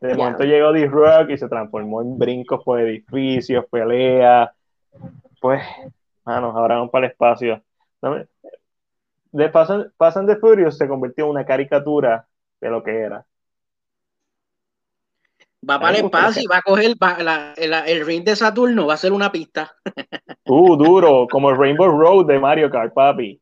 [0.00, 4.52] De momento llegó D-Rock y se transformó en brincos por edificios, pelea.
[5.40, 5.62] Pues,
[6.24, 7.62] manos, ahora vamos para el espacio.
[9.32, 12.26] De Pasan, Pasan de Furious se convirtió en una caricatura
[12.60, 13.26] de lo que era.
[15.68, 16.94] Va para el espacio y va a coger
[17.56, 19.74] el ring de Saturno, va a ser una pista.
[20.50, 23.38] Uh, duro, como el Rainbow Road de Mario Kart, papi.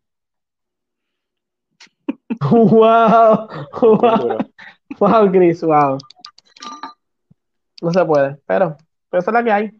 [2.51, 3.49] Wow,
[3.81, 4.39] wow,
[4.99, 5.97] wow, Chris, wow.
[7.81, 8.77] No se puede, pero,
[9.09, 9.71] pero esa es la que hay.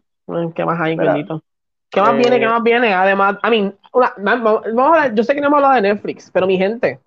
[0.55, 1.43] ¿Qué más hay, bendito?
[1.89, 2.39] ¿Qué más viene?
[2.39, 2.93] ¿Qué eh, más viene?
[2.93, 3.73] Además, a mí,
[4.17, 6.99] vamos a ver, yo sé que no hemos hablado de Netflix, pero mi gente,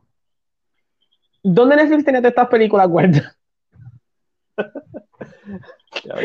[1.42, 3.36] ¿dónde Netflix tenía todas estas películas guardadas?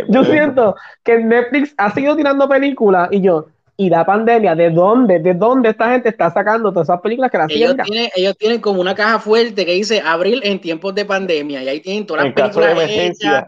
[0.10, 3.48] yo siento que Netflix ha seguido tirando películas y yo,
[3.78, 5.20] y la pandemia, ¿de dónde?
[5.20, 8.62] ¿De dónde esta gente está sacando todas esas películas que las ellos tienen, ellos tienen
[8.62, 12.26] como una caja fuerte que dice abril en tiempos de pandemia y ahí tienen todas
[12.26, 13.46] las películas hechas.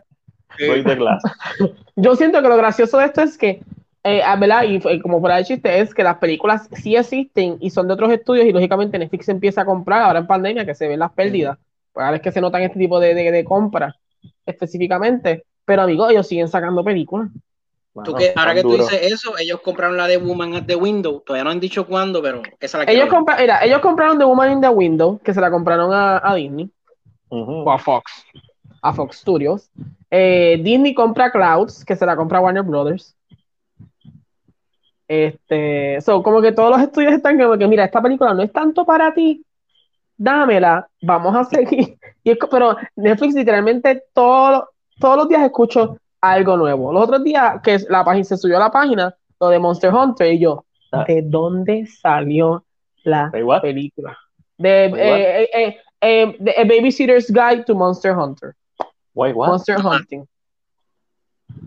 [1.96, 3.62] Yo siento que lo gracioso de esto es que,
[4.08, 4.64] eh, ah, ¿verdad?
[4.64, 8.12] Y como fuera de chiste, es que las películas sí existen y son de otros
[8.12, 11.58] estudios y lógicamente Netflix empieza a comprar ahora en pandemia que se ven las pérdidas.
[11.92, 13.96] Pues ahora es que se notan este tipo de, de, compras
[14.46, 15.44] específicamente.
[15.66, 17.30] Pero amigos, ellos siguen sacando películas.
[18.36, 21.22] ahora que tú dices eso, ellos compraron la de Woman at the Window.
[21.26, 23.10] Todavía no han dicho cuándo, pero esa la ellos,
[23.64, 26.70] ellos compraron The Woman in the Window, que se la compraron a, a Disney
[27.30, 28.26] o a Fox,
[28.82, 29.70] a Fox Studios.
[30.10, 33.17] Eh, Disney compra Clouds, que se la compra Warner Brothers.
[35.08, 38.52] Este, so, como que todos los estudios están como que, mira, esta película no es
[38.52, 39.44] tanto para ti,
[40.18, 41.98] dámela, vamos a seguir.
[42.24, 44.66] Y pero Netflix literalmente todos
[45.00, 46.92] los días escucho algo nuevo.
[46.92, 50.34] Los otros días que la página se subió a la página, lo de Monster Hunter,
[50.34, 51.06] y yo, ah.
[51.08, 52.66] ¿de dónde salió
[53.04, 53.32] la
[53.62, 54.18] película?
[54.58, 58.56] De, eh, eh, eh, Babysitter's Guide to Monster Hunter.
[59.14, 60.26] Monster Hunting.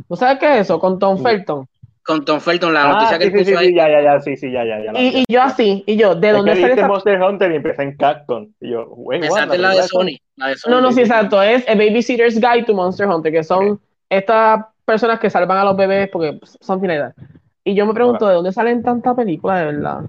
[0.08, 0.78] ¿No sabes qué es eso?
[0.78, 1.66] Con Tom Felton.
[2.04, 3.68] Con Tom Felton, la noticia ah, que sí, sí, ahí.
[3.68, 4.82] Sí, ya, ya, ya, sí, sí, ya, ya.
[4.82, 6.88] ya y, y, yo así, y yo, ¿de dónde sale esta...
[6.88, 8.48] Monster Hunter y empecé en Capcom.
[8.60, 10.70] Y yo, güey, Pensaste la, de Sony, la de Sony.
[10.70, 11.42] No, no, sí, exacto.
[11.42, 15.76] Es A Babysitter's Guide to Monster Hunter, que son estas personas que salvan a los
[15.76, 17.14] bebés porque son finales.
[17.62, 20.00] Y yo me pregunto, ¿de dónde salen tantas películas, de verdad?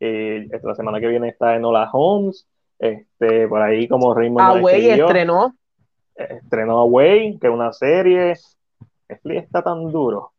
[0.00, 2.46] Eh, la semana que viene está en Hola Holmes,
[2.78, 4.40] este, por ahí como Raymond.
[4.40, 5.52] Ah, güey, estrenó
[6.16, 8.34] estrenó Away, que es una serie.
[9.08, 10.32] Netflix está tan duro.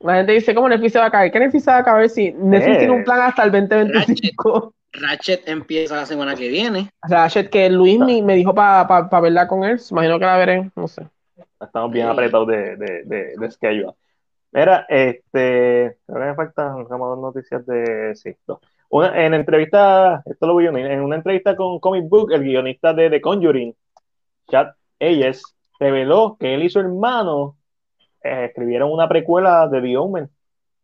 [0.00, 1.30] La gente dice, ¿cómo Netflix se va a caer?
[1.30, 4.74] ¿Qué Netflix se va a caer si Netflix tiene un plan hasta el 2025?
[4.92, 6.90] Ratchet, empieza la semana que viene.
[7.02, 9.78] Ratchet, que Luis me, dijo para pa, verla con él.
[9.90, 11.06] Imagino que la veré, no sé.
[11.60, 13.92] Estamos bien apretados de, de, de, de schedule.
[14.52, 18.34] Mira, este, ahora me faltan dos noticias de sí,
[18.88, 23.08] una, en entrevista, esto lo vi en una entrevista con Comic Book, el guionista de
[23.08, 23.74] The Conjuring,
[24.48, 25.42] Chad Ellos
[25.78, 27.56] reveló que él y su hermano
[28.22, 30.28] eh, escribieron una precuela de The Omen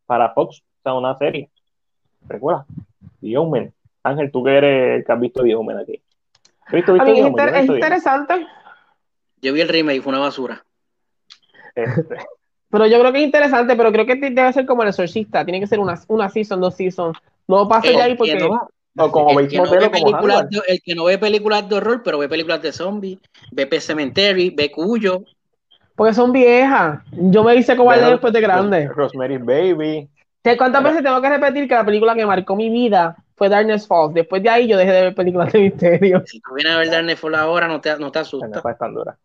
[0.06, 1.50] para Fox, o sea, una serie.
[2.26, 2.64] Precuela.
[3.20, 3.72] The Omen.
[4.02, 6.00] Ángel, tú que eres el que has visto The Omen aquí.
[6.72, 8.46] ¿Visto, visto es, interesante.
[9.40, 10.64] Yo vi el remake y fue una basura.
[11.74, 12.16] Este.
[12.70, 15.44] pero yo creo que es interesante, pero creo que debe ser como el exorcista.
[15.44, 17.18] Tiene que ser una, una season, dos seasons.
[17.46, 18.38] No pasa ya ahí porque el,
[19.48, 22.62] que no ve películas de, el que no ve películas de horror, pero ve películas
[22.62, 23.18] de zombies,
[23.52, 25.22] ve P Cemetery, ve Cuyo.
[25.96, 27.00] Porque son viejas.
[27.10, 28.86] Yo me hice cobarde después de grande.
[28.88, 30.08] Rosemary's Baby.
[30.56, 34.14] ¿Cuántas veces tengo que repetir que la película que marcó mi vida fue Darkness Falls?
[34.14, 36.22] Después de ahí yo dejé de ver películas de misterio.
[36.26, 38.62] Si tú vienes a ver Darkness Falls ahora, no te, no te asustas.
[38.62, 39.16] No es tan dura.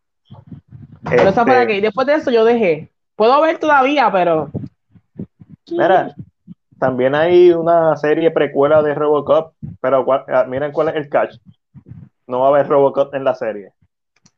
[1.04, 1.46] Pero este...
[1.46, 1.82] para qué.
[1.82, 2.90] Después de eso yo dejé.
[3.16, 4.50] Puedo ver todavía, pero.
[5.70, 6.16] Mira,
[6.80, 11.36] también hay una serie precuela de Robocop, pero ah, miren cuál es el catch.
[12.26, 13.74] No va a haber Robocop en la serie.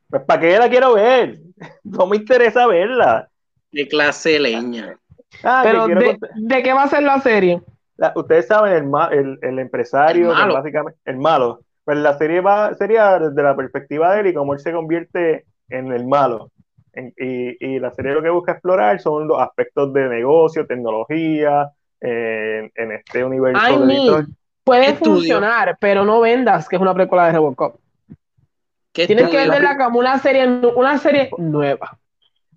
[0.09, 1.39] Pues ¿para qué la quiero ver?
[1.83, 3.29] no me interesa verla.
[3.71, 4.97] De clase leña.
[5.43, 7.61] Ah, Pero de, de, qué va a ser la serie?
[8.15, 10.53] ustedes saben, el, el, el empresario, el malo.
[10.55, 11.61] básicamente, el malo.
[11.83, 15.45] Pues la serie va, sería desde la perspectiva de él y cómo él se convierte
[15.69, 16.51] en el malo.
[16.95, 21.71] y, y, la serie lo que busca explorar son los aspectos de negocio, tecnología,
[22.03, 23.85] en este universo.
[23.85, 24.25] de
[24.63, 27.75] puede funcionar, pero no vendas que es una precuela de Robocop.
[28.93, 31.97] Tienes que venderla como una serie, una serie nueva.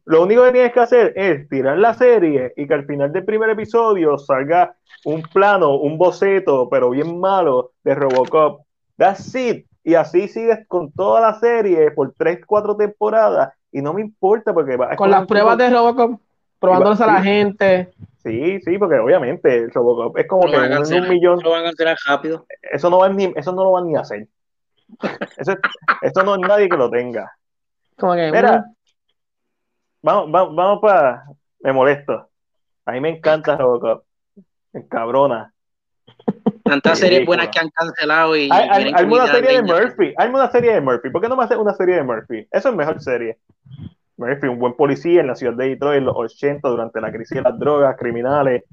[0.05, 3.25] Lo único que tienes que hacer es tirar la serie y que al final del
[3.25, 8.61] primer episodio salga un plano, un boceto, pero bien malo, de Robocop.
[8.97, 9.67] That's it.
[9.83, 13.53] Y así sigues con toda la serie por tres, cuatro temporadas.
[13.73, 14.79] Y no me importa porque...
[14.97, 16.21] Con las pruebas de Robocop,
[16.61, 17.93] probándolas a la gente.
[18.23, 21.41] Sí, sí, porque obviamente Robocop es como que un millón...
[21.43, 22.47] Lo van a hacer rápido.
[22.63, 24.29] Eso no, van ni, eso no lo van ni a hacer.
[25.37, 25.55] Eso,
[26.03, 27.33] esto no hay nadie que lo tenga.
[27.97, 28.65] Como que, Mira,
[30.03, 31.25] vamos, vamos, vamos para.
[31.61, 32.29] Me molesto.
[32.85, 34.05] A mí me encanta Robocop.
[34.89, 35.53] Cabrona.
[36.63, 38.49] Tantas series buenas que han cancelado y.
[38.53, 40.15] Hay, hay, una serie de Murphy.
[40.17, 41.11] Hay una serie de Murphy.
[41.11, 42.47] ¿Por qué no me hace una serie de Murphy?
[42.51, 43.39] Eso es mejor serie.
[44.17, 47.37] Murphy, un buen policía en la ciudad de Detroit en los 80 durante la crisis
[47.37, 48.65] de las drogas, criminales.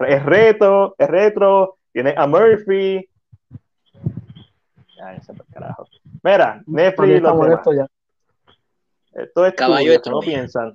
[0.00, 1.76] Es reto, es retro.
[1.92, 3.06] Tiene a Murphy.
[5.02, 5.18] Ay,
[5.52, 5.86] carajo.
[6.22, 7.86] Mira, Netflix lo ya.
[9.12, 10.72] Estos estudios, no piensan.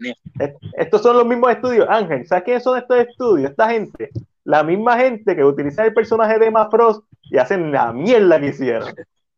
[0.73, 1.87] Estos son los mismos estudios.
[1.87, 3.51] Ángel, ¿sabes quiénes son estos estudios?
[3.51, 4.09] Esta gente,
[4.43, 8.47] la misma gente que utiliza el personaje de Emma Frost y hacen la mierda que
[8.47, 8.89] hicieron.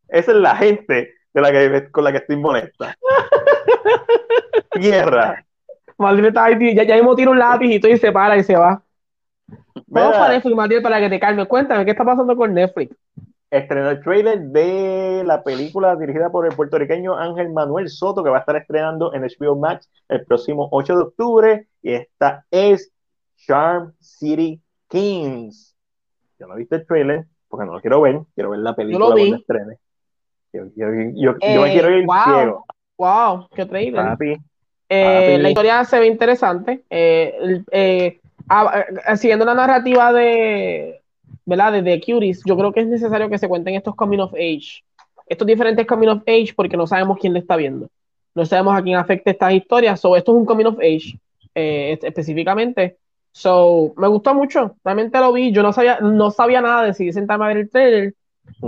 [0.07, 2.95] Esa es la gente de la que, con la que estoy molesta.
[4.80, 5.45] Mierda.
[5.97, 8.81] Maldita, ya, ya mismo tira un lápiz y se para y se va.
[9.88, 11.45] Vamos para Netflix, Maldita, para que te calme.
[11.45, 12.95] Cuéntame, ¿qué está pasando con Netflix?
[13.58, 18.38] Estrenó el trailer de la película dirigida por el puertorriqueño Ángel Manuel Soto, que va
[18.38, 21.68] a estar estrenando en HBO Max el próximo 8 de octubre.
[21.84, 22.92] Y esta es
[23.38, 25.76] Charm City Kings.
[26.40, 28.22] Yo no he visto el trailer porque no lo quiero ver.
[28.34, 29.78] Quiero ver la película cuando estrene.
[30.52, 30.88] Yo, yo,
[31.62, 32.66] me quiero ir wow, ciego.
[32.98, 33.48] ¡Wow!
[33.54, 34.18] ¡Qué trailer!
[34.90, 36.84] Eh, la historia se ve interesante.
[36.90, 38.20] Eh, eh,
[39.16, 41.03] siguiendo la narrativa de
[41.45, 41.74] ¿verdad?
[41.74, 44.84] Desde Cuties, yo creo que es necesario que se cuenten estos coming of age,
[45.28, 47.90] estos diferentes coming of age, porque no sabemos quién le está viendo.
[48.36, 49.99] No sabemos a quién afecta estas historias.
[49.99, 51.20] So, esto es un coming of age
[51.53, 52.98] eh, específicamente.
[53.32, 54.76] So, me gustó mucho.
[54.84, 55.52] Realmente lo vi.
[55.52, 58.15] Yo no sabía, no sabía nada, decidí sentarme a ver el trailer.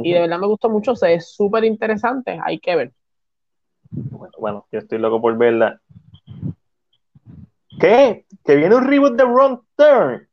[0.03, 0.95] Y de verdad me gustó mucho.
[0.95, 2.39] Se es súper interesante.
[2.43, 2.91] Hay que ver.
[3.89, 5.79] Bueno, bueno, yo estoy loco por verla.
[7.79, 8.25] ¿Qué?
[8.43, 10.27] ¿Que viene un reboot de Wrong Turn?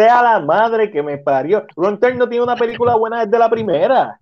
[0.00, 1.66] Sea la madre que me parió.
[1.76, 4.18] Ron no tiene una película buena desde la primera.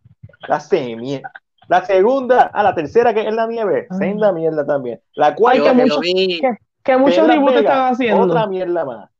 [0.48, 1.20] La semi.
[1.68, 3.86] La segunda, a la tercera que es la nieve.
[3.90, 3.94] Ah.
[3.94, 5.00] Senda mierda también.
[5.14, 6.40] La cuarta que,
[6.82, 8.22] que, muchos reboots están haciendo.
[8.22, 9.10] Otra mierda más.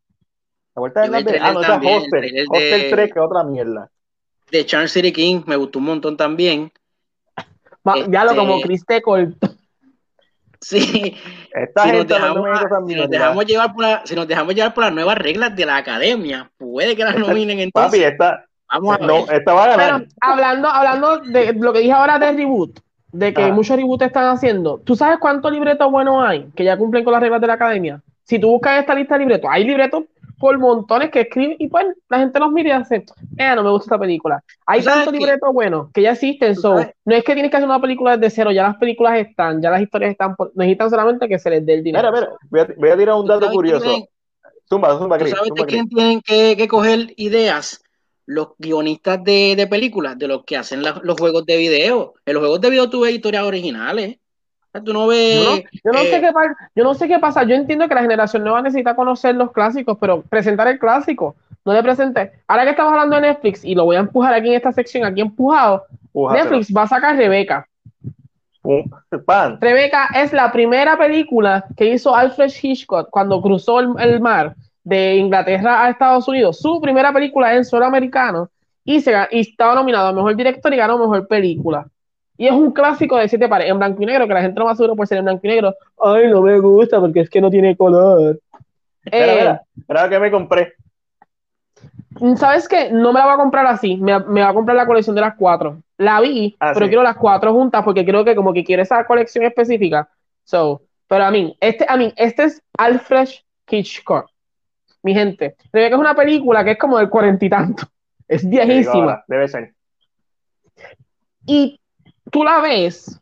[0.74, 2.46] La vuelta de la Ah, no, esa Hostel.
[2.48, 3.90] Hostel 3 que otra mierda.
[4.50, 6.72] De Charles City King me gustó un montón también.
[8.08, 9.34] Ya lo como este, Chris Cole.
[10.60, 11.16] Sí.
[11.82, 15.76] si, nos dejamos, llevar por si nos dejamos llevar por las nuevas reglas de la
[15.76, 18.00] academia, puede que las nominen entonces.
[18.00, 20.06] Papi, esta, Vamos a no, esta va a ganar.
[20.20, 22.80] hablando, hablando de lo que dije ahora de reboot,
[23.12, 27.04] de que muchos reboots están haciendo, ¿tú sabes cuántos libretos buenos hay que ya cumplen
[27.04, 28.02] con las reglas de la academia?
[28.24, 30.04] Si tú buscas esta lista de libretos, hay libretos
[30.38, 33.04] por montones que escriben y pues la gente los mira y dice,
[33.36, 34.42] eh, no me gusta esta película.
[34.66, 37.80] Hay tantos libretos buenos que ya existen, so, no es que tienes que hacer una
[37.80, 41.50] película desde cero, ya las películas están, ya las historias están, necesitan solamente que se
[41.50, 42.10] les dé el dinero.
[42.12, 44.08] Mira, mira, voy a, tirar un dato curioso.
[44.68, 47.82] Zumba, zumba, ¿Tú sabes de quién tienen que, coger ideas?
[48.26, 52.12] Los guionistas de, de películas, de los que hacen los juegos de video.
[52.26, 54.18] En los juegos de video tú ves historias originales.
[54.84, 55.64] Tú no ves.
[55.84, 56.32] Yo no, sé eh, qué,
[56.74, 57.42] yo no sé qué pasa.
[57.44, 61.36] Yo entiendo que la generación nueva necesita conocer los clásicos, pero presentar el clásico.
[61.64, 62.32] No le presenté.
[62.46, 65.04] Ahora que estamos hablando de Netflix, y lo voy a empujar aquí en esta sección,
[65.04, 65.84] aquí empujado,
[66.14, 67.66] Netflix va a sacar Rebeca.
[69.60, 75.84] Rebeca es la primera película que hizo Alfred Hitchcock cuando cruzó el, mar de Inglaterra
[75.84, 76.58] a Estados Unidos.
[76.60, 78.50] Su primera película en suelo americano
[78.84, 81.86] y, se, y estaba nominado a mejor director y ganó mejor película.
[82.38, 84.66] Y es un clásico de siete pares, en blanco y negro, que la gente no
[84.66, 85.74] va seguro por ser en blanco y negro.
[86.00, 88.38] Ay, no me gusta porque es que no tiene color.
[89.04, 90.74] Espera, eh, que me compré.
[92.36, 92.90] ¿Sabes qué?
[92.92, 93.96] No me la voy a comprar así.
[93.96, 95.82] Me, me va a comprar la colección de las cuatro.
[95.96, 99.04] La vi, ah, pero quiero las cuatro juntas porque creo que como que quiere esa
[99.04, 100.08] colección específica.
[100.44, 103.28] So, pero a mí, este, a mí, este es Alfred
[103.68, 104.30] Hitchcock.
[105.02, 105.56] Mi gente.
[105.72, 107.84] Que es una película que es como del cuarenta y tanto.
[108.28, 109.24] Es viejísima.
[109.26, 109.72] Debe ser.
[111.46, 111.80] Y
[112.30, 113.20] tú la ves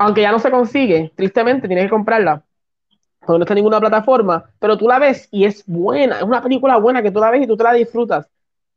[0.00, 2.42] aunque ya no se consigue, tristemente tienes que comprarla,
[3.18, 6.42] porque no está en ninguna plataforma, pero tú la ves y es buena, es una
[6.42, 8.26] película buena que tú la ves y tú te la disfrutas.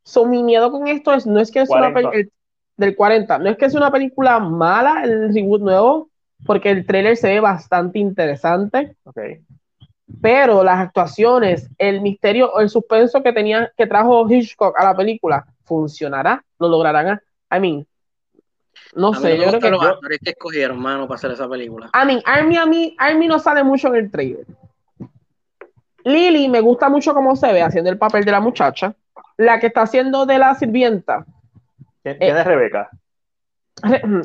[0.04, 2.26] So, mi miedo con esto es, no es que es una película
[2.76, 6.10] del 40, no es que es una película mala, el reboot nuevo,
[6.46, 8.98] porque el trailer se ve bastante interesante.
[9.06, 9.46] Okay.
[10.22, 15.46] Pero las actuaciones, el misterio, el suspenso que tenía, que trajo Hitchcock a la película,
[15.64, 16.44] ¿funcionará?
[16.60, 17.22] ¿Lo lograrán?
[17.50, 17.88] I mean,
[18.96, 21.90] no sé, yo creo que los actores que escogieron, mano, para hacer esa película.
[21.94, 24.46] I mean, Army, a mí, Army no sale mucho en el trailer.
[26.04, 28.94] Lily me gusta mucho cómo se ve haciendo el papel de la muchacha.
[29.38, 31.26] La que está haciendo de la sirvienta.
[32.04, 32.90] ¿Quién, es eh, Rebeca?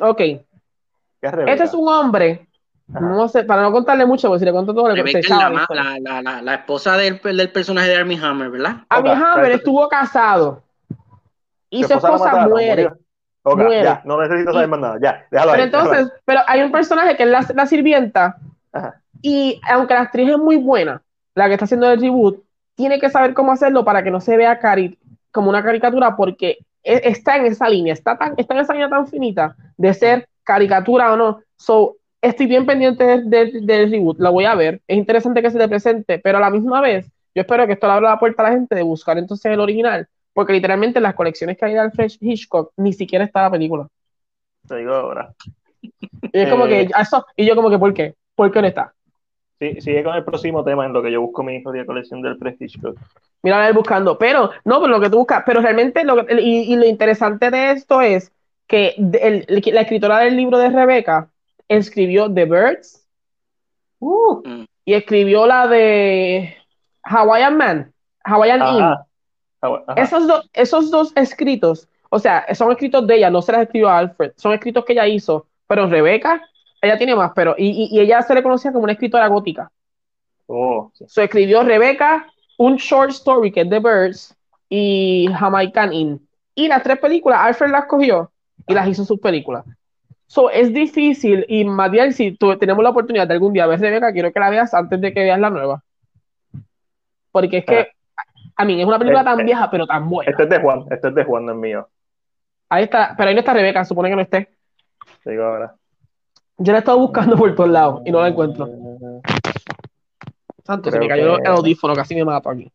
[0.01, 0.21] ok.
[1.21, 2.47] Este es un hombre.
[2.89, 6.23] No sé, para no contarle mucho, porque si le cuento todo, le Rebeca la, la,
[6.23, 8.77] la, la, esposa del, del, personaje de Army Hammer, ¿verdad?
[8.89, 10.63] Army Hammer estuvo casado.
[11.69, 12.91] Y su esposa, muere.
[13.57, 14.99] Ya, no necesito saber más nada.
[15.01, 18.37] Ya, déjalo Pero entonces, pero hay un personaje que es la, la sirvienta.
[19.23, 21.03] Y aunque la actriz es muy buena,
[21.35, 22.43] la que está haciendo el reboot,
[22.75, 24.99] tiene que saber cómo hacerlo para que no se vea cari
[25.33, 28.89] como una caricatura, porque e, está en esa línea, está, tan, está en esa línea
[28.89, 31.41] tan finita de ser caricatura o no.
[31.57, 34.81] So, estoy bien pendiente del de, reboot, la voy a ver.
[34.87, 37.87] Es interesante que se te presente, pero a la misma vez, yo espero que esto
[37.87, 40.09] le abra la puerta a la gente de buscar entonces el original,
[40.39, 43.89] porque literalmente en las colecciones que hay de Alfred Hitchcock ni siquiera está la película.
[44.69, 45.35] Te digo ahora.
[45.83, 45.91] Y
[46.31, 48.15] es como que, eh, eso, y yo como que, ¿por qué?
[48.37, 48.95] ¿Por qué no está?
[49.59, 52.23] Sí, sigue con el próximo tema en lo que yo busco mi hijo de colección
[52.23, 52.79] del Prestige
[53.43, 54.17] Mira, a ver, buscando.
[54.17, 58.01] Pero, no, pero lo que tú buscas, pero realmente, lo y, lo interesante de esto
[58.01, 58.31] es
[58.69, 61.31] que la escritora del libro de Rebeca
[61.67, 63.09] escribió The Birds
[63.99, 64.41] uh,
[64.85, 66.55] y escribió la de
[67.03, 67.93] Hawaiian Man,
[68.23, 69.08] Hawaiian Inn.
[69.97, 73.89] Esos, dos, esos dos escritos, o sea, son escritos de ella, no se las escribió
[73.89, 76.43] Alfred, son escritos que ella hizo, pero Rebeca,
[76.81, 79.71] ella tiene más, pero, y, y, ella se le conocía como una escritora gótica.
[80.47, 82.27] Oh, Se escribió Rebeca,
[82.57, 84.37] un short story que es The Birds
[84.69, 86.29] y Jamaican Inn.
[86.55, 88.31] Y las tres películas, Alfred las cogió
[88.67, 89.65] y las hizo sus películas.
[90.27, 94.33] So, es difícil y Matiel, si tenemos la oportunidad de algún día ver Rebeca, quiero
[94.33, 95.83] que la veas antes de que veas la nueva.
[97.33, 97.89] Porque es que
[98.59, 100.31] a mí es una película tan vieja, pero tan buena.
[100.31, 101.89] Este es de Juan, este es de Juan, no es mío.
[102.69, 104.49] Ahí está, pero ahí no está Rebeca, supone que no esté.
[105.25, 105.75] Digo ahora.
[106.59, 108.69] Yo la he estado buscando por todos lados y no la encuentro.
[110.65, 112.71] Santo, se me cayó el audífono, casi me mato aquí.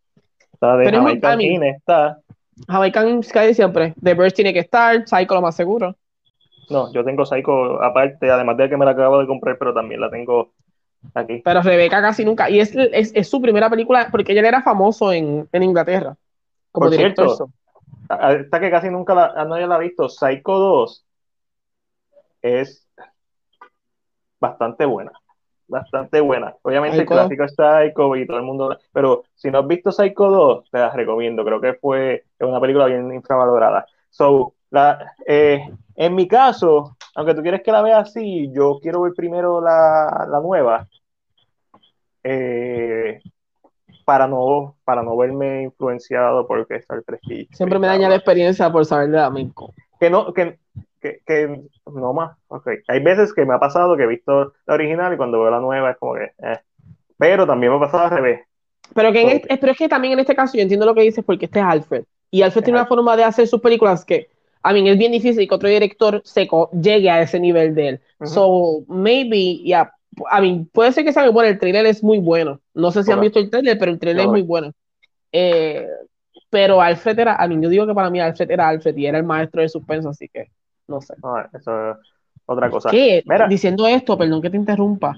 [0.54, 2.20] Está de Jamaican está.
[2.66, 3.94] Jamaican Sky siempre.
[4.02, 5.98] The Birds tiene que estar, Psycho lo más seguro.
[6.70, 10.00] No, yo tengo Psycho aparte, además de que me la acabo de comprar, pero también
[10.00, 10.54] la tengo
[11.14, 11.42] aquí.
[11.44, 12.50] Pero Rebeca casi nunca.
[12.50, 16.16] Y es, es, es su primera película, porque ella era famoso en, en Inglaterra.
[16.72, 17.28] Como Por director.
[17.28, 17.50] Cierto,
[18.10, 21.06] esta que casi nunca la, nadie la ha visto, Psycho 2
[22.42, 22.88] es
[24.40, 25.12] bastante buena.
[25.68, 26.54] Bastante buena.
[26.62, 28.78] Obviamente el clásico es Psycho y todo el mundo.
[28.92, 31.46] Pero si no has visto Psycho 2, te la recomiendo.
[31.46, 33.86] Creo que fue una película bien infravalorada.
[34.10, 39.02] So, la, eh, en mi caso, aunque tú quieres que la vea así, yo quiero
[39.02, 40.88] ver primero la, la nueva.
[42.24, 43.20] Eh,
[44.06, 47.48] para no, para no verme influenciado por que está el prestigio.
[47.56, 49.74] Siempre me daña la experiencia por saber de Amico.
[50.00, 50.60] Que no, que,
[51.00, 52.38] que, que, no más.
[52.48, 52.80] Okay.
[52.88, 55.60] Hay veces que me ha pasado que he visto la original y cuando veo la
[55.60, 56.32] nueva es como que.
[56.38, 56.60] Eh.
[57.18, 58.42] Pero también me ha pasado al revés.
[58.94, 61.24] Pero, que este, pero es que también en este caso yo entiendo lo que dices
[61.24, 62.04] porque este es Alfred.
[62.30, 64.30] Y Alfred tiene una forma de hacer sus películas que,
[64.64, 68.02] a mí, es bien difícil que otro director seco llegue a ese nivel de él.
[68.24, 69.94] So, maybe, yeah,
[70.32, 72.62] a mí, puede ser que sea muy bueno, el trailer es muy bueno.
[72.74, 74.72] No sé si han visto el trailer, pero el trailer es muy bueno.
[75.32, 75.86] Eh,
[76.50, 79.18] pero Alfred era, a mí, yo digo que para mí Alfred era Alfred y era
[79.18, 80.50] el maestro de suspenso, así que
[80.88, 81.16] no sé.
[81.54, 81.98] eso es
[82.46, 82.90] otra cosa.
[83.50, 85.16] Diciendo esto, perdón que te interrumpa.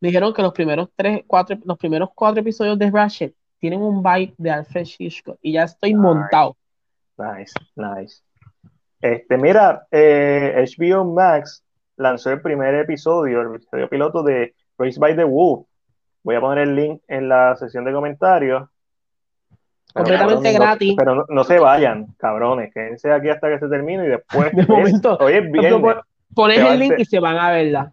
[0.00, 4.34] Dijeron que los primeros tres, cuatro, los primeros cuatro episodios de Ratchet tienen un vibe
[4.38, 6.56] de Alfred Hitchcock y ya estoy montado.
[7.18, 8.22] Nice, nice.
[9.00, 11.64] Este, mira, eh, HBO Max
[11.96, 15.66] lanzó el primer episodio, el episodio piloto de Race by the Wolf.
[16.22, 18.68] Voy a poner el link en la sección de comentarios.
[19.94, 20.94] Completamente gratis.
[20.96, 22.72] pero no, se vayan, cabrones.
[22.72, 24.52] Quédense aquí hasta que se termine y después.
[24.54, 26.04] De momento, hoy es
[26.34, 27.92] Pones el link y se van a verla.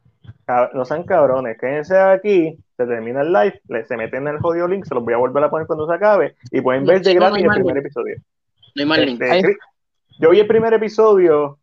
[0.73, 4.85] No sean cabrones, quédense aquí, se termina el live, se meten en el jodido link,
[4.85, 7.43] se los voy a volver a poner cuando se acabe y pueden ver de gratis
[7.43, 8.15] el primer episodio.
[8.75, 9.21] No hay más link.
[10.19, 11.59] Yo vi el primer episodio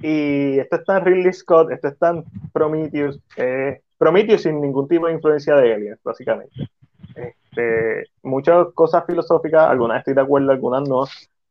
[0.00, 5.06] y esto está en Ridley Scott, esto está en Prometheus, eh, Prometheus sin ningún tipo
[5.06, 6.68] de influencia de aliens, básicamente.
[7.14, 11.04] Este, muchas cosas filosóficas, algunas estoy de acuerdo, algunas no,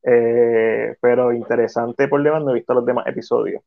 [0.04, 3.62] eh, pero interesante por demás, no he visto los demás episodios.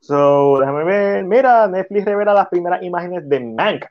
[0.00, 1.24] So, déjame ver.
[1.24, 3.84] Mira, Netflix revela las primeras imágenes de Mank,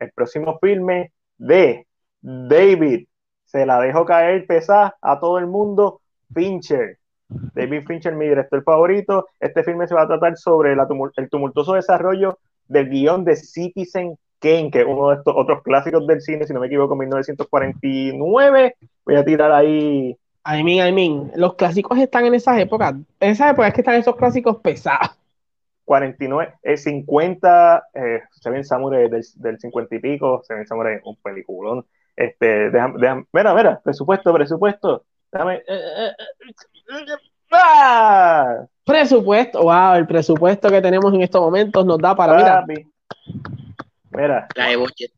[0.00, 1.86] el próximo filme de
[2.20, 3.06] David.
[3.44, 6.00] Se la dejo caer pesada a todo el mundo.
[6.32, 6.98] Fincher.
[7.28, 9.26] David Fincher, mi director favorito.
[9.40, 12.38] Este filme se va a tratar sobre el tumultuoso desarrollo
[12.68, 16.52] del guion de Citizen Kane, que es uno de estos otros clásicos del cine, si
[16.52, 18.76] no me equivoco, 1949.
[19.04, 20.16] Voy a tirar ahí.
[20.46, 22.94] I mean, I mean, los clásicos están en esas épocas.
[23.20, 25.18] En esas épocas es que están esos clásicos pesados.
[25.86, 30.98] 49, eh, 50, eh, se ven Samurai del, del 50 y pico, se ven Samurai
[31.04, 31.84] un peliculón.
[32.16, 35.04] Este, déjame, déjame, mira, mira, presupuesto, presupuesto.
[35.32, 36.54] Déjame, eh, eh, eh
[37.52, 38.66] ¡ah!
[38.84, 42.64] Presupuesto, wow, el presupuesto que tenemos en estos momentos nos da para, mira.
[44.10, 44.48] Mira.
[44.76, 45.12] budget.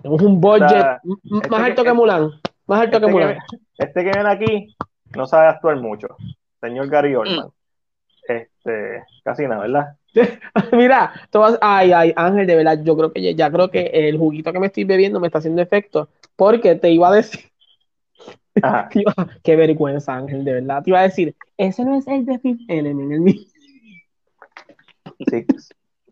[0.00, 2.30] Tenemos un budget este más alto que, Mulan.
[2.66, 3.38] Más alto este que Mulan.
[3.78, 4.76] este que ven aquí
[5.16, 6.08] no sabe actuar mucho.
[6.60, 7.48] Señor Gary Oldman.
[8.28, 9.96] Este, casi nada, ¿verdad?
[10.72, 11.12] Mira,
[11.60, 14.66] ay, ay, Ángel, de verdad, yo creo que ya, creo que el juguito que me
[14.66, 17.50] estoy bebiendo me está haciendo efecto, porque te iba a decir,
[19.42, 22.62] qué vergüenza, Ángel, de verdad, te iba a decir, ese no es el de Fifth
[22.68, 23.42] Element, el mío.
[25.30, 25.46] Sí,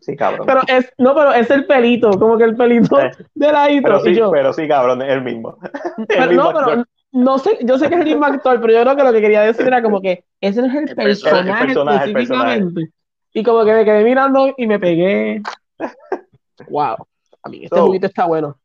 [0.01, 0.47] sí, cabrón.
[0.47, 4.01] Pero es, no, pero es el pelito, como que el pelito eh, de la intro.
[4.01, 5.57] Pero sí, pero sí, cabrón, es el mismo.
[6.09, 8.81] El mismo no, pero no sé, yo sé que es el mismo actor, pero yo
[8.81, 12.89] creo que lo que quería decir era como que ese no es el, personaje, específicamente.
[13.33, 15.41] Y como que me quedé mirando y me pegué.
[16.69, 16.95] Wow.
[17.43, 18.57] A mí este juguito está bueno.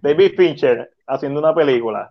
[0.00, 2.08] David Fincher haciendo una película.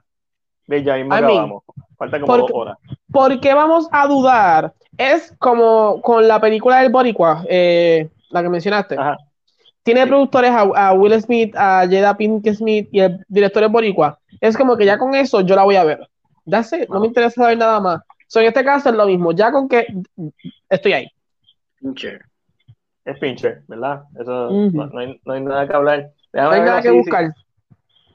[0.72, 1.64] De ya mismo acabamos.
[1.98, 2.78] Falta como dos horas.
[3.12, 4.74] ¿Por qué vamos a dudar?
[4.98, 8.96] Es como con la película del Boricua, eh, la que mencionaste.
[9.84, 14.58] Tiene productores a, Will Smith, a Jada Pinkett Smith y el director es Boricua es
[14.58, 16.10] como que ya con eso yo la voy a ver.
[16.46, 18.02] Ya sé, no me interesa saber nada más.
[18.28, 19.86] So, en este caso es lo mismo, ya con que
[20.68, 21.08] estoy ahí.
[21.80, 22.26] Pincher.
[23.06, 24.04] Es Pincher, ¿verdad?
[24.20, 26.12] Eso no, hay, no, hay, nada que hablar.
[26.34, 27.34] no hay nada que buscar.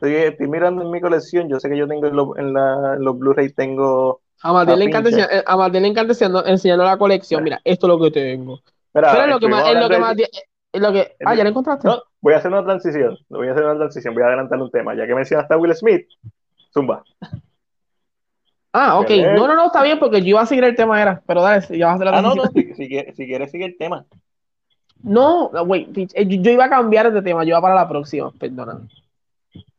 [0.00, 4.20] Estoy, mirando en mi colección, yo sé que yo tengo en, la, los Blu-ray tengo...
[4.42, 6.14] A Martín, le encanta, eh, a le encanta
[6.46, 7.42] enseñando, la colección.
[7.42, 8.60] Mira, esto es lo que tengo.
[8.92, 10.16] Pero, es lo que más, es lo que más,
[10.80, 11.88] lo que, ah, ya lo encontraste.
[11.88, 13.16] No, voy a hacer una transición.
[13.28, 14.14] Voy a hacer una transición.
[14.14, 14.94] Voy a adelantar un tema.
[14.94, 16.06] Ya que mencionaste a Will Smith,
[16.72, 17.02] Zumba.
[18.72, 19.10] Ah, ok.
[19.34, 21.22] No, no, no, está bien porque yo iba a seguir el tema, era.
[21.26, 23.76] Pero dale, ya vas a hacer la Ah, no, no, si, si, quieres, sigue el
[23.78, 24.04] tema.
[25.02, 28.80] No, wait, eh, yo, iba a cambiar de tema, yo iba para la próxima, perdona.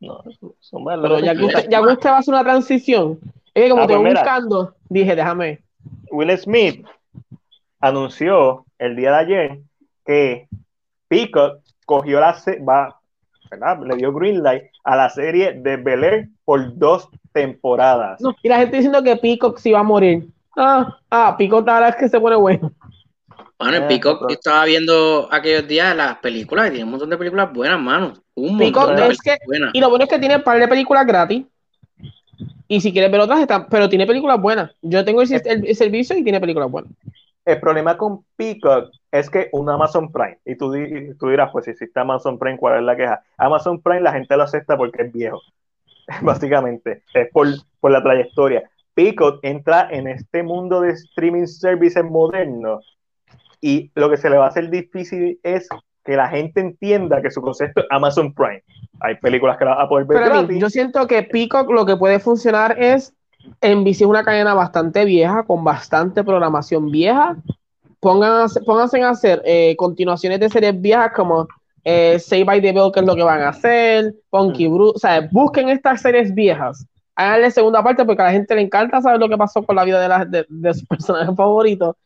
[0.00, 0.22] No,
[0.62, 3.18] Zumba, Pero ya que, usted, ya usted va a hacer una transición,
[3.54, 5.60] es que como ah, te pues buscando, dije, déjame.
[6.10, 6.86] Will Smith
[7.80, 9.60] anunció el día de ayer
[10.04, 10.48] que
[11.08, 12.36] Peacock cogió la
[12.68, 13.00] va,
[13.50, 13.78] ¿verdad?
[13.84, 18.20] le dio green light a la serie de Bel Air por dos temporadas.
[18.42, 20.28] y la gente diciendo que Peacock se iba a morir.
[20.56, 22.72] Ah, ah, Peacock la es que se pone bueno.
[23.58, 27.18] Bueno, en eh, Peacock estaba viendo aquellos días las películas y tiene un montón de
[27.18, 28.14] películas buenas, mano.
[28.34, 29.36] Un Peacock es que,
[29.72, 31.44] y lo bueno es que tiene un par de películas gratis.
[32.68, 34.70] Y si quieres ver otras, están, pero tiene películas buenas.
[34.82, 36.92] Yo tengo el, el servicio y tiene películas buenas.
[37.44, 40.72] El problema con Peacock es que un Amazon Prime, y tú,
[41.18, 43.22] tú dirás, pues si existe Amazon Prime, ¿cuál es la queja?
[43.38, 45.40] Amazon Prime la gente lo acepta porque es viejo,
[46.22, 47.48] básicamente, es por,
[47.80, 48.70] por la trayectoria.
[48.92, 52.97] Peacock entra en este mundo de streaming services modernos
[53.60, 55.68] y lo que se le va a hacer difícil es
[56.04, 58.62] que la gente entienda que su concepto es Amazon Prime.
[59.00, 60.22] Hay películas que la va a poder ver.
[60.22, 63.12] Pero yo siento que Peacock lo que puede funcionar es
[63.62, 67.36] NBC es una cadena bastante vieja, con bastante programación vieja.
[68.00, 71.48] Pónganse, pónganse a hacer eh, continuaciones de series viejas como
[71.84, 74.98] eh, Say by the Bell, que es lo que van a hacer, Punky Bruce, o
[74.98, 76.86] sea, busquen estas series viejas,
[77.16, 79.84] háganle segunda parte porque a la gente le encanta saber lo que pasó con la
[79.84, 81.96] vida de, la, de, de sus personajes favoritos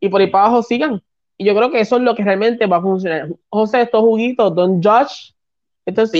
[0.00, 1.02] y por ahí para abajo sigan.
[1.38, 3.28] Y yo creo que eso es lo que realmente va a funcionar.
[3.48, 5.32] José, estos juguitos, Don Josh,
[5.84, 6.10] estos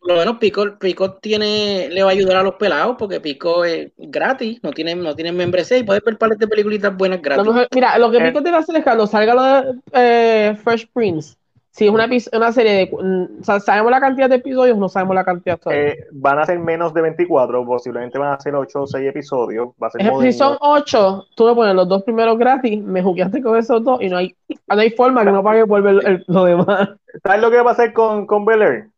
[0.00, 3.64] por lo menos Pico, Pico tiene, le va a ayudar a los pelados porque Pico
[3.64, 7.52] es gratis, no tiene no tiene membresía y puede ver pares de peliculitas buenas gratis.
[7.74, 8.28] mira, lo que eh.
[8.28, 11.34] Pico tiene que hacer es cuando salga lo de eh, Fresh Prince,
[11.70, 13.60] si es una, una serie de.
[13.60, 15.90] ¿Sabemos la cantidad de episodios no sabemos la cantidad todavía?
[15.90, 19.68] Eh, van a ser menos de 24, posiblemente van a ser 8 o 6 episodios.
[19.82, 23.42] Va a ser si son 8, tú me pones los dos primeros gratis, me jugaste
[23.42, 26.44] con esos dos y no hay, no hay forma que no pague por ver lo
[26.44, 26.90] demás.
[27.22, 28.90] ¿Sabes lo que va a pasar con, con Bel Air?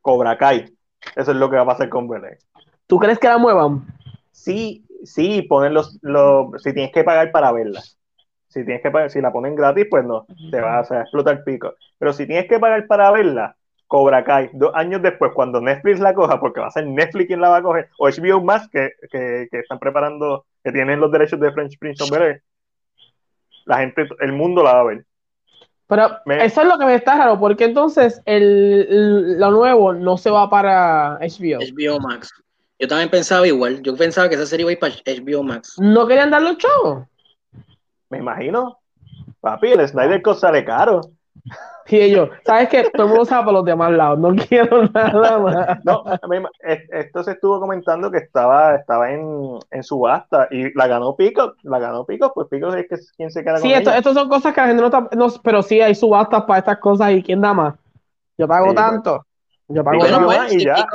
[0.00, 0.72] Cobra Kai.
[1.14, 2.38] Eso es lo que va a pasar con Belén.
[2.86, 3.84] ¿Tú crees que la muevan?
[4.32, 7.82] Sí, sí, ponen los, los, si tienes que pagar para verla.
[8.48, 11.36] Si tienes que pagar, si la ponen gratis, pues no, te va a, hacer explotar
[11.36, 11.74] el pico.
[11.98, 13.56] Pero si tienes que pagar para verla,
[13.86, 17.40] Cobra Kai, dos años después, cuando Netflix la coja, porque va a ser Netflix quien
[17.40, 21.12] la va a coger, o HBO más que, que, que están preparando, que tienen los
[21.12, 22.42] derechos de French Prince of Bel
[23.66, 25.04] la gente, el mundo la va a ver.
[25.88, 30.30] Pero eso es lo que me está raro, porque entonces el, lo nuevo no se
[30.30, 31.60] va para HBO.
[31.60, 32.32] HBO Max.
[32.78, 33.82] Yo también pensaba igual.
[33.82, 35.76] Yo pensaba que esa serie iba a ir para HBO Max.
[35.78, 37.06] ¿No querían dar los chavos?
[38.16, 38.78] Me imagino.
[39.40, 41.00] Papi, el Snyder Cut sale caro.
[41.88, 42.90] Y ellos, ¿sabes qué?
[42.92, 45.84] Todo el mundo sabe por los demás lados, no quiero nada más.
[45.84, 46.02] No,
[46.90, 51.78] esto se estuvo comentando que estaba, estaba en, en subasta y la ganó Pico, la
[51.78, 54.28] ganó Pico, pues Pico es que, quien se queda sí, con esto, Sí, esto son
[54.28, 57.22] cosas que la gente no está, no, pero sí hay subastas para estas cosas y
[57.22, 57.76] ¿quién da más?
[58.36, 58.76] Yo pago pues.
[58.76, 59.24] tanto.
[59.68, 60.26] Yo pago tanto.
[60.26, 60.86] Pues, y ya.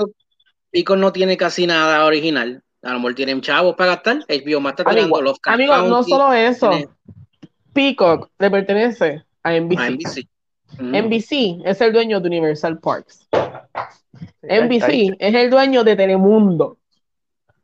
[0.72, 2.64] Pico, no tiene casi nada original.
[2.84, 4.26] A lo mejor tienen chavos para gastar.
[4.28, 6.72] HBO más está tirando los Amigos, no solo eso.
[7.74, 10.28] Peacock le pertenece a NBC.
[10.80, 11.62] NBC mm.
[11.66, 13.28] es el dueño de Universal Parks.
[14.42, 16.78] NBC es el dueño de Telemundo.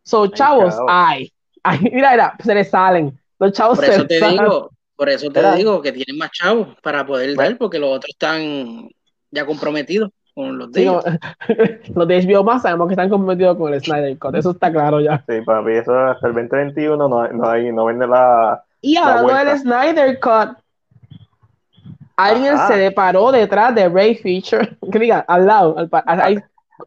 [0.03, 1.31] So, chavos, ay,
[1.81, 3.19] mira, mira, se le salen.
[3.39, 7.06] Los chavos por eso te digo, por eso te digo que tienen más chavos para
[7.06, 8.89] poder dar, porque los otros están
[9.31, 10.85] ya comprometidos con los de
[11.95, 15.01] los de HBO más sabemos que están comprometidos con el Snyder Cut, eso está claro
[15.01, 15.23] ya.
[15.27, 18.64] Sí, papi, eso hasta el 2021 no, no, hay, no vende la.
[18.81, 20.59] Y hablando del Snyder Cut,
[22.15, 26.39] Alguien se deparó detrás de Ray Fisher, que diga, al lado, hay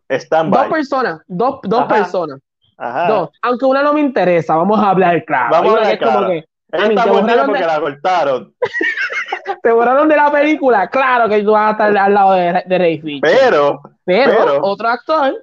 [0.09, 2.39] dos personas, dos, dos personas.
[3.09, 3.31] Dos.
[3.43, 5.51] Aunque una no me interesa, vamos a hablar claro.
[5.51, 6.27] Vamos a hablar claro.
[6.29, 8.55] Que, está porque la cortaron.
[9.63, 12.79] te borraron de la película, claro que tú vas a estar al lado de, de
[12.79, 13.21] Ray Fisher.
[13.23, 15.35] Pero, pero, pero, otro actor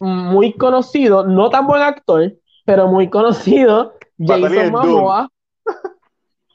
[0.00, 2.32] muy conocido, no tan buen actor,
[2.64, 5.28] pero muy conocido, Jason Momoa,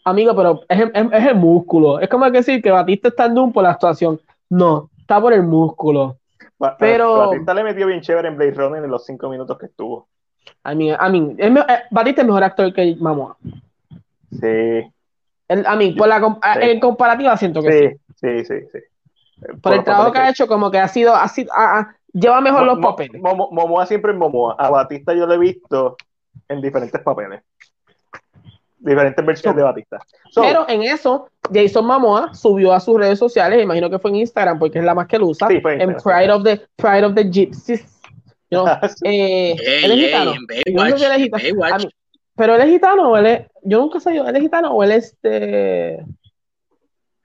[0.10, 2.00] Amigo, pero es, el músculo.
[2.00, 4.20] Es como decir que Batista está en Doom por la actuación.
[4.50, 6.18] No, está por el músculo.
[6.80, 7.30] pero.
[7.30, 10.08] Batista le metió bien chévere en Blade Runner en los cinco minutos que estuvo.
[10.66, 13.38] I mean, I mean, eh, Batista es mejor actor que Mamoa.
[14.32, 14.92] Sí.
[15.48, 18.16] El, a mí, por la, en comparativa siento que sí.
[18.16, 18.80] Sí, sí, sí.
[19.62, 21.52] Por, el trabajo que ha hecho, como que ha sido, ha sido
[22.14, 23.22] lleva mejor los papeles.
[23.22, 24.56] Momoa siempre es Momoa.
[24.60, 25.96] A Batista yo lo he visto
[26.48, 27.42] en diferentes papeles
[28.80, 30.00] diferentes versiones de Batista.
[30.36, 34.58] pero en eso, Jason Momoa subió a sus redes sociales, imagino que fue en Instagram
[34.58, 37.86] porque es la más que lo usa, en Pride of the Pride of the Gypsies.
[39.04, 40.34] eh, él es gitano.
[42.40, 44.94] Pero él es gitano o él es, yo nunca sé, él es gitano o él
[44.94, 46.06] es este...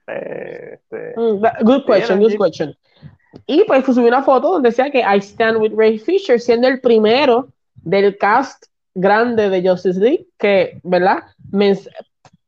[0.07, 1.13] este...
[1.61, 2.75] Good question, good question.
[3.47, 6.81] Y pues subió una foto donde decía que I stand with Ray Fisher, siendo el
[6.81, 11.23] primero del cast grande de Justice League que, ¿verdad?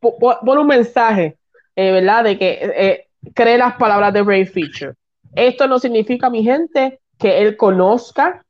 [0.01, 1.37] pone un mensaje,
[1.73, 2.25] eh, ¿verdad?
[2.25, 4.93] De que eh, cree las palabras de Ray Fisher.
[5.33, 8.43] Esto no significa, mi gente, que él conozca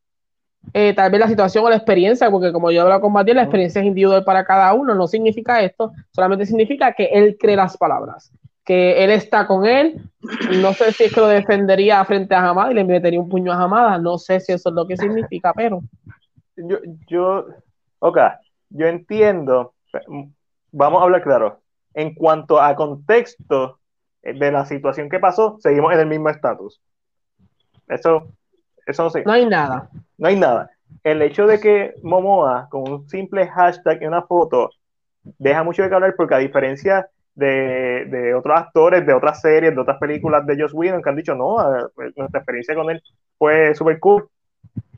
[0.73, 3.43] eh, tal vez la situación o la experiencia, porque como yo hablo con Matías, la
[3.43, 7.77] experiencia es individual para cada uno, no significa esto, solamente significa que él cree las
[7.77, 8.31] palabras,
[8.63, 10.01] que él está con él,
[10.61, 13.51] no sé si es que lo defendería frente a Hamada y le metería un puño
[13.51, 15.81] a Hamada, no sé si eso es lo que significa, pero...
[16.55, 16.77] Yo,
[17.07, 17.45] yo,
[17.99, 18.17] ok,
[18.69, 19.73] yo entiendo
[20.71, 21.61] vamos a hablar claro.
[21.93, 23.79] En cuanto a contexto
[24.21, 26.81] de la situación que pasó, seguimos en el mismo estatus.
[27.87, 28.33] Eso,
[28.87, 29.23] eso no sé.
[29.25, 29.89] No hay nada.
[30.17, 30.71] No hay nada.
[31.03, 34.69] El hecho de que Momoa, con un simple hashtag y una foto,
[35.37, 39.75] deja mucho de que hablar porque a diferencia de, de, otros actores, de otras series,
[39.75, 41.57] de otras películas de Joss Whedon que han dicho, no,
[42.15, 43.01] nuestra experiencia con él
[43.37, 44.27] fue súper cool.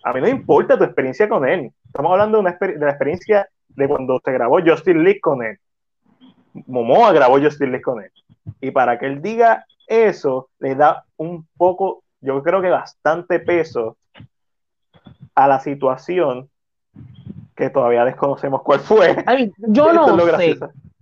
[0.04, 1.72] A mí no importa tu experiencia con él.
[1.86, 5.58] Estamos hablando de, una de la experiencia de cuando se grabó Justin Lee con él.
[6.68, 8.12] Momoa grabó Justin Lee con él.
[8.62, 13.98] Y para que él diga eso, le da un poco, yo creo que bastante peso
[15.36, 16.50] a la situación
[17.56, 19.16] que todavía desconocemos cuál fue.
[19.58, 20.58] yo no sé.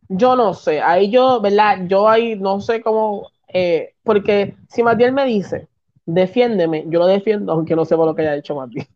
[0.09, 0.81] Yo no sé.
[0.81, 1.79] Ahí yo, ¿verdad?
[1.87, 3.29] Yo ahí no sé cómo.
[3.47, 5.67] Eh, porque si Matiel me dice,
[6.05, 8.87] defiéndeme, yo lo defiendo, aunque no sepa lo que haya hecho Matiel.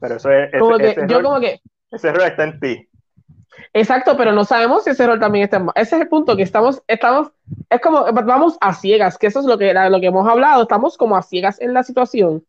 [0.00, 0.50] Pero eso es.
[1.08, 1.60] yo como que.
[1.90, 2.87] Ese error está en ti.
[3.72, 5.68] Exacto, pero no sabemos si ese rol también está en...
[5.74, 7.30] Ese es el punto, que estamos, estamos,
[7.70, 10.96] es como, vamos a ciegas, que eso es lo que, lo que hemos hablado, estamos
[10.96, 12.44] como a ciegas en la situación.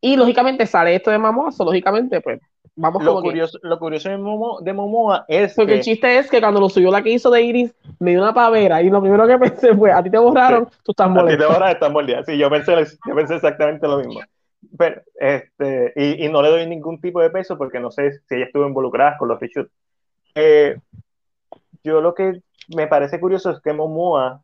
[0.00, 2.40] Y lógicamente sale esto de Momoa, lógicamente, pues
[2.76, 4.18] vamos lo curioso, Lo curioso de,
[4.72, 7.74] Momoa es Porque el chiste es que cuando lo subió la que hizo de Iris,
[8.00, 10.92] me dio una pavera y lo primero que pensé fue, a ti te borraron, tú
[10.92, 11.28] estás molesto.
[11.28, 12.24] A ti te borraron, estás molesto.
[12.26, 12.74] Sí, yo pensé,
[13.06, 14.20] yo pensé exactamente lo mismo.
[14.76, 18.34] Pero, este, y, y, no le doy ningún tipo de peso porque no sé si
[18.34, 19.70] ella estuvo involucrada con los reshoots
[20.34, 20.78] eh,
[21.82, 22.42] yo lo que
[22.74, 24.42] me parece curioso es que Momoa,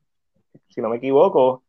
[0.69, 1.63] si no me equivoco,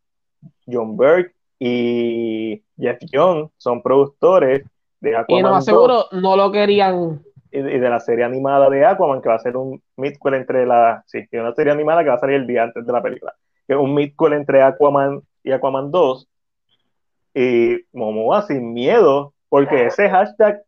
[0.68, 4.65] John Burke y Jeff Young son productores
[4.99, 9.22] de Aquaman Y no aseguro, no lo querían y de la serie animada de Aquaman,
[9.22, 11.03] que va a ser un midquel entre la.
[11.06, 13.34] Sí, una serie animada que va a salir el día antes de la película.
[13.68, 16.27] Que es un midquel entre Aquaman y Aquaman 2.
[17.34, 20.61] Y Momoa sin miedo, porque ese hashtag.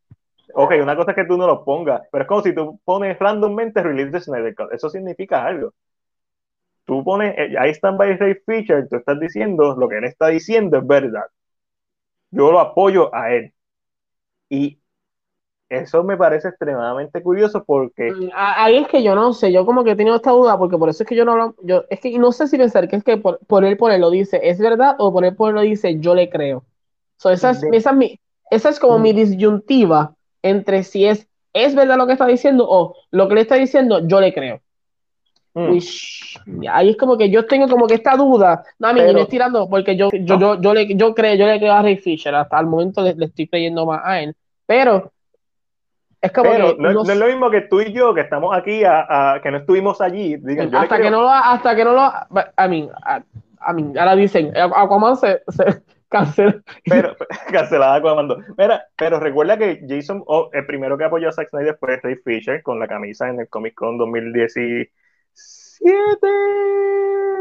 [0.53, 3.17] Ok, una cosa es que tú no lo pongas, pero es como si tú pones
[3.17, 4.73] randommente release de Snyder Cut.
[4.73, 5.73] Eso significa algo.
[6.85, 10.27] Tú pones, eh, ahí están by Ray Fisher, tú estás diciendo lo que él está
[10.27, 11.25] diciendo es verdad.
[12.29, 13.53] Yo lo apoyo a él.
[14.49, 14.79] Y
[15.69, 18.11] eso me parece extremadamente curioso porque...
[18.11, 20.77] Mm, ahí es que yo no sé, yo como que he tenido esta duda, porque
[20.77, 21.55] por eso es que yo no lo...
[21.63, 24.11] Yo, es que no sé si pensar que es que por, él por él lo
[24.11, 24.95] dice, ¿es verdad?
[24.99, 26.65] O por él por él lo dice, yo le creo.
[27.23, 28.19] esa, es, esa, mi,
[28.51, 29.15] esa es como mi mm.
[29.15, 33.55] disyuntiva entre si es, es verdad lo que está diciendo o lo que le está
[33.55, 34.61] diciendo, yo le creo.
[35.55, 35.77] Mm.
[36.67, 38.63] ahí es como que yo tengo como que esta duda.
[38.79, 41.45] No, a mí no estoy tirando porque yo, yo, yo, yo, le, yo creo, yo
[41.45, 44.35] le creo a Ray Fisher, hasta el momento le, le estoy creyendo más a él.
[44.65, 45.11] Pero
[46.23, 49.41] es como que no, es lo mismo que tú y yo, que estamos aquí, a,
[49.43, 50.41] que no estuvimos allí.
[50.73, 52.01] hasta, que no lo, hasta que no lo.
[52.01, 52.89] A mí,
[53.59, 55.83] a, mí, ahora dicen, Aquaman se, se
[56.13, 56.63] cancela.
[56.85, 57.15] Pero,
[57.51, 58.37] cancelada Aquaman 2.
[58.57, 62.15] Mira, pero recuerda que Jason, oh, el primero que apoyó a Zack Snyder fue Ray
[62.23, 64.89] Fisher con la camisa en el Comic Con 2017.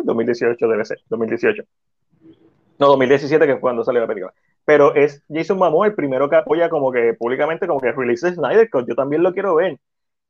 [0.04, 1.62] 2018 debe ser, 2018.
[2.78, 4.34] No, 2017, que fue cuando salió la película
[4.64, 8.68] pero es Jason Momoa el primero que apoya como que públicamente como que release Snyder
[8.86, 9.78] yo también lo quiero ver.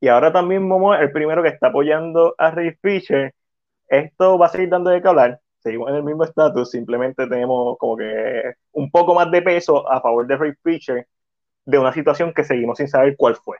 [0.00, 3.34] Y ahora también Momoa el primero que está apoyando a Ray Fisher.
[3.88, 5.40] Esto va a seguir dando de qué hablar.
[5.62, 10.00] Seguimos en el mismo estatus, simplemente tenemos como que un poco más de peso a
[10.00, 11.06] favor de Ray Fisher
[11.64, 13.58] de una situación que seguimos sin saber cuál fue.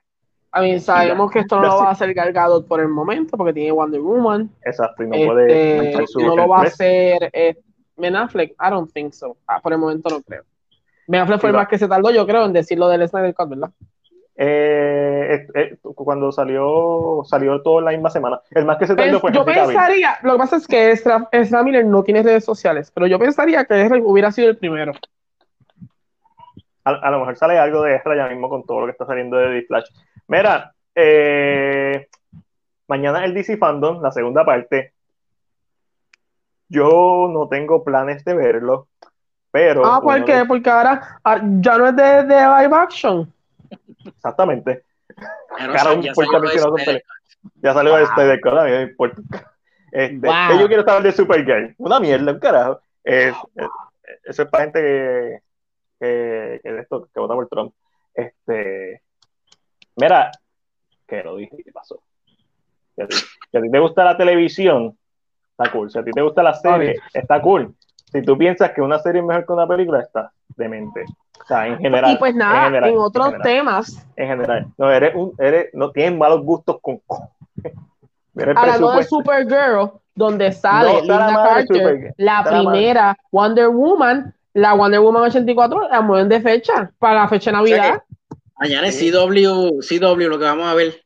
[0.50, 3.54] A mí sabemos que esto no lo va a hacer Galgado por el momento porque
[3.54, 4.50] tiene Wonder Woman.
[4.64, 6.02] Exacto, y no puede.
[6.02, 7.56] Este, no lo va a hacer eh,
[7.96, 8.50] Ben Affleck.
[8.52, 9.36] I don't think so.
[9.46, 10.42] Ah, por el momento no creo.
[11.08, 13.70] Affleck fue el más que se tardó, yo creo, en decirlo del Snyder Cut, ¿verdad?
[14.44, 18.40] Eh, eh, cuando salió salió todo en la misma semana.
[18.50, 21.86] El más que se tardó fue Yo pensaría, lo que pasa es que Ezra, Miller
[21.86, 24.94] no tiene redes sociales, pero yo pensaría que Ezra hubiera sido el primero.
[26.82, 29.36] A, lo mejor sale algo de Ezra ya mismo con todo lo que está saliendo
[29.36, 29.90] de D-Flash.
[30.26, 32.08] Mira, eh,
[32.88, 34.92] mañana el DC Fandom, la segunda parte.
[36.68, 38.88] Yo no tengo planes de verlo
[39.52, 39.86] pero.
[39.86, 40.44] Ah, ¿por qué?
[40.48, 43.31] Porque ahora ah, ya no es de, de live action.
[44.06, 44.84] Exactamente.
[45.58, 46.12] ya, salió
[46.76, 47.04] este
[47.56, 49.22] ya salió este de mí me importa.
[49.90, 50.28] Este,
[50.58, 51.74] Yo quiero saber de Supergirl.
[51.78, 52.80] Una mierda, un carajo.
[53.04, 53.34] Es,
[54.24, 55.40] eso es para gente que,
[56.00, 57.74] que, que, esto, que vota por Trump.
[58.14, 59.02] Este,
[59.96, 60.30] mira,
[61.06, 62.02] que lo dije, ¿qué pasó?
[62.94, 63.16] Si a, ti,
[63.54, 64.96] a ti te gusta la televisión,
[65.50, 65.90] está cool.
[65.90, 67.74] Si a ti te gusta la serie, está cool
[68.12, 71.04] si tú piensas que una serie es mejor que una película, está demente.
[71.42, 72.12] O sea, en general.
[72.12, 74.06] Y pues nada, en, otros temas.
[74.16, 74.66] En general.
[74.78, 77.00] No, eres un, eres, no tienes malos gustos con.
[78.56, 85.88] Hablando de Supergirl, donde sale Linda Carter, la primera Wonder Woman, la Wonder Woman 84,
[85.90, 88.02] la mueven de fecha, para la fecha de Navidad.
[88.58, 91.02] mañana es CW, CW lo que vamos a ver.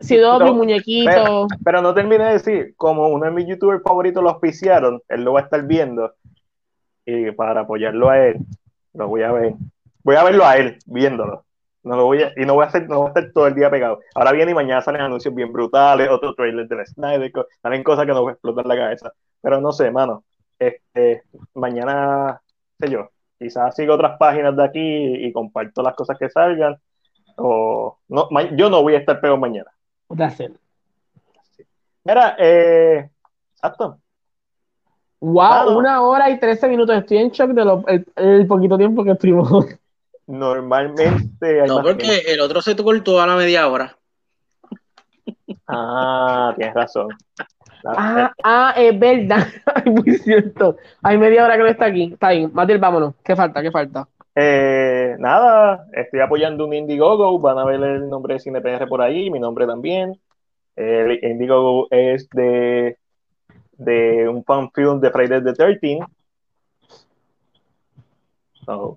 [0.00, 1.46] CW, muñequito.
[1.64, 5.32] Pero, no terminé de decir, como uno de mis youtubers favoritos lo auspiciaron, él lo
[5.32, 6.12] va a estar viendo
[7.10, 8.36] y para apoyarlo a él,
[8.98, 9.54] lo voy a ver.
[10.02, 11.44] Voy a verlo a él, viéndolo.
[11.84, 13.54] No lo voy a, y no voy a hacer, no voy a estar todo el
[13.54, 14.00] día pegado.
[14.14, 18.12] Ahora viene y mañana salen anuncios bien brutales, otro trailer de Snyder, salen cosas que
[18.12, 19.12] no voy a explotar la cabeza.
[19.40, 20.24] Pero no sé, mano.
[20.58, 21.22] Este,
[21.54, 22.42] mañana,
[22.80, 26.76] sé yo, quizás sigo otras páginas de aquí y, comparto las cosas que salgan.
[27.36, 29.70] O no, yo no voy a estar pegado mañana.
[32.04, 33.08] Mira, eh,
[33.54, 34.00] exacto.
[35.20, 36.96] Wow, una hora y trece minutos.
[36.96, 39.66] Estoy en shock de el, poquito tiempo que estuvimos.
[40.26, 41.10] Normalmente.
[41.66, 43.96] no, porque el otro se cortó a la media hora.
[45.66, 47.08] Ah, tienes razón.
[47.84, 49.46] Ah, ah, es verdad.
[49.86, 50.76] Muy cierto.
[51.02, 52.12] Hay media hora que no está aquí.
[52.12, 52.50] Está bien.
[52.52, 53.14] Matil, vámonos.
[53.24, 53.62] ¿Qué falta?
[53.62, 54.06] ¿Qué falta?
[54.34, 57.38] Eh, nada, estoy apoyando un Indiegogo.
[57.40, 60.18] Van a ver el nombre de CinePR por ahí, mi nombre también.
[60.76, 62.98] El Indiegogo es de
[63.78, 66.00] de un fan film de Friday the 13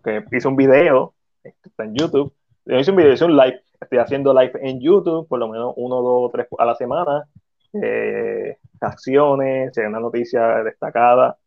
[0.03, 1.13] que hizo un video
[1.43, 2.33] está en YouTube
[2.65, 6.01] hice un video, hice un live estoy haciendo live en YouTube por lo menos uno,
[6.01, 7.25] dos, tres a la semana
[7.73, 11.37] eh, acciones, una noticia destacada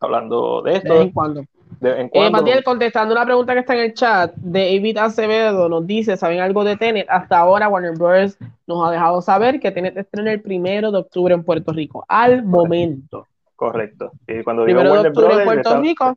[0.00, 0.98] hablando de esto.
[0.98, 1.44] De cuando.
[1.82, 6.40] Eh, contestando una pregunta que está en el chat de David Acevedo, nos dice: ¿Saben
[6.40, 7.06] algo de Tenet?
[7.08, 8.38] Hasta ahora, Warner Bros.
[8.66, 12.04] nos ha dejado saber que Tenet estrena el primero de octubre en Puerto Rico.
[12.08, 13.26] Al momento.
[13.54, 14.12] Correcto.
[14.26, 16.16] Y cuando primero de octubre en Puerto Rico.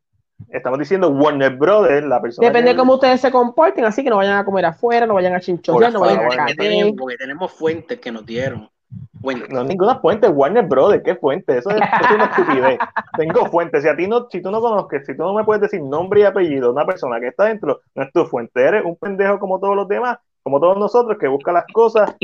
[0.49, 2.47] estamos diciendo Warner Brothers, la persona.
[2.47, 5.33] Depende de cómo ustedes se comporten, así que no vayan a comer afuera, no vayan
[5.33, 8.69] a chinchorrear, no vayan a porque tenemos, porque tenemos fuentes que nos dieron.
[9.19, 9.45] Bueno.
[9.49, 11.57] No, ninguna fuente, Warner Brothers, ¿qué fuente?
[11.57, 12.79] Eso es, una estupidez.
[13.17, 13.83] Tengo fuentes.
[13.83, 16.21] Si a ti no, si tú no conoces, si tú no me puedes decir nombre
[16.21, 18.61] y apellido de una persona que está dentro, no es tu fuente.
[18.61, 22.15] Eres un pendejo como todos los demás, como todos nosotros, que busca las cosas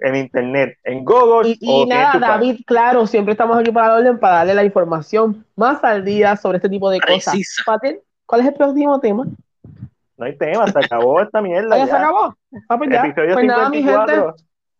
[0.00, 1.56] en internet, en Google.
[1.60, 6.04] Y, nada, David, claro, siempre estamos aquí para orden para darle la información más al
[6.04, 7.36] día sobre este tipo de cosas.
[8.26, 9.26] ¿cuál es el próximo tema?
[10.16, 11.76] No hay tema, se acabó esta mierda.
[11.78, 12.34] ¿Ya, se acabó?
[12.68, 14.24] Ah, pues, pues nada, mi gente,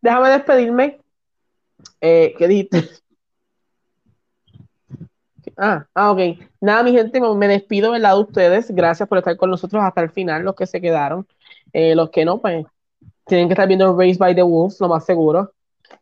[0.00, 0.98] déjame despedirme.
[2.06, 2.84] Eh, ¿Qué dijiste?
[5.56, 6.20] Ah, ah, ok.
[6.60, 8.70] Nada, mi gente, me despido lado de ustedes.
[8.70, 11.26] Gracias por estar con nosotros hasta el final, los que se quedaron.
[11.72, 12.66] Eh, los que no, pues
[13.24, 15.52] tienen que estar viendo Race by the Wolves, lo más seguro.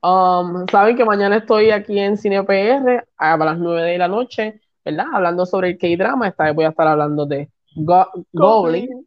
[0.03, 4.61] Um, saben que mañana estoy aquí en Cine PR a las 9 de la noche,
[4.85, 5.07] ¿verdad?
[5.13, 6.27] Hablando sobre el K-drama.
[6.27, 7.49] Esta vez voy a estar hablando de
[8.33, 9.07] Goblin.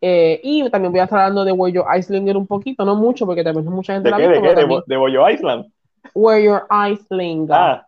[0.00, 3.44] Eh, y también voy a estar hablando de Warrior Islander un poquito, no mucho, porque
[3.44, 4.28] también mucha gente ¿De qué?
[4.28, 4.54] ¿De, qué?
[4.54, 5.73] ¿De, ¿De Warrior Island?
[6.14, 7.56] Warrior Islander.
[7.56, 7.86] Ah,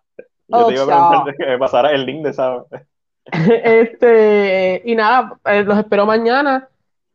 [0.49, 2.65] yo te iba a preguntar que me pasara el link de esa.
[3.33, 6.69] este, y nada, eh, los espero mañana.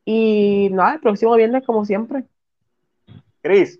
[0.06, 2.24] Y nada, el próximo viernes, como siempre.
[3.42, 3.80] Chris.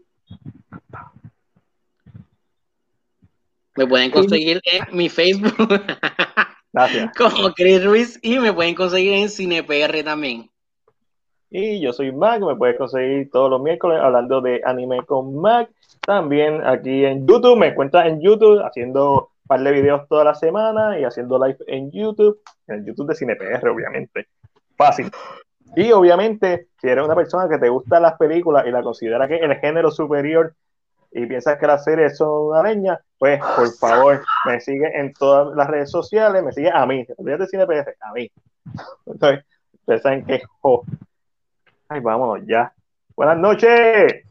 [3.76, 5.56] Me pueden conseguir en mi Facebook.
[6.74, 7.12] Gracias.
[7.18, 10.50] Como Chris Ruiz y me pueden conseguir en CinePR también.
[11.50, 15.70] Y yo soy Mac, me puedes conseguir todos los miércoles hablando de anime con Mac.
[16.02, 20.36] También aquí en YouTube, me encuentras en YouTube haciendo un par de videos toda la
[20.36, 24.28] semana y haciendo live en YouTube, en el YouTube de CinePR, obviamente.
[24.76, 25.12] Fácil.
[25.76, 29.36] Y obviamente, si eres una persona que te gustan las películas y la considera que
[29.36, 30.54] el género superior
[31.12, 35.56] y piensas que las series son una leña, pues por favor, me sigue en todas
[35.56, 38.30] las redes sociales, me sigue a mí, olvídate de CinePR, a mí.
[39.06, 40.84] Entonces, ustedes saben que, oh.
[41.90, 42.74] ay, vámonos ya.
[43.16, 44.31] Buenas noches.